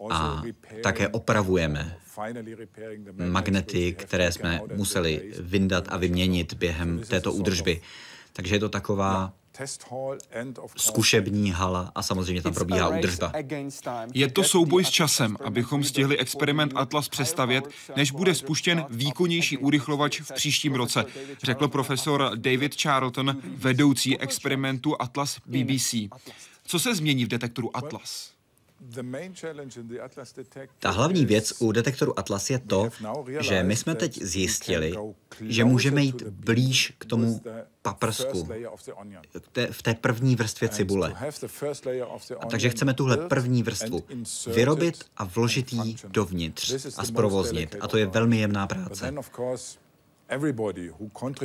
a 0.09 0.43
také 0.83 1.07
opravujeme 1.07 1.97
magnety, 3.27 3.93
které 3.93 4.31
jsme 4.31 4.61
museli 4.75 5.33
vyndat 5.39 5.85
a 5.89 5.97
vyměnit 5.97 6.53
během 6.53 6.99
této 6.99 7.33
údržby. 7.33 7.81
Takže 8.33 8.55
je 8.55 8.59
to 8.59 8.69
taková 8.69 9.33
zkušební 10.77 11.51
hala 11.51 11.91
a 11.95 12.01
samozřejmě 12.01 12.41
tam 12.41 12.53
probíhá 12.53 12.89
údržba. 12.89 13.31
Je 14.13 14.31
to 14.31 14.43
souboj 14.43 14.85
s 14.85 14.89
časem, 14.89 15.37
abychom 15.43 15.83
stihli 15.83 16.17
experiment 16.17 16.73
Atlas 16.75 17.09
přestavět, 17.09 17.63
než 17.95 18.11
bude 18.11 18.35
spuštěn 18.35 18.85
výkonnější 18.89 19.57
urychlovač 19.57 20.21
v 20.21 20.31
příštím 20.31 20.73
roce, 20.73 21.05
řekl 21.43 21.67
profesor 21.67 22.31
David 22.35 22.81
Charlton, 22.81 23.37
vedoucí 23.43 24.19
experimentu 24.19 25.01
Atlas 25.01 25.37
BBC. 25.45 25.95
Co 26.63 26.79
se 26.79 26.95
změní 26.95 27.25
v 27.25 27.27
detektoru 27.27 27.77
Atlas? 27.77 28.34
Ta 30.79 30.91
hlavní 30.91 31.25
věc 31.25 31.53
u 31.59 31.71
detektoru 31.71 32.19
Atlas 32.19 32.49
je 32.49 32.59
to, 32.59 32.89
že 33.39 33.63
my 33.63 33.75
jsme 33.75 33.95
teď 33.95 34.21
zjistili, 34.21 34.93
že 35.41 35.65
můžeme 35.65 36.03
jít 36.03 36.23
blíž 36.23 36.93
k 36.97 37.05
tomu 37.05 37.41
paprsku, 37.81 38.47
v 39.71 39.83
té 39.83 39.93
první 39.93 40.35
vrstvě 40.35 40.69
cibule. 40.69 41.15
A 42.39 42.45
takže 42.45 42.69
chceme 42.69 42.93
tuhle 42.93 43.17
první 43.17 43.63
vrstvu 43.63 44.03
vyrobit 44.53 45.05
a 45.17 45.23
vložit 45.23 45.73
ji 45.73 45.95
dovnitř 46.07 46.85
a 46.97 47.05
zprovoznit. 47.05 47.75
A 47.79 47.87
to 47.87 47.97
je 47.97 48.05
velmi 48.05 48.37
jemná 48.37 48.67
práce. 48.67 49.13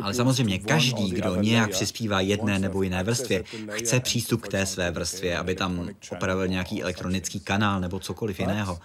Ale 0.03 0.15
samozřejmě 0.15 0.59
každý, 0.59 1.11
kdo 1.11 1.37
nějak 1.37 1.71
přispívá 1.71 2.21
jedné 2.21 2.59
nebo 2.59 2.83
jiné 2.83 3.03
vrstvě, 3.03 3.45
chce 3.73 4.01
přístup 4.01 4.43
k 4.43 4.49
té 4.49 4.67
své 4.67 4.91
vrstvě, 4.91 5.39
aby 5.39 5.55
tam 5.55 5.89
opravil 6.13 6.49
nějaký 6.49 6.83
elektronický 6.83 7.41
kanál 7.41 7.81
nebo 7.81 7.99
cokoliv 7.99 8.41
jiného. 8.41 8.79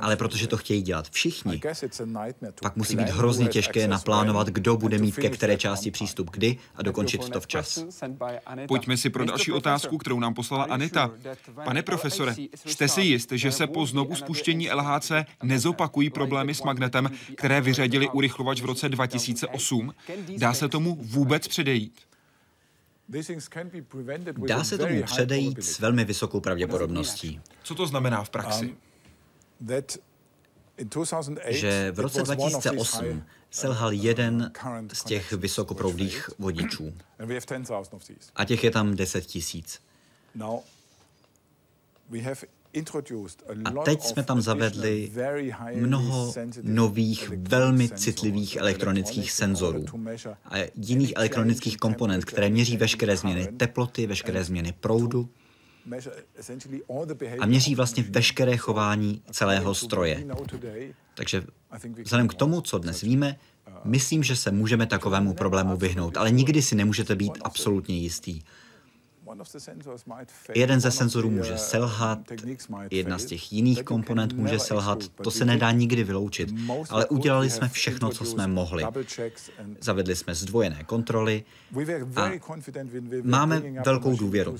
Ale 0.00 0.16
protože 0.16 0.46
to 0.46 0.56
chtějí 0.56 0.82
dělat 0.82 1.10
všichni, 1.10 1.60
pak 2.62 2.76
musí 2.76 2.96
být 2.96 3.08
hrozně 3.08 3.48
těžké 3.48 3.88
naplánovat, 3.88 4.48
kdo 4.48 4.76
bude 4.76 4.98
mít 4.98 5.16
ke 5.16 5.30
které 5.30 5.56
části 5.56 5.90
přístup 5.90 6.30
kdy 6.30 6.56
a 6.74 6.82
dokončit 6.82 7.28
to 7.28 7.40
včas. 7.40 7.84
Pojďme 8.68 8.96
si 8.96 9.10
pro 9.10 9.24
další 9.24 9.52
otázku, 9.52 9.98
kterou 9.98 10.20
nám 10.20 10.34
poslala 10.34 10.64
Anita. 10.64 11.10
Pane 11.64 11.82
profesore, 11.82 12.34
jste 12.66 12.88
si 12.88 13.02
jist, 13.02 13.32
že 13.32 13.52
se 13.52 13.66
po 13.66 13.86
znovu 13.86 14.14
spuštění 14.14 14.70
LHC 14.70 15.12
nezopakují 15.42 16.10
problémy 16.10 16.54
s 16.54 16.62
magnetem, 16.62 17.10
které 17.36 17.60
vyřadili 17.60 18.08
urychlovač 18.08 18.60
v 18.60 18.64
roce 18.64 18.87
2008. 18.88 19.94
Dá 20.38 20.54
se 20.54 20.68
tomu 20.68 20.94
vůbec 21.00 21.48
předejít? 21.48 22.00
Dá 24.46 24.64
se 24.64 24.78
tomu 24.78 25.02
předejít 25.02 25.64
s 25.64 25.78
velmi 25.78 26.04
vysokou 26.04 26.40
pravděpodobností. 26.40 27.40
Co 27.62 27.74
to 27.74 27.86
znamená 27.86 28.24
v 28.24 28.30
praxi? 28.30 28.76
Že 31.48 31.92
v 31.92 32.00
roce 32.00 32.22
2008 32.22 33.22
selhal 33.50 33.92
jeden 33.92 34.52
z 34.92 35.04
těch 35.04 35.32
vysokoproudých 35.32 36.30
vodičů. 36.38 36.94
A 38.34 38.44
těch 38.44 38.64
je 38.64 38.70
tam 38.70 38.96
10 38.96 39.26
tisíc. 39.26 39.80
A 43.64 43.70
teď 43.84 44.02
jsme 44.02 44.22
tam 44.22 44.40
zavedli 44.40 45.12
mnoho 45.74 46.34
nových, 46.62 47.32
velmi 47.36 47.88
citlivých 47.88 48.56
elektronických 48.56 49.32
senzorů 49.32 49.84
a 50.44 50.56
jiných 50.74 51.12
elektronických 51.16 51.76
komponent, 51.76 52.24
které 52.24 52.50
měří 52.50 52.76
veškeré 52.76 53.16
změny 53.16 53.48
teploty, 53.56 54.06
veškeré 54.06 54.44
změny 54.44 54.74
proudu 54.80 55.28
a 57.38 57.46
měří 57.46 57.74
vlastně 57.74 58.04
veškeré 58.08 58.56
chování 58.56 59.22
celého 59.30 59.74
stroje. 59.74 60.26
Takže 61.14 61.42
vzhledem 62.02 62.28
k 62.28 62.34
tomu, 62.34 62.60
co 62.60 62.78
dnes 62.78 63.00
víme, 63.00 63.36
myslím, 63.84 64.22
že 64.22 64.36
se 64.36 64.50
můžeme 64.50 64.86
takovému 64.86 65.34
problému 65.34 65.76
vyhnout, 65.76 66.16
ale 66.16 66.30
nikdy 66.30 66.62
si 66.62 66.74
nemůžete 66.74 67.16
být 67.16 67.38
absolutně 67.42 67.98
jistý. 67.98 68.40
Jeden 70.54 70.80
ze 70.80 70.90
senzorů 70.90 71.30
může 71.30 71.52
uh, 71.52 71.56
selhat, 71.56 72.18
jedna 72.90 73.18
z 73.18 73.24
těch 73.24 73.52
jiných 73.52 73.82
komponent 73.82 74.32
může 74.32 74.58
selhat, 74.58 75.08
to 75.08 75.30
se 75.30 75.44
nedá 75.44 75.70
nikdy 75.70 76.04
vyloučit, 76.04 76.48
ale 76.90 77.06
udělali 77.06 77.50
jsme 77.50 77.68
všechno, 77.68 78.10
co 78.10 78.24
jsme 78.24 78.46
mohli. 78.46 78.84
Zavedli 79.80 80.16
jsme 80.16 80.34
zdvojené 80.34 80.84
kontroly 80.84 81.44
a 82.16 82.30
máme 83.22 83.62
velkou 83.84 84.16
důvěru. 84.16 84.56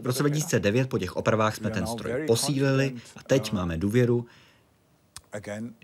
V 0.00 0.06
roce 0.06 0.22
2009 0.22 0.88
po 0.88 0.98
těch 0.98 1.16
opravách 1.16 1.56
jsme 1.56 1.70
ten 1.70 1.86
stroj 1.86 2.26
posílili 2.26 2.94
a 3.16 3.22
teď 3.22 3.52
uh, 3.52 3.58
máme 3.58 3.76
důvěru, 3.76 4.26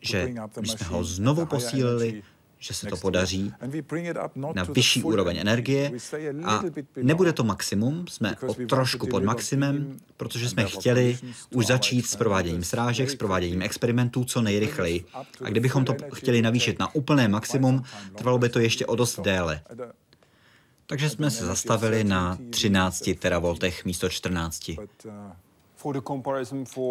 že 0.02 0.34
když 0.54 0.72
jsme 0.72 0.86
ho 0.86 1.04
znovu 1.04 1.46
posílili, 1.46 2.22
že 2.58 2.74
se 2.74 2.86
to 2.86 2.96
podaří 2.96 3.52
na 4.54 4.62
vyšší 4.62 5.02
úroveň 5.02 5.36
energie 5.36 5.92
a 6.44 6.62
nebude 6.96 7.32
to 7.32 7.44
maximum, 7.44 8.06
jsme 8.06 8.36
o 8.46 8.54
trošku 8.54 9.06
pod 9.06 9.24
maximem, 9.24 9.98
protože 10.16 10.48
jsme 10.48 10.64
chtěli 10.64 11.18
už 11.50 11.66
začít 11.66 12.06
s 12.06 12.16
prováděním 12.16 12.64
srážek, 12.64 13.10
s 13.10 13.14
prováděním 13.14 13.62
experimentů 13.62 14.24
co 14.24 14.42
nejrychleji. 14.42 15.04
A 15.44 15.48
kdybychom 15.48 15.84
to 15.84 15.94
chtěli 16.12 16.42
navýšit 16.42 16.78
na 16.78 16.94
úplné 16.94 17.28
maximum, 17.28 17.82
trvalo 18.14 18.38
by 18.38 18.48
to 18.48 18.58
ještě 18.58 18.86
o 18.86 18.96
dost 18.96 19.20
déle. 19.20 19.60
Takže 20.86 21.10
jsme 21.10 21.30
se 21.30 21.46
zastavili 21.46 22.04
na 22.04 22.38
13 22.50 23.10
teravoltech 23.18 23.84
místo 23.84 24.08
14. 24.08 24.70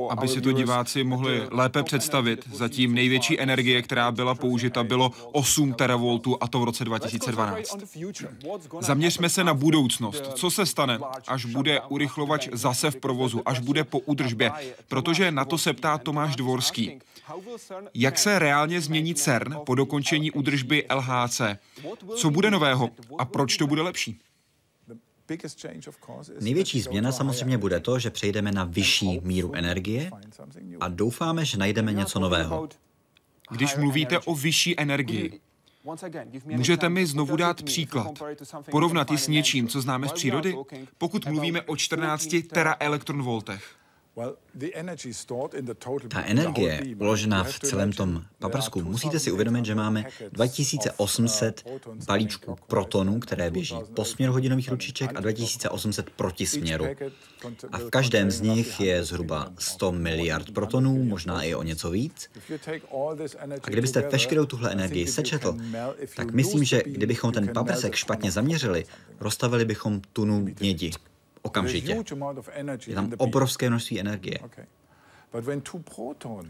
Aby 0.09 0.27
si 0.27 0.41
to 0.41 0.51
diváci 0.51 1.03
mohli 1.03 1.47
lépe 1.51 1.83
představit, 1.83 2.49
zatím 2.53 2.93
největší 2.95 3.39
energie, 3.39 3.81
která 3.81 4.11
byla 4.11 4.35
použita, 4.35 4.83
bylo 4.83 5.11
8 5.31 5.73
teravoltů 5.73 6.37
a 6.41 6.47
to 6.47 6.59
v 6.59 6.63
roce 6.63 6.85
2012. 6.85 7.77
Zaměřme 8.79 9.29
se 9.29 9.43
na 9.43 9.53
budoucnost. 9.53 10.31
Co 10.35 10.51
se 10.51 10.65
stane, 10.65 10.99
až 11.27 11.45
bude 11.45 11.81
urychlovač 11.81 12.49
zase 12.51 12.91
v 12.91 12.95
provozu, 12.95 13.41
až 13.45 13.59
bude 13.59 13.83
po 13.83 13.99
údržbě? 13.99 14.51
Protože 14.87 15.31
na 15.31 15.45
to 15.45 15.57
se 15.57 15.73
ptá 15.73 15.97
Tomáš 15.97 16.35
Dvorský. 16.35 16.99
Jak 17.93 18.19
se 18.19 18.39
reálně 18.39 18.81
změní 18.81 19.15
CERN 19.15 19.55
po 19.65 19.75
dokončení 19.75 20.31
údržby 20.31 20.85
LHC? 20.95 21.41
Co 22.15 22.29
bude 22.29 22.51
nového 22.51 22.89
a 23.17 23.25
proč 23.25 23.57
to 23.57 23.67
bude 23.67 23.81
lepší? 23.81 24.19
Největší 26.41 26.81
změna 26.81 27.11
samozřejmě 27.11 27.57
bude 27.57 27.79
to, 27.79 27.99
že 27.99 28.09
přejdeme 28.09 28.51
na 28.51 28.63
vyšší 28.63 29.19
míru 29.23 29.55
energie 29.55 30.11
a 30.79 30.87
doufáme, 30.87 31.45
že 31.45 31.57
najdeme 31.57 31.93
něco 31.93 32.19
nového. 32.19 32.69
Když 33.51 33.75
mluvíte 33.75 34.19
o 34.19 34.35
vyšší 34.35 34.79
energii, 34.79 35.39
Můžete 36.45 36.89
mi 36.89 37.05
znovu 37.05 37.35
dát 37.35 37.63
příklad? 37.63 38.23
Porovnat 38.71 39.11
ji 39.11 39.17
s 39.17 39.27
něčím, 39.27 39.67
co 39.67 39.81
známe 39.81 40.07
z 40.07 40.11
přírody? 40.11 40.55
Pokud 40.97 41.25
mluvíme 41.25 41.61
o 41.61 41.75
14 41.75 42.35
teraelektronvoltech. 42.53 43.76
Ta 46.07 46.23
energie 46.23 46.95
uložená 46.99 47.43
v 47.43 47.59
celém 47.59 47.91
tom 47.91 48.23
paprsku, 48.39 48.81
musíte 48.81 49.19
si 49.19 49.31
uvědomit, 49.31 49.65
že 49.65 49.75
máme 49.75 50.05
2800 50.31 51.69
balíčků 52.07 52.55
protonů, 52.67 53.19
které 53.19 53.51
běží 53.51 53.75
po 53.93 54.05
směru 54.05 54.33
hodinových 54.33 54.69
ručiček 54.69 55.11
a 55.15 55.19
2800 55.19 56.09
proti 56.09 56.45
směru. 56.45 56.85
A 57.71 57.77
v 57.77 57.89
každém 57.89 58.31
z 58.31 58.41
nich 58.41 58.79
je 58.79 59.03
zhruba 59.03 59.53
100 59.57 59.91
miliard 59.91 60.51
protonů, 60.51 61.03
možná 61.03 61.43
i 61.43 61.55
o 61.55 61.63
něco 61.63 61.91
víc. 61.91 62.29
A 63.61 63.69
kdybyste 63.69 64.01
veškerou 64.01 64.45
tuhle 64.45 64.71
energii 64.71 65.07
sečetl, 65.07 65.57
tak 66.15 66.31
myslím, 66.31 66.63
že 66.63 66.83
kdybychom 66.85 67.31
ten 67.31 67.53
paprsek 67.53 67.95
špatně 67.95 68.31
zaměřili, 68.31 68.85
rozstavili 69.19 69.65
bychom 69.65 70.01
tunu 70.13 70.47
mědi 70.59 70.91
okamžitě. 71.47 72.03
Je 72.87 72.95
tam 72.95 73.11
obrovské 73.17 73.69
množství 73.69 73.99
energie. 73.99 74.39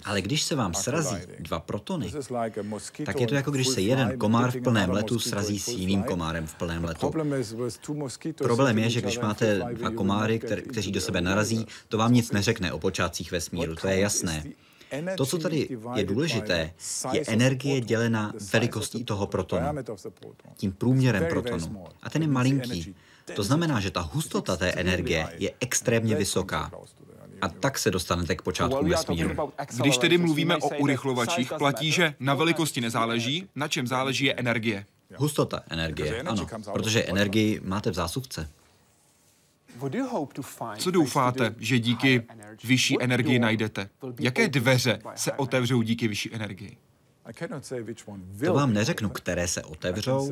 Ale 0.05 0.21
když 0.21 0.43
se 0.43 0.55
vám 0.55 0.73
srazí 0.73 1.15
dva 1.39 1.59
protony, 1.59 2.11
tak 3.05 3.19
je 3.19 3.27
to 3.27 3.35
jako 3.35 3.51
když 3.51 3.67
se 3.67 3.81
jeden 3.81 4.17
komár 4.17 4.51
v 4.51 4.61
plném 4.61 4.89
letu 4.89 5.19
srazí 5.19 5.59
s 5.59 5.67
jiným 5.67 6.03
komárem 6.03 6.47
v 6.47 6.55
plném 6.55 6.83
letu. 6.83 7.13
Problém 8.37 8.77
je, 8.77 8.89
že 8.89 9.01
když 9.01 9.19
máte 9.19 9.59
dva 9.73 9.89
komáry, 9.89 10.39
kteří 10.39 10.91
do 10.91 11.01
sebe 11.01 11.21
narazí, 11.21 11.67
to 11.87 11.97
vám 11.97 12.13
nic 12.13 12.31
neřekne 12.31 12.73
o 12.73 12.79
počátcích 12.79 13.31
vesmíru, 13.31 13.75
to 13.75 13.87
je 13.87 13.99
jasné. 13.99 14.43
To, 15.17 15.25
co 15.25 15.37
tady 15.37 15.69
je 15.95 16.03
důležité, 16.03 16.73
je 17.11 17.23
energie 17.27 17.81
dělená 17.81 18.33
velikostí 18.53 19.03
toho 19.03 19.27
protonu, 19.27 19.67
tím 20.57 20.71
průměrem 20.71 21.25
protonu. 21.29 21.85
A 22.03 22.09
ten 22.09 22.21
je 22.21 22.27
malinký. 22.27 22.95
To 23.35 23.43
znamená, 23.43 23.79
že 23.79 23.91
ta 23.91 24.01
hustota 24.01 24.57
té 24.57 24.71
energie 24.71 25.27
je 25.37 25.51
extrémně 25.59 26.15
vysoká. 26.15 26.71
A 27.41 27.47
tak 27.49 27.77
se 27.77 27.91
dostanete 27.91 28.35
k 28.35 28.41
počátku 28.41 28.85
vesmíru. 28.85 29.51
Když 29.75 29.97
tedy 29.97 30.17
mluvíme 30.17 30.57
o 30.57 30.69
urychlovačích, 30.77 31.53
platí, 31.57 31.91
že 31.91 32.15
na 32.19 32.33
velikosti 32.33 32.81
nezáleží, 32.81 33.49
na 33.55 33.67
čem 33.67 33.87
záleží 33.87 34.25
je 34.25 34.33
energie. 34.33 34.85
Hustota 35.15 35.63
energie, 35.69 36.21
ano, 36.21 36.47
protože 36.73 37.03
energii 37.03 37.61
máte 37.63 37.91
v 37.91 37.93
zásuvce. 37.93 38.49
Co 40.77 40.91
doufáte, 40.91 41.55
že 41.57 41.79
díky 41.79 42.23
vyšší 42.63 43.01
energii 43.01 43.39
najdete? 43.39 43.89
Jaké 44.19 44.47
dveře 44.47 44.99
se 45.15 45.31
otevřou 45.31 45.81
díky 45.81 46.07
vyšší 46.07 46.33
energii? 46.33 46.77
To 48.45 48.53
vám 48.53 48.73
neřeknu, 48.73 49.09
které 49.09 49.47
se 49.47 49.63
otevřou, 49.63 50.31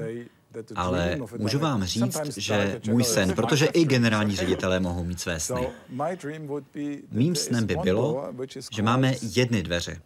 ale 0.76 1.20
můžu 1.38 1.60
vám 1.60 1.84
říct, 1.84 2.38
že 2.38 2.82
můj 2.88 3.04
sen, 3.04 3.34
protože 3.34 3.66
i 3.66 3.86
generální 3.86 4.36
ředitelé 4.36 4.80
mohou 4.80 5.04
mít 5.04 5.20
své 5.20 5.40
sny. 5.40 5.68
Mým 7.12 7.36
snem 7.36 7.66
by 7.66 7.76
bylo, 7.76 8.34
že 8.72 8.82
máme 8.82 9.14
jedny 9.22 9.64
dveře. 9.64 10.02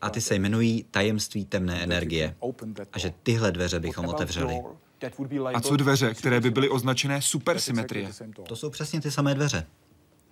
A 0.00 0.10
ty 0.10 0.20
se 0.20 0.34
jmenují 0.34 0.84
tajemství 0.90 1.44
temné 1.44 1.82
energie. 1.82 2.36
A 2.92 2.98
že 2.98 3.12
tyhle 3.22 3.52
dveře 3.52 3.80
bychom 3.80 4.06
otevřeli. 4.06 4.62
A 5.54 5.60
co 5.60 5.76
dveře, 5.76 6.14
které 6.14 6.40
by 6.40 6.50
byly 6.50 6.68
označené 6.68 7.22
supersymetrie? 7.22 8.10
To 8.48 8.56
jsou 8.56 8.70
přesně 8.70 9.00
ty 9.00 9.10
samé 9.10 9.34
dveře. 9.34 9.66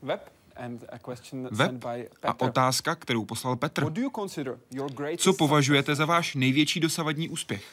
Web 0.03 0.33
a 2.23 2.41
otázka, 2.41 2.95
kterou 2.95 3.25
poslal 3.25 3.57
Petr. 3.57 3.93
Co 5.17 5.33
považujete 5.33 5.95
za 5.95 6.05
váš 6.05 6.35
největší 6.35 6.81
dosavadní 6.81 7.29
úspěch? 7.29 7.65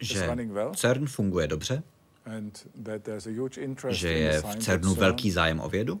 Že 0.00 0.28
CERN 0.76 1.06
funguje 1.06 1.46
dobře, 1.46 1.82
že 3.88 4.08
je 4.08 4.42
v 4.42 4.56
CERNu 4.56 4.94
velký 4.94 5.30
zájem 5.30 5.60
o 5.60 5.68
vědu 5.68 6.00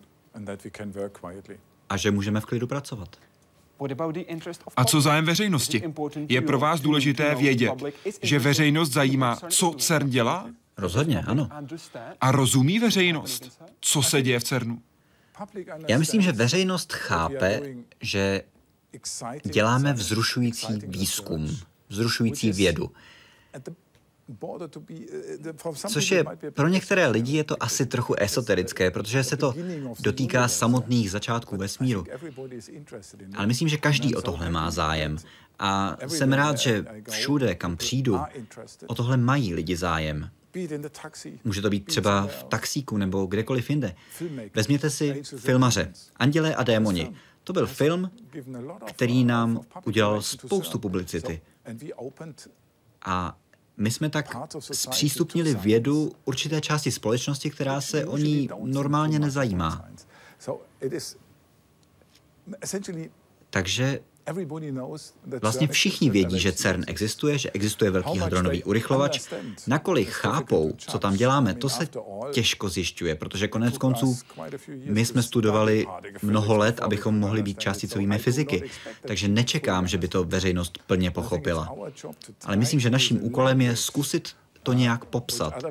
a 1.88 1.96
že 1.96 2.10
můžeme 2.10 2.40
v 2.40 2.44
klidu 2.44 2.66
pracovat. 2.66 3.16
A 4.76 4.84
co 4.84 5.00
zájem 5.00 5.24
veřejnosti? 5.24 5.82
Je 6.28 6.40
pro 6.40 6.58
vás 6.58 6.80
důležité 6.80 7.34
vědět, 7.34 7.72
že 8.22 8.38
veřejnost 8.38 8.92
zajímá, 8.92 9.36
co 9.48 9.70
CERN 9.70 10.10
dělá? 10.10 10.50
Rozhodně, 10.76 11.20
ano. 11.20 11.48
A 12.20 12.32
rozumí 12.32 12.78
veřejnost, 12.78 13.62
co 13.80 14.02
se 14.02 14.22
děje 14.22 14.40
v 14.40 14.44
CERNu? 14.44 14.82
Já 15.88 15.98
myslím, 15.98 16.22
že 16.22 16.32
veřejnost 16.32 16.92
chápe, 16.92 17.60
že 18.00 18.42
děláme 19.42 19.92
vzrušující 19.92 20.66
výzkum, 20.86 21.56
vzrušující 21.88 22.52
vědu. 22.52 22.90
Což 25.88 26.10
je 26.10 26.24
pro 26.50 26.68
některé 26.68 27.06
lidi 27.06 27.36
je 27.36 27.44
to 27.44 27.62
asi 27.62 27.86
trochu 27.86 28.14
esoterické, 28.14 28.90
protože 28.90 29.24
se 29.24 29.36
to 29.36 29.54
dotýká 30.00 30.48
samotných 30.48 31.10
začátků 31.10 31.56
vesmíru. 31.56 32.04
Ale 33.36 33.46
myslím, 33.46 33.68
že 33.68 33.76
každý 33.76 34.14
o 34.14 34.22
tohle 34.22 34.50
má 34.50 34.70
zájem. 34.70 35.16
A 35.58 35.96
jsem 36.06 36.32
rád, 36.32 36.58
že 36.58 36.84
všude, 37.10 37.54
kam 37.54 37.76
přijdu, 37.76 38.20
o 38.86 38.94
tohle 38.94 39.16
mají 39.16 39.54
lidi 39.54 39.76
zájem. 39.76 40.30
Může 41.44 41.62
to 41.62 41.70
být 41.70 41.84
třeba 41.84 42.26
v 42.26 42.44
taxíku 42.44 42.96
nebo 42.96 43.26
kdekoliv 43.26 43.70
jinde. 43.70 43.94
Vezměte 44.54 44.90
si 44.90 45.22
filmaře 45.36 45.92
Andělé 46.16 46.54
a 46.54 46.62
démoni. 46.62 47.14
To 47.44 47.52
byl 47.52 47.66
film, 47.66 48.10
který 48.86 49.24
nám 49.24 49.60
udělal 49.84 50.22
spoustu 50.22 50.78
publicity. 50.78 51.40
A 53.02 53.38
my 53.76 53.90
jsme 53.90 54.10
tak 54.10 54.36
zpřístupnili 54.60 55.54
vědu 55.54 56.12
určité 56.24 56.60
části 56.60 56.90
společnosti, 56.90 57.50
která 57.50 57.80
se 57.80 58.06
o 58.06 58.16
ní 58.16 58.48
normálně 58.64 59.18
nezajímá. 59.18 59.88
Takže 63.50 64.00
Vlastně 65.40 65.68
všichni 65.68 66.10
vědí, 66.10 66.38
že 66.38 66.52
CERN 66.52 66.84
existuje, 66.86 67.38
že 67.38 67.50
existuje 67.50 67.90
velký 67.90 68.18
hadronový 68.18 68.64
urychlovač. 68.64 69.20
Nakolik 69.66 70.08
chápou, 70.08 70.72
co 70.78 70.98
tam 70.98 71.16
děláme, 71.16 71.54
to 71.54 71.68
se 71.68 71.88
těžko 72.32 72.68
zjišťuje, 72.68 73.14
protože 73.14 73.48
konec 73.48 73.78
konců 73.78 74.18
my 74.84 75.04
jsme 75.04 75.22
studovali 75.22 75.86
mnoho 76.22 76.56
let, 76.56 76.80
abychom 76.80 77.18
mohli 77.18 77.42
být 77.42 77.58
částicovými 77.58 78.18
fyziky, 78.18 78.70
takže 79.06 79.28
nečekám, 79.28 79.86
že 79.86 79.98
by 79.98 80.08
to 80.08 80.24
veřejnost 80.24 80.78
plně 80.86 81.10
pochopila. 81.10 81.74
Ale 82.44 82.56
myslím, 82.56 82.80
že 82.80 82.90
naším 82.90 83.24
úkolem 83.24 83.60
je 83.60 83.76
zkusit 83.76 84.28
to 84.68 84.72
nějak 84.72 85.04
popsat, 85.04 85.64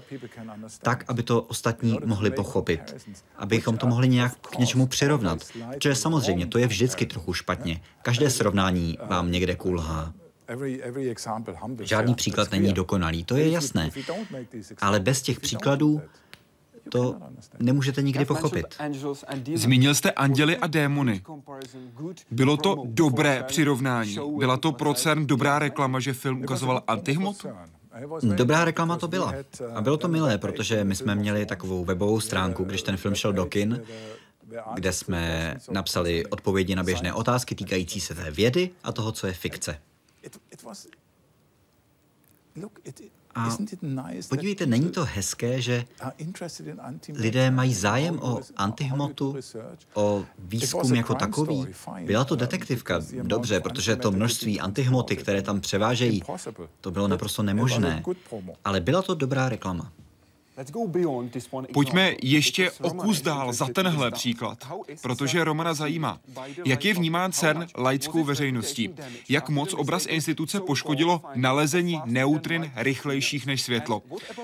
tak, 0.81 1.05
aby 1.07 1.23
to 1.23 1.41
ostatní 1.41 1.99
mohli 2.05 2.31
pochopit, 2.31 3.07
abychom 3.35 3.77
to 3.77 3.87
mohli 3.87 4.09
nějak 4.09 4.35
k 4.35 4.57
něčemu 4.57 4.87
přirovnat. 4.87 5.39
Protože 5.71 5.95
samozřejmě 5.95 6.47
to 6.47 6.57
je 6.57 6.67
vždycky 6.67 7.05
trochu 7.05 7.33
špatně. 7.33 7.81
Každé 8.01 8.29
srovnání 8.29 8.97
vám 9.09 9.31
někde 9.31 9.55
kulhá. 9.55 10.13
Žádný 11.81 12.15
příklad 12.15 12.51
není 12.51 12.73
dokonalý, 12.73 13.23
to 13.23 13.37
je 13.37 13.51
jasné. 13.51 13.89
Ale 14.81 14.99
bez 14.99 15.21
těch 15.21 15.39
příkladů 15.39 16.01
to 16.89 17.15
nemůžete 17.59 18.01
nikdy 18.01 18.25
pochopit. 18.25 18.75
Zmínil 19.55 19.95
jste 19.95 20.11
anděly 20.11 20.57
a 20.57 20.67
démony. 20.67 21.21
Bylo 22.31 22.57
to 22.57 22.83
dobré 22.85 23.43
přirovnání. 23.43 24.17
Byla 24.37 24.57
to 24.57 24.71
pro 24.71 24.93
CERN 24.93 25.25
dobrá 25.25 25.59
reklama, 25.59 25.99
že 25.99 26.13
film 26.13 26.41
ukazoval 26.41 26.83
antihmotu? 26.87 27.47
Dobrá 28.35 28.65
reklama 28.65 28.97
to 28.97 29.07
byla. 29.07 29.33
A 29.73 29.81
bylo 29.81 29.97
to 29.97 30.07
milé, 30.07 30.37
protože 30.37 30.83
my 30.83 30.95
jsme 30.95 31.15
měli 31.15 31.45
takovou 31.45 31.85
webovou 31.85 32.19
stránku, 32.19 32.63
když 32.63 32.81
ten 32.83 32.97
film 32.97 33.15
šel 33.15 33.33
do 33.33 33.45
kin, 33.45 33.81
kde 34.73 34.93
jsme 34.93 35.55
napsali 35.71 36.25
odpovědi 36.25 36.75
na 36.75 36.83
běžné 36.83 37.13
otázky 37.13 37.55
týkající 37.55 38.01
se 38.01 38.15
té 38.15 38.31
vědy 38.31 38.69
a 38.83 38.91
toho, 38.91 39.11
co 39.11 39.27
je 39.27 39.33
fikce. 39.33 39.79
A 43.37 43.57
podívejte, 44.29 44.65
není 44.65 44.89
to 44.89 45.05
hezké, 45.05 45.61
že 45.61 45.85
lidé 47.13 47.51
mají 47.51 47.73
zájem 47.73 48.19
o 48.19 48.39
antihmotu, 48.55 49.35
o 49.93 50.25
výzkum 50.39 50.95
jako 50.95 51.15
takový? 51.15 51.67
Byla 52.05 52.23
to 52.23 52.35
detektivka, 52.35 53.01
dobře, 53.23 53.59
protože 53.59 53.95
to 53.95 54.11
množství 54.11 54.59
antihmoty, 54.59 55.15
které 55.15 55.41
tam 55.41 55.61
převážejí, 55.61 56.23
to 56.81 56.91
bylo 56.91 57.07
naprosto 57.07 57.43
nemožné. 57.43 58.03
Ale 58.65 58.81
byla 58.81 59.01
to 59.01 59.15
dobrá 59.15 59.49
reklama. 59.49 59.91
Pojďme 61.73 62.15
ještě 62.21 62.71
o 62.71 62.89
kus 62.89 63.21
dál 63.21 63.53
za 63.53 63.67
tenhle 63.73 64.11
příklad, 64.11 64.67
protože 65.01 65.43
Romana 65.43 65.73
zajímá, 65.73 66.19
jak 66.65 66.85
je 66.85 66.93
vnímán 66.93 67.31
CERN 67.31 67.65
laickou 67.77 68.23
veřejností, 68.23 68.89
jak 69.29 69.49
moc 69.49 69.73
obraz 69.73 70.05
instituce 70.05 70.59
poškodilo 70.59 71.21
nalezení 71.35 72.01
neutrin 72.05 72.71
rychlejších 72.75 73.45
než 73.45 73.61
světlo. 73.61 74.01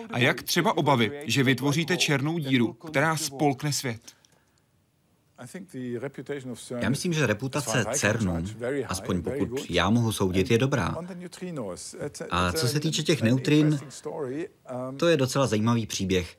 A 0.10 0.20
jak 0.20 0.44
třeba 0.44 0.78
obavy, 0.78 1.24
že 1.26 1.44
vytvoříte 1.44 1.98
černou 1.98 2.38
díru, 2.38 2.74
která 2.74 3.18
spolkne 3.18 3.74
svět. 3.74 4.02
Já 6.80 6.90
myslím, 6.90 7.14
že 7.14 7.28
reputace 7.28 7.86
CERNu, 7.94 8.44
aspoň 8.88 9.22
pokud 9.22 9.70
já 9.70 9.90
mohu 9.90 10.12
soudit, 10.12 10.52
je 10.52 10.58
dobrá. 10.58 10.96
A 12.30 12.52
co 12.52 12.68
se 12.68 12.80
týče 12.80 13.04
těch 13.04 13.22
neutrin, 13.22 13.80
to 14.98 15.08
je 15.08 15.18
docela 15.18 15.48
zajímavý 15.48 15.88
příběh. 15.88 16.38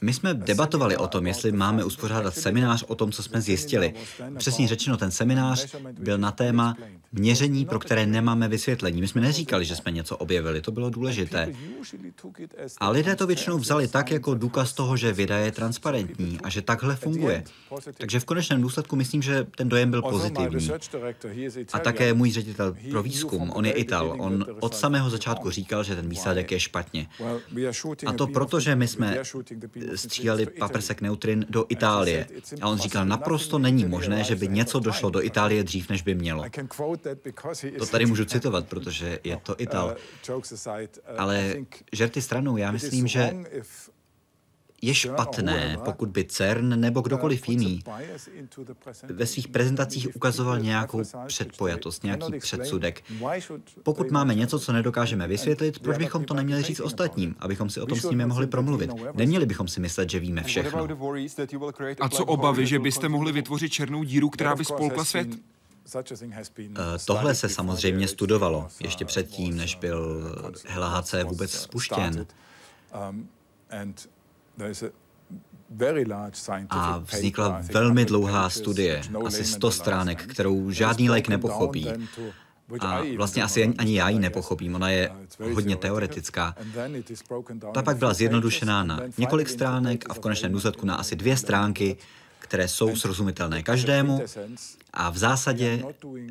My 0.00 0.12
jsme 0.12 0.34
debatovali 0.34 0.96
o 0.96 1.06
tom, 1.08 1.26
jestli 1.26 1.52
máme 1.52 1.84
uspořádat 1.84 2.34
seminář 2.34 2.84
o 2.88 2.94
tom, 2.94 3.12
co 3.12 3.22
jsme 3.22 3.40
zjistili. 3.40 3.94
Přesně 4.38 4.68
řečeno, 4.68 4.96
ten 4.96 5.10
seminář 5.10 5.76
byl 5.92 6.18
na 6.18 6.32
téma 6.32 6.76
měření, 7.12 7.66
pro 7.66 7.78
které 7.78 8.06
nemáme 8.06 8.48
vysvětlení. 8.48 9.00
My 9.00 9.08
jsme 9.08 9.20
neříkali, 9.20 9.64
že 9.64 9.76
jsme 9.76 9.92
něco 9.92 10.16
objevili, 10.16 10.60
to 10.60 10.72
bylo 10.72 10.90
důležité. 10.90 11.52
A 12.78 12.90
lidé 12.90 13.16
to 13.16 13.26
většinou 13.26 13.58
vzali 13.58 13.88
tak 13.88 14.10
jako 14.10 14.34
důkaz 14.34 14.72
toho, 14.72 14.96
že 14.96 15.12
věda 15.12 15.38
je 15.38 15.52
transparentní 15.52 16.38
a 16.42 16.48
že 16.48 16.62
takhle 16.62 16.96
funguje. 16.96 17.44
Takže 17.98 18.20
v 18.20 18.24
konečném 18.24 18.62
důsledku 18.62 18.96
myslím, 18.96 19.22
že 19.22 19.46
ten 19.56 19.68
dojem 19.68 19.90
byl 19.90 20.02
pozitivní. 20.02 20.70
A 21.72 21.78
také 21.78 22.14
můj 22.14 22.32
ředitel 22.32 22.76
pro 22.90 23.02
výzkum, 23.02 23.50
on 23.50 23.66
je 23.66 23.72
Ital, 23.72 24.16
on 24.18 24.46
od 24.60 24.76
samého 24.76 25.10
začátku 25.10 25.50
říkal, 25.50 25.84
že 25.84 25.96
ten 25.96 26.08
výsledek 26.08 26.52
je 26.52 26.60
špatně. 26.60 27.08
A 28.06 28.12
to 28.12 28.26
proto, 28.26 28.51
protože 28.52 28.76
my 28.76 28.88
jsme 28.88 29.18
stříleli 29.94 30.46
paprsek 30.46 31.00
neutrin 31.00 31.46
do 31.48 31.66
Itálie. 31.68 32.26
A 32.60 32.68
on 32.68 32.78
říkal, 32.78 33.06
naprosto 33.06 33.58
není 33.58 33.84
možné, 33.84 34.24
že 34.24 34.36
by 34.36 34.48
něco 34.48 34.80
došlo 34.80 35.10
do 35.10 35.22
Itálie 35.22 35.64
dřív, 35.64 35.88
než 35.88 36.02
by 36.02 36.14
mělo. 36.14 36.44
To 37.78 37.86
tady 37.86 38.06
můžu 38.06 38.24
citovat, 38.24 38.68
protože 38.68 39.18
je 39.24 39.36
to 39.36 39.54
Ital. 39.58 39.96
Ale 41.16 41.54
žerty 41.92 42.22
stranou, 42.22 42.56
já 42.56 42.70
myslím, 42.72 43.06
že 43.06 43.34
je 44.82 44.94
špatné, 44.94 45.78
pokud 45.84 46.08
by 46.08 46.24
CERN 46.24 46.80
nebo 46.80 47.00
kdokoliv 47.00 47.48
jiný 47.48 47.82
ve 49.04 49.26
svých 49.26 49.48
prezentacích 49.48 50.16
ukazoval 50.16 50.58
nějakou 50.58 51.02
předpojatost, 51.26 52.04
nějaký 52.04 52.38
předsudek. 52.38 53.04
Pokud 53.82 54.10
máme 54.10 54.34
něco, 54.34 54.58
co 54.58 54.72
nedokážeme 54.72 55.28
vysvětlit, 55.28 55.78
proč 55.78 55.98
bychom 55.98 56.24
to 56.24 56.34
neměli 56.34 56.62
říct 56.62 56.80
ostatním, 56.80 57.36
abychom 57.38 57.70
si 57.70 57.80
o 57.80 57.86
tom 57.86 57.98
s 57.98 58.10
nimi 58.10 58.26
mohli 58.26 58.46
promluvit? 58.46 58.90
Neměli 59.14 59.46
bychom 59.46 59.68
si 59.68 59.80
myslet, 59.80 60.10
že 60.10 60.20
víme 60.20 60.42
všechno. 60.42 60.88
A 62.00 62.08
co 62.08 62.24
obavy, 62.24 62.66
že 62.66 62.78
byste 62.78 63.08
mohli 63.08 63.32
vytvořit 63.32 63.72
černou 63.72 64.02
díru, 64.02 64.30
která 64.30 64.54
by 64.54 64.64
spolkla 64.64 65.04
svět? 65.04 65.28
Tohle 67.06 67.34
se 67.34 67.48
samozřejmě 67.48 68.08
studovalo 68.08 68.68
ještě 68.80 69.04
předtím, 69.04 69.56
než 69.56 69.74
byl 69.74 70.22
HLHC 70.68 71.14
vůbec 71.24 71.52
spuštěn. 71.52 72.26
A 76.70 76.98
vznikla 76.98 77.60
velmi 77.72 78.04
dlouhá 78.04 78.50
studie, 78.50 79.02
asi 79.26 79.44
100 79.44 79.70
stránek, 79.70 80.26
kterou 80.26 80.70
žádný 80.70 81.10
lék 81.10 81.28
nepochopí. 81.28 81.88
A 82.80 83.02
vlastně 83.16 83.42
asi 83.42 83.74
ani 83.78 83.96
já 83.96 84.08
ji 84.08 84.18
nepochopím, 84.18 84.74
ona 84.74 84.90
je 84.90 85.10
hodně 85.52 85.76
teoretická. 85.76 86.54
Ta 87.74 87.82
pak 87.82 87.96
byla 87.96 88.14
zjednodušená 88.14 88.84
na 88.84 89.00
několik 89.18 89.48
stránek 89.48 90.04
a 90.10 90.14
v 90.14 90.18
konečném 90.18 90.52
důsledku 90.52 90.86
na 90.86 90.94
asi 90.94 91.16
dvě 91.16 91.36
stránky, 91.36 91.96
které 92.52 92.68
jsou 92.68 92.96
srozumitelné 92.96 93.62
každému 93.62 94.20
a 94.92 95.10
v 95.10 95.18
zásadě 95.18 95.84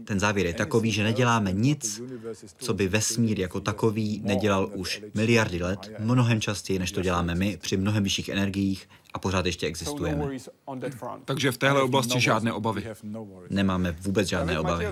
ten 0.06 0.20
závěr 0.20 0.46
je 0.46 0.54
takový, 0.54 0.92
že 0.92 1.04
neděláme 1.04 1.52
nic, 1.52 2.02
co 2.58 2.74
by 2.74 2.88
vesmír 2.88 3.40
jako 3.40 3.60
takový 3.60 4.22
nedělal 4.24 4.70
už 4.74 5.04
miliardy 5.14 5.64
let, 5.64 5.92
mnohem 6.00 6.42
častěji, 6.42 6.80
než 6.80 6.92
to 6.92 7.02
děláme 7.02 7.36
my, 7.36 7.58
při 7.62 7.78
mnohem 7.78 8.04
vyšších 8.04 8.30
energiích 8.30 8.90
a 9.14 9.20
pořád 9.20 9.46
ještě 9.46 9.68
existujeme. 9.68 10.30
Takže 11.26 11.52
v 11.52 11.58
téhle 11.58 11.82
oblasti 11.82 12.22
žádné 12.22 12.54
obavy. 12.54 12.86
Nemáme 13.50 13.92
vůbec 13.92 14.28
žádné 14.28 14.60
obavy. 14.60 14.86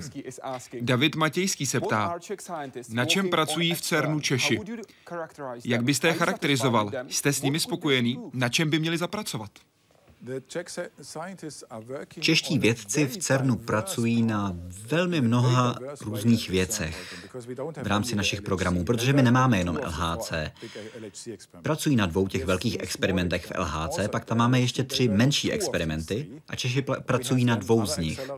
David 0.81 1.15
Matějský 1.15 1.65
se 1.65 1.79
ptá, 1.79 2.19
na 2.89 3.05
čem 3.05 3.29
pracují 3.29 3.73
v 3.73 3.81
CERNu 3.81 4.19
Češi? 4.19 4.59
Jak 5.65 5.83
byste 5.83 6.07
je 6.07 6.13
charakterizoval? 6.13 6.91
Jste 7.07 7.33
s 7.33 7.41
nimi 7.41 7.59
spokojený? 7.59 8.19
Na 8.33 8.49
čem 8.49 8.69
by 8.69 8.79
měli 8.79 8.97
zapracovat? 8.97 9.51
Čeští 12.19 12.59
vědci 12.59 13.05
v 13.05 13.17
CERNu 13.17 13.55
pracují 13.55 14.21
na 14.23 14.53
velmi 14.87 15.21
mnoha 15.21 15.75
různých 16.01 16.49
věcech 16.49 17.25
v 17.83 17.87
rámci 17.87 18.15
našich 18.15 18.41
programů, 18.41 18.83
protože 18.83 19.13
my 19.13 19.23
nemáme 19.23 19.57
jenom 19.57 19.79
LHC. 19.85 20.33
Pracují 21.61 21.95
na 21.95 22.05
dvou 22.05 22.27
těch 22.27 22.45
velkých 22.45 22.77
experimentech 22.79 23.45
v 23.45 23.51
LHC, 23.59 23.99
pak 24.11 24.25
tam 24.25 24.37
máme 24.37 24.59
ještě 24.59 24.83
tři 24.83 25.07
menší 25.07 25.51
experimenty 25.51 26.27
a 26.47 26.55
Češi 26.55 26.81
pracují 26.81 27.45
na 27.45 27.55
dvou 27.55 27.85
z 27.85 27.97
nich. 27.97 28.29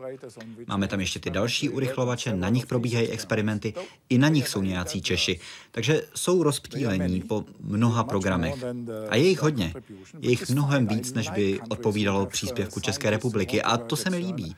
Máme 0.66 0.88
tam 0.88 1.00
ještě 1.00 1.20
ty 1.20 1.30
další 1.30 1.68
urychlovače, 1.68 2.36
na 2.36 2.48
nich 2.48 2.66
probíhají 2.66 3.08
experimenty, 3.08 3.74
i 4.08 4.18
na 4.18 4.28
nich 4.28 4.48
jsou 4.48 4.62
nějací 4.62 5.02
Češi. 5.02 5.40
Takže 5.70 6.02
jsou 6.14 6.42
rozptýlení 6.42 7.20
po 7.20 7.44
mnoha 7.60 8.04
programech. 8.04 8.64
A 9.08 9.16
je 9.16 9.28
jich 9.28 9.42
hodně. 9.42 9.74
Je 10.20 10.30
jich 10.30 10.50
mnohem 10.50 10.86
víc, 10.86 11.12
než 11.12 11.30
by 11.30 11.60
odpovídalo 11.72 12.26
příspěvku 12.26 12.80
České 12.80 13.10
republiky 13.10 13.62
a 13.62 13.76
to 13.76 13.96
se 13.96 14.10
mi 14.10 14.16
líbí, 14.16 14.56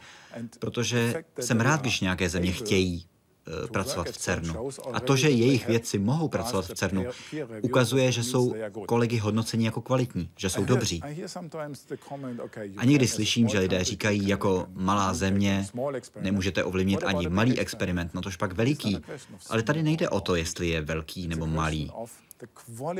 protože 0.58 1.24
jsem 1.40 1.60
rád, 1.60 1.80
když 1.80 2.00
nějaké 2.00 2.28
země 2.28 2.52
chtějí 2.52 3.04
eh, 3.04 3.68
pracovat 3.68 4.08
v 4.08 4.18
CERNu. 4.18 4.68
A 4.92 5.00
to, 5.00 5.16
že 5.16 5.30
jejich 5.30 5.66
vědci 5.66 5.98
mohou 5.98 6.28
pracovat 6.28 6.66
v 6.66 6.74
CERNu, 6.74 7.04
ukazuje, 7.62 8.12
že 8.12 8.22
jsou 8.22 8.54
kolegy 8.86 9.16
hodnoceni 9.18 9.64
jako 9.64 9.80
kvalitní, 9.80 10.30
že 10.36 10.50
jsou 10.50 10.64
dobří. 10.64 11.02
A 12.76 12.84
někdy 12.84 13.08
slyším, 13.08 13.48
že 13.48 13.58
lidé 13.58 13.84
říkají, 13.84 14.28
jako 14.28 14.66
malá 14.74 15.14
země 15.14 15.66
nemůžete 16.20 16.64
ovlivnit 16.64 17.04
ani 17.04 17.28
malý 17.28 17.58
experiment, 17.58 18.14
no 18.14 18.20
tož 18.20 18.36
pak 18.36 18.52
veliký. 18.52 18.98
Ale 19.50 19.62
tady 19.62 19.82
nejde 19.82 20.08
o 20.08 20.20
to, 20.20 20.34
jestli 20.34 20.68
je 20.68 20.80
velký 20.80 21.28
nebo 21.28 21.46
malý. 21.46 21.90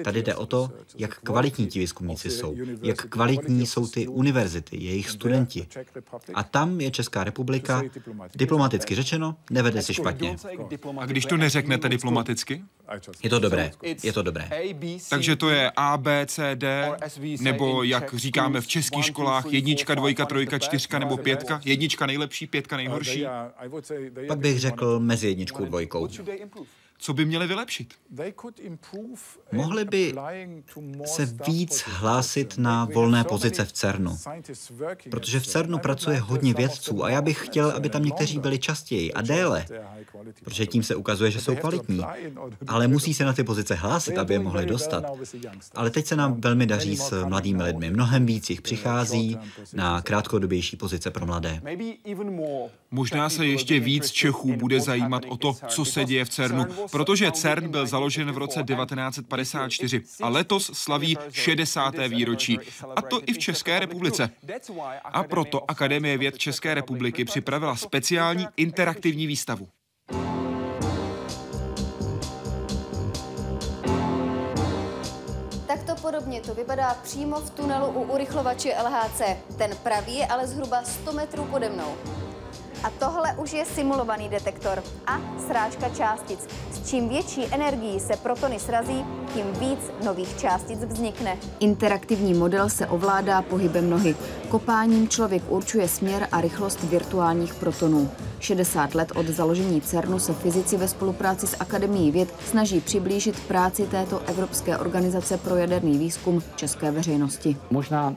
Tady 0.05 0.23
jde 0.23 0.35
o 0.35 0.47
to, 0.47 0.71
jak 0.97 1.19
kvalitní 1.19 1.67
ti 1.67 1.79
výzkumníci 1.79 2.31
jsou, 2.31 2.57
jak 2.83 3.07
kvalitní 3.09 3.67
jsou 3.67 3.87
ty 3.87 4.09
univerzity, 4.09 4.77
jejich 4.85 5.11
studenti. 5.11 5.67
A 6.35 6.43
tam 6.43 6.81
je 6.81 6.91
Česká 6.91 7.25
republika, 7.25 7.83
diplomaticky 8.35 8.95
řečeno, 8.95 9.37
nevede 9.51 9.83
si 9.83 9.95
špatně. 9.95 10.37
A 10.99 11.07
když 11.07 11.27
to 11.27 11.37
neřeknete 11.37 11.89
diplomaticky? 11.89 12.65
Je 13.23 13.31
to 13.31 13.39
dobré, 13.39 13.71
je 14.03 14.13
to 14.13 14.23
dobré. 14.23 14.51
Takže 15.11 15.37
to 15.37 15.51
je 15.51 15.71
A, 15.77 15.97
B, 15.97 16.27
C, 16.27 16.57
D, 16.57 16.93
nebo 17.41 17.83
jak 17.83 18.15
říkáme 18.15 18.61
v 18.61 18.67
českých 18.67 19.05
školách, 19.05 19.53
jednička, 19.53 19.95
dvojka, 19.95 20.27
trojka, 20.27 20.59
čtyřka 20.59 20.99
nebo 20.99 21.17
pětka, 21.17 21.61
jednička 21.65 22.07
nejlepší, 22.07 22.47
pětka 22.47 22.77
nejhorší? 22.77 23.27
Pak 24.29 24.39
bych 24.39 24.61
řekl 24.61 25.01
mezi 25.01 25.29
jedničkou, 25.29 25.65
dvojkou. 25.65 26.09
Co 27.05 27.15
by 27.15 27.25
měli 27.25 27.47
vylepšit? 27.47 27.95
Mohli 29.53 29.85
by 29.85 30.15
se 31.05 31.27
víc 31.47 31.85
hlásit 31.87 32.59
na 32.59 32.85
volné 32.85 33.25
pozice 33.25 33.65
v 33.65 33.73
CERNu, 33.73 34.19
protože 35.11 35.41
v 35.41 35.47
CERNu 35.47 35.79
pracuje 35.79 36.19
hodně 36.19 36.55
vědců 36.55 37.05
a 37.05 37.11
já 37.11 37.23
bych 37.23 37.47
chtěl, 37.47 37.71
aby 37.71 37.89
tam 37.89 38.05
někteří 38.05 38.39
byli 38.39 38.59
častěji 38.59 39.13
a 39.13 39.23
déle, 39.23 39.67
protože 40.45 40.67
tím 40.67 40.83
se 40.83 40.95
ukazuje, 40.95 41.31
že 41.31 41.41
jsou 41.41 41.57
kvalitní. 41.57 42.01
Ale 42.67 42.89
musí 42.89 43.15
se 43.15 43.25
na 43.25 43.33
ty 43.33 43.45
pozice 43.45 43.75
hlásit, 43.75 44.19
aby 44.19 44.35
je 44.35 44.39
mohli 44.39 44.67
dostat. 44.67 45.05
Ale 45.75 45.91
teď 45.91 46.07
se 46.07 46.17
nám 46.17 46.41
velmi 46.41 46.67
daří 46.67 46.97
s 46.97 47.25
mladými 47.25 47.63
lidmi. 47.63 47.91
Mnohem 47.91 48.27
víc 48.27 48.51
jich 48.51 48.63
přichází 48.63 49.39
na 49.73 50.03
krátkodobější 50.03 50.77
pozice 50.77 51.11
pro 51.11 51.27
mladé. 51.27 51.61
Možná 52.95 53.29
se 53.29 53.47
ještě 53.47 53.81
víc 53.81 54.11
Čechů 54.11 54.57
bude 54.57 54.81
zajímat 54.81 55.23
o 55.29 55.37
to, 55.37 55.57
co 55.69 55.85
se 55.85 56.05
děje 56.05 56.25
v 56.25 56.29
CERNu, 56.29 56.65
protože 56.91 57.33
CERN 57.33 57.69
byl 57.69 57.87
založen 57.87 58.33
v 58.33 58.39
roce 58.39 58.63
1954 58.63 60.03
a 60.23 60.29
letos 60.29 60.71
slaví 60.75 61.19
60. 61.33 61.95
výročí, 62.09 62.59
a 62.97 63.03
to 63.03 63.21
i 63.27 63.33
v 63.33 63.39
České 63.39 63.81
republice. 63.81 64.31
A 65.05 65.23
proto 65.23 65.71
Akademie 65.71 66.19
věd 66.19 66.39
České 66.39 66.75
republiky 66.75 67.25
připravila 67.25 67.77
speciální 67.77 68.47
interaktivní 68.57 69.27
výstavu. 69.27 69.69
podobně 76.05 76.41
to 76.41 76.55
vypadá 76.55 76.95
přímo 77.03 77.41
v 77.41 77.51
tunelu 77.51 77.87
u 77.87 78.03
urychlovače 78.03 78.75
LHC. 78.85 79.23
Ten 79.59 79.77
pravý 79.83 80.15
je 80.15 80.27
ale 80.27 80.47
zhruba 80.47 80.83
100 80.83 81.13
metrů 81.13 81.45
pode 81.45 81.69
mnou. 81.69 81.97
A 82.85 82.91
tohle 82.91 83.35
už 83.37 83.53
je 83.53 83.65
simulovaný 83.65 84.29
detektor 84.29 84.83
a 85.07 85.21
srážka 85.47 85.89
částic. 85.89 86.49
S 86.73 86.91
čím 86.91 87.09
větší 87.09 87.47
energií 87.55 88.01
se 88.01 88.17
protony 88.17 88.59
srazí, 88.59 89.05
tím 89.35 89.47
víc 89.53 89.79
nových 90.05 90.39
částic 90.39 90.85
vznikne. 90.85 91.37
Interaktivní 91.61 92.35
model 92.35 92.69
se 92.69 92.87
ovládá 92.87 93.43
pohybem 93.43 93.91
nohy. 93.91 94.17
Kopáním 94.49 95.09
člověk 95.09 95.43
určuje 95.49 95.89
směr 95.89 96.29
a 96.33 96.41
rychlost 96.41 96.83
virtuálních 96.83 97.55
protonů. 97.55 98.11
60 98.41 98.95
let 98.95 99.13
od 99.17 99.27
založení 99.27 99.81
CERNu 99.81 100.19
se 100.19 100.33
fyzici 100.33 100.77
ve 100.77 100.89
spolupráci 100.89 101.47
s 101.47 101.57
Akademií 101.61 102.11
věd 102.11 102.35
snaží 102.45 102.81
přiblížit 102.81 103.41
práci 103.41 103.87
této 103.87 104.21
Evropské 104.21 104.79
organizace 104.79 105.39
pro 105.39 105.57
jaderný 105.57 105.99
výzkum 105.99 106.43
české 106.57 106.91
veřejnosti. 106.91 107.57
Možná 107.71 108.15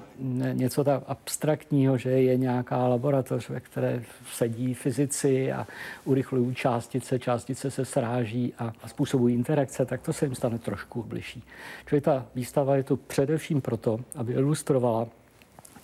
něco 0.53 0.83
tak 0.83 1.03
abstraktního, 1.07 1.97
že 1.97 2.09
je 2.09 2.37
nějaká 2.37 2.87
laboratoř, 2.87 3.49
ve 3.49 3.59
které 3.59 4.03
sedí 4.33 4.56
fyzici 4.73 5.51
a 5.51 5.67
urychlují 6.05 6.55
částice, 6.55 7.19
částice 7.19 7.71
se 7.71 7.85
sráží 7.85 8.53
a 8.59 8.73
způsobují 8.87 9.35
interakce, 9.35 9.85
tak 9.85 10.01
to 10.01 10.13
se 10.13 10.25
jim 10.25 10.35
stane 10.35 10.59
trošku 10.59 11.03
bližší. 11.03 11.43
Čili 11.85 12.01
ta 12.01 12.25
výstava 12.35 12.75
je 12.75 12.83
tu 12.83 12.97
především 12.97 13.61
proto, 13.61 13.99
aby 14.15 14.33
ilustrovala 14.33 15.07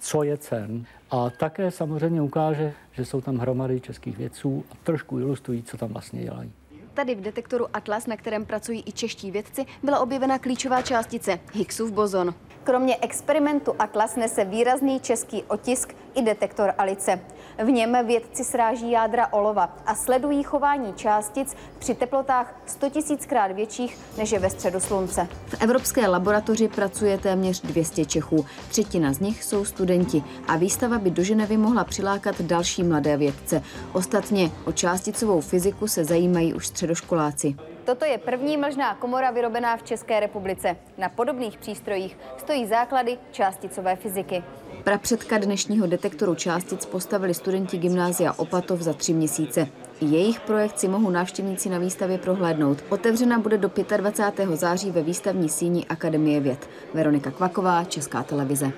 co 0.04 0.24
je 0.24 0.38
CERN 0.38 0.86
a 1.12 1.30
také 1.30 1.72
samozřejmě 1.72 2.22
ukáže, 2.22 2.74
že 2.92 3.06
jsou 3.06 3.22
tam 3.22 3.38
hromady 3.38 3.80
českých 3.80 4.18
vědců 4.18 4.66
a 4.72 4.76
trošku 4.84 5.20
ilustrují, 5.20 5.64
co 5.64 5.78
tam 5.78 5.90
vlastně 5.90 6.24
dělají. 6.24 6.52
Tady 6.94 7.16
v 7.16 7.22
detektoru 7.22 7.68
Atlas, 7.74 8.08
na 8.08 8.18
kterém 8.18 8.46
pracují 8.46 8.84
i 8.86 8.92
čeští 8.92 9.32
vědci, 9.32 9.66
byla 9.84 10.00
objevena 10.00 10.40
klíčová 10.40 10.82
částice 10.82 11.40
Higgsův 11.54 11.92
bozon. 11.92 12.34
Kromě 12.64 12.98
experimentu 13.02 13.76
Atlas 13.80 14.16
nese 14.16 14.46
výrazný 14.46 15.00
český 15.00 15.44
otisk 15.44 15.96
i 16.16 16.22
detektor 16.22 16.74
Alice. 16.78 17.20
V 17.64 17.72
něm 17.72 17.98
vědci 18.08 18.44
sráží 18.44 18.92
jádra 18.92 19.28
olova 19.34 19.78
a 19.86 19.96
sledují 19.96 20.44
chování 20.44 20.94
částic 20.94 21.56
při 21.80 21.96
teplotách 21.96 22.56
100 22.66 22.90
000 23.10 23.18
krát 23.28 23.52
větších 23.52 23.98
než 24.18 24.32
je 24.32 24.40
ve 24.40 24.50
středu 24.50 24.80
slunce. 24.80 25.28
V 25.48 25.62
evropské 25.62 26.08
laboratoři 26.08 26.68
pracuje 26.68 27.18
téměř 27.18 27.62
200 27.62 28.06
Čechů. 28.06 28.46
Třetina 28.70 29.14
z 29.14 29.20
nich 29.20 29.44
jsou 29.44 29.66
studenti 29.66 30.24
a 30.48 30.58
výstava 30.58 31.00
by 31.00 31.12
do 31.12 31.24
Ženevy 31.24 31.58
mohla 31.58 31.84
přilákat 31.84 32.42
další 32.42 32.84
mladé 32.84 33.18
vědce. 33.18 33.64
Ostatně 33.94 34.52
o 34.66 34.72
částicovou 34.72 35.42
fyziku 35.42 35.88
se 35.88 36.06
zajímají 36.06 36.54
už 36.54 36.68
středoškoláci. 36.68 37.56
Toto 37.86 38.06
je 38.06 38.18
první 38.18 38.58
mlžná 38.58 38.96
komora 38.96 39.32
vyrobená 39.32 39.78
v 39.78 39.84
České 39.84 40.20
republice. 40.20 40.76
Na 40.98 41.10
podobných 41.10 41.58
přístrojích 41.58 42.18
stojí 42.38 42.66
základy 42.66 43.18
částicové 43.32 43.96
fyziky. 43.96 44.44
Prapředka 44.84 45.38
dnešního 45.38 45.88
detektoru 45.88 46.36
částic 46.36 46.86
postavili 46.86 47.34
studenti 47.34 47.78
gymnázia 47.78 48.34
Opatov 48.34 48.82
za 48.82 48.94
tři 48.94 49.14
měsíce. 49.14 49.68
Jejich 50.02 50.40
projekt 50.40 50.80
si 50.80 50.88
mohou 50.88 51.10
návštěvníci 51.10 51.70
na 51.70 51.78
výstavě 51.78 52.18
prohlédnout. 52.18 52.84
Otevřena 52.90 53.40
bude 53.40 53.58
do 53.58 53.72
25. 53.98 54.50
září 54.50 54.92
ve 54.92 55.04
výstavní 55.04 55.50
síni 55.50 55.86
Akademie 55.86 56.40
věd. 56.40 56.70
Veronika 56.94 57.32
Kvaková, 57.32 57.84
Česká 57.84 58.24
televize. 58.24 58.72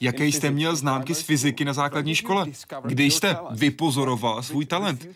Jaké 0.00 0.24
jste 0.24 0.50
měl 0.50 0.76
známky 0.76 1.14
z 1.14 1.22
fyziky 1.22 1.64
na 1.64 1.72
základní 1.72 2.14
škole? 2.14 2.46
Kdy 2.84 3.04
jste 3.04 3.36
vypozoroval 3.50 4.42
svůj 4.42 4.66
talent? 4.66 5.06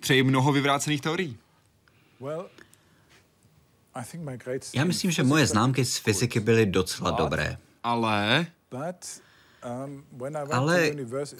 Přeji 0.00 0.22
mnoho 0.22 0.52
vyvrácených 0.52 1.00
teorií. 1.00 1.36
Já 4.74 4.84
myslím, 4.84 5.10
že 5.10 5.22
moje 5.22 5.46
známky 5.46 5.84
z 5.84 5.98
fyziky 5.98 6.40
byly 6.40 6.66
docela 6.66 7.10
dobré. 7.10 7.58
Ale... 7.82 8.46
Ale 10.50 10.90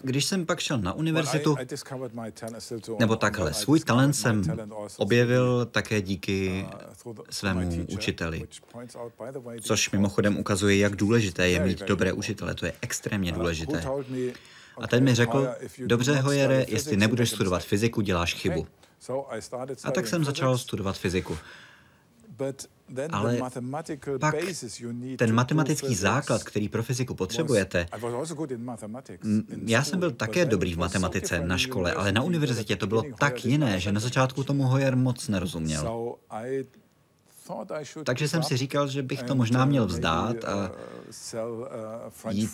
když 0.03 0.25
jsem 0.25 0.47
pak 0.47 0.61
šel 0.61 0.79
na 0.79 0.93
univerzitu, 0.93 1.57
nebo 2.99 3.17
takhle, 3.17 3.55
svůj 3.55 3.81
talent 3.81 4.13
jsem 4.13 4.43
objevil 4.97 5.67
také 5.67 6.03
díky 6.03 6.67
svému 7.31 7.87
učiteli. 7.95 8.49
Což 9.61 9.91
mimochodem 9.91 10.39
ukazuje, 10.39 10.77
jak 10.77 10.97
důležité 10.97 11.49
je 11.49 11.61
mít 11.61 11.83
dobré 11.83 12.13
učitele. 12.13 12.55
To 12.55 12.67
je 12.67 12.73
extrémně 12.81 13.33
důležité. 13.33 13.85
A 14.81 14.87
ten 14.87 15.05
mi 15.05 15.15
řekl, 15.15 15.49
dobře, 15.87 16.13
Hojere, 16.17 16.65
jestli 16.69 16.97
nebudeš 16.97 17.31
studovat 17.31 17.63
fyziku, 17.63 18.01
děláš 18.01 18.35
chybu. 18.35 18.67
A 19.85 19.91
tak 19.91 20.07
jsem 20.07 20.25
začal 20.25 20.59
studovat 20.59 20.99
fyziku. 20.99 21.39
Ale 23.13 23.39
pak 24.21 24.35
ten 25.17 25.35
matematický 25.35 25.95
základ, 25.95 26.45
který 26.45 26.69
pro 26.69 26.83
fyziku 26.83 27.15
potřebujete, 27.15 27.87
já 29.67 29.85
jsem 29.85 30.01
byl 30.01 30.11
také 30.11 30.45
dobrý 30.45 30.75
v 30.75 30.79
matematice 30.79 31.41
na 31.41 31.59
škole, 31.59 31.93
ale 31.93 32.13
na 32.13 32.23
univerzitě 32.23 32.77
to 32.77 32.87
bylo 32.87 33.03
tak 33.19 33.45
jiné, 33.45 33.81
že 33.81 33.93
na 33.93 34.01
začátku 34.01 34.45
tomu 34.45 34.63
Hoyer 34.63 34.97
moc 34.97 35.29
nerozuměl. 35.29 36.17
Takže 38.05 38.29
jsem 38.29 38.43
si 38.43 38.57
říkal, 38.57 38.89
že 38.89 39.03
bych 39.03 39.23
to 39.23 39.35
možná 39.35 39.65
měl 39.65 39.87
vzdát 39.87 40.45
a 40.45 40.71
jít 42.31 42.51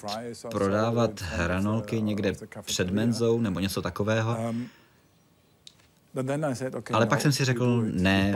prodávat 0.50 1.20
hranolky 1.20 2.02
někde 2.02 2.32
před 2.62 2.90
menzou 2.90 3.40
nebo 3.40 3.60
něco 3.60 3.82
takového. 3.82 4.54
Ale 6.92 7.06
pak 7.06 7.20
jsem 7.20 7.32
si 7.32 7.44
řekl, 7.44 7.82
ne, 7.92 8.34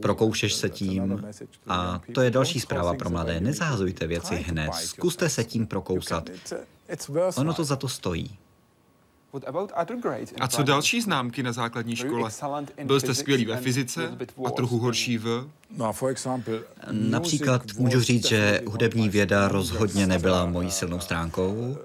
prokoušeš 0.00 0.54
se 0.54 0.68
tím 0.68 1.24
a 1.68 2.00
to 2.14 2.20
je 2.20 2.30
další 2.30 2.60
zpráva 2.60 2.94
pro 2.94 3.10
mladé. 3.10 3.40
Nezahazujte 3.40 4.06
věci 4.06 4.34
hned, 4.34 4.74
zkuste 4.74 5.28
se 5.28 5.44
tím 5.44 5.66
prokousat. 5.66 6.30
Ono 7.36 7.54
to 7.54 7.64
za 7.64 7.76
to 7.76 7.88
stojí. 7.88 8.38
A 10.40 10.48
co 10.48 10.62
další 10.62 11.00
známky 11.00 11.42
na 11.42 11.52
základní 11.52 11.96
škole? 11.96 12.30
Byl 12.84 13.00
jste 13.00 13.14
skvělý 13.14 13.44
ve 13.44 13.56
fyzice 13.56 14.16
a 14.46 14.50
trochu 14.50 14.78
horší 14.78 15.18
v... 15.18 15.48
Například 16.90 17.62
můžu 17.78 18.00
říct, 18.00 18.28
že 18.28 18.60
hudební 18.66 19.08
věda 19.08 19.48
rozhodně 19.48 20.06
nebyla 20.06 20.46
mojí 20.46 20.70
silnou 20.70 21.00
stránkou. 21.00 21.78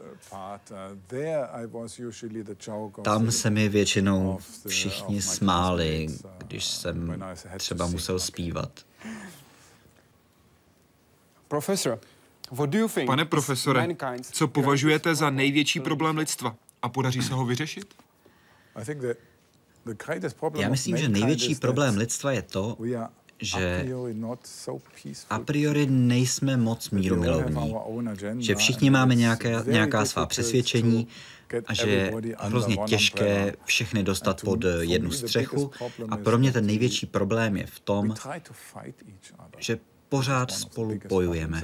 Tam 3.03 3.31
se 3.31 3.49
mi 3.49 3.69
většinou 3.69 4.39
všichni 4.67 5.21
smáli, 5.21 6.07
když 6.37 6.65
jsem 6.65 7.23
třeba 7.57 7.87
musel 7.87 8.19
zpívat. 8.19 8.79
Pane 13.05 13.25
profesore, 13.25 13.87
co 14.31 14.47
považujete 14.47 15.15
za 15.15 15.29
největší 15.29 15.79
problém 15.79 16.17
lidstva 16.17 16.55
a 16.81 16.89
podaří 16.89 17.21
se 17.21 17.33
ho 17.33 17.45
vyřešit? 17.45 17.95
Já 20.55 20.69
myslím, 20.69 20.97
že 20.97 21.09
největší 21.09 21.55
problém 21.55 21.97
lidstva 21.97 22.31
je 22.31 22.41
to, 22.41 22.77
že 23.41 23.85
a 25.29 25.39
priori 25.39 25.85
nejsme 25.85 26.57
moc 26.57 26.89
mírumilovní, 26.89 27.75
že 28.37 28.55
všichni 28.55 28.89
máme 28.89 29.15
nějaké, 29.15 29.55
nějaká 29.65 30.05
svá 30.05 30.25
přesvědčení 30.25 31.07
a 31.65 31.73
že 31.73 31.89
je 31.89 32.13
hrozně 32.39 32.77
těžké 32.77 33.53
všechny 33.65 34.03
dostat 34.03 34.41
pod 34.41 34.65
jednu 34.79 35.11
střechu. 35.11 35.71
A 36.09 36.17
pro 36.17 36.37
mě 36.37 36.51
ten 36.51 36.65
největší 36.65 37.05
problém 37.05 37.57
je 37.57 37.65
v 37.65 37.79
tom, 37.79 38.13
že 39.57 39.79
pořád 40.15 40.51
spolu 40.51 40.99
bojujeme. 41.09 41.63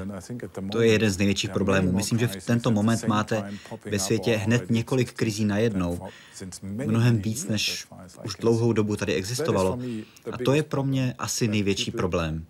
To 0.71 0.81
je 0.81 0.91
jeden 0.91 1.11
z 1.11 1.17
největších 1.17 1.49
problémů. 1.49 1.91
Myslím, 1.91 2.19
že 2.19 2.27
v 2.27 2.45
tento 2.45 2.71
moment 2.71 3.07
máte 3.07 3.51
ve 3.91 3.99
světě 3.99 4.35
hned 4.35 4.69
několik 4.69 5.13
krizí 5.13 5.45
najednou. 5.45 5.99
Mnohem 6.63 7.21
víc, 7.21 7.47
než 7.47 7.87
už 8.23 8.35
dlouhou 8.35 8.73
dobu 8.73 8.95
tady 8.95 9.13
existovalo. 9.13 9.79
A 10.31 10.37
to 10.45 10.53
je 10.53 10.63
pro 10.63 10.83
mě 10.83 11.15
asi 11.17 11.47
největší 11.47 11.91
problém. 11.91 12.45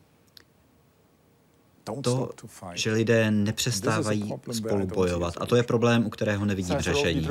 To, 2.01 2.29
že 2.73 2.91
lidé 2.91 3.31
nepřestávají 3.31 4.33
spolu 4.51 4.87
bojovat. 4.87 5.33
A 5.41 5.45
to 5.45 5.55
je 5.55 5.63
problém, 5.63 6.05
u 6.05 6.09
kterého 6.09 6.45
nevidím 6.45 6.79
řešení. 6.79 7.27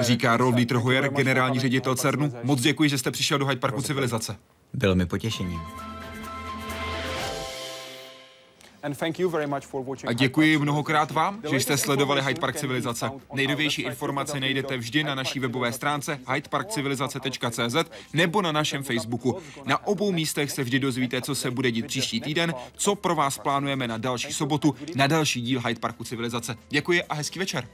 Říká 0.00 0.36
Rolf 0.36 0.54
Dieter 0.54 0.76
Hoyer, 0.76 1.08
generální 1.08 1.60
ředitel 1.60 1.94
CERNu. 1.94 2.32
Moc 2.42 2.60
děkuji, 2.60 2.90
že 2.90 2.98
jste 2.98 3.10
přišel 3.10 3.38
do 3.38 3.46
Hyde 3.46 3.60
Parku 3.60 3.82
Civilizace. 3.82 4.36
Bylo 4.72 4.94
mi 4.94 5.06
potěšením. 5.06 5.60
A 10.06 10.12
děkuji 10.12 10.58
mnohokrát 10.58 11.10
vám, 11.10 11.40
že 11.50 11.60
jste 11.60 11.76
sledovali 11.76 12.22
Hyde 12.22 12.40
Park 12.40 12.56
Civilizace. 12.56 13.10
Nejnovější 13.34 13.82
informace 13.82 14.40
najdete 14.40 14.76
vždy 14.76 15.04
na 15.04 15.14
naší 15.14 15.40
webové 15.40 15.72
stránce 15.72 16.20
hydeparkcivilizace.cz 16.34 17.76
nebo 18.12 18.42
na 18.42 18.52
našem 18.52 18.82
Facebooku. 18.82 19.38
Na 19.64 19.86
obou 19.86 20.12
místech 20.12 20.50
se 20.50 20.64
vždy 20.64 20.78
dozvíte, 20.78 21.22
co 21.22 21.34
se 21.34 21.50
bude 21.50 21.70
dít 21.70 21.86
příští 21.86 22.20
týden, 22.20 22.54
co 22.76 22.94
pro 22.94 23.14
vás 23.14 23.38
plánujeme 23.38 23.88
na 23.88 23.98
další 23.98 24.32
sobotu, 24.32 24.74
na 24.94 25.06
další 25.06 25.40
díl 25.40 25.60
Hyde 25.66 25.80
Parku 25.80 26.04
Civilizace. 26.04 26.56
Děkuji 26.68 27.02
a 27.02 27.14
hezký 27.14 27.38
večer. 27.38 27.68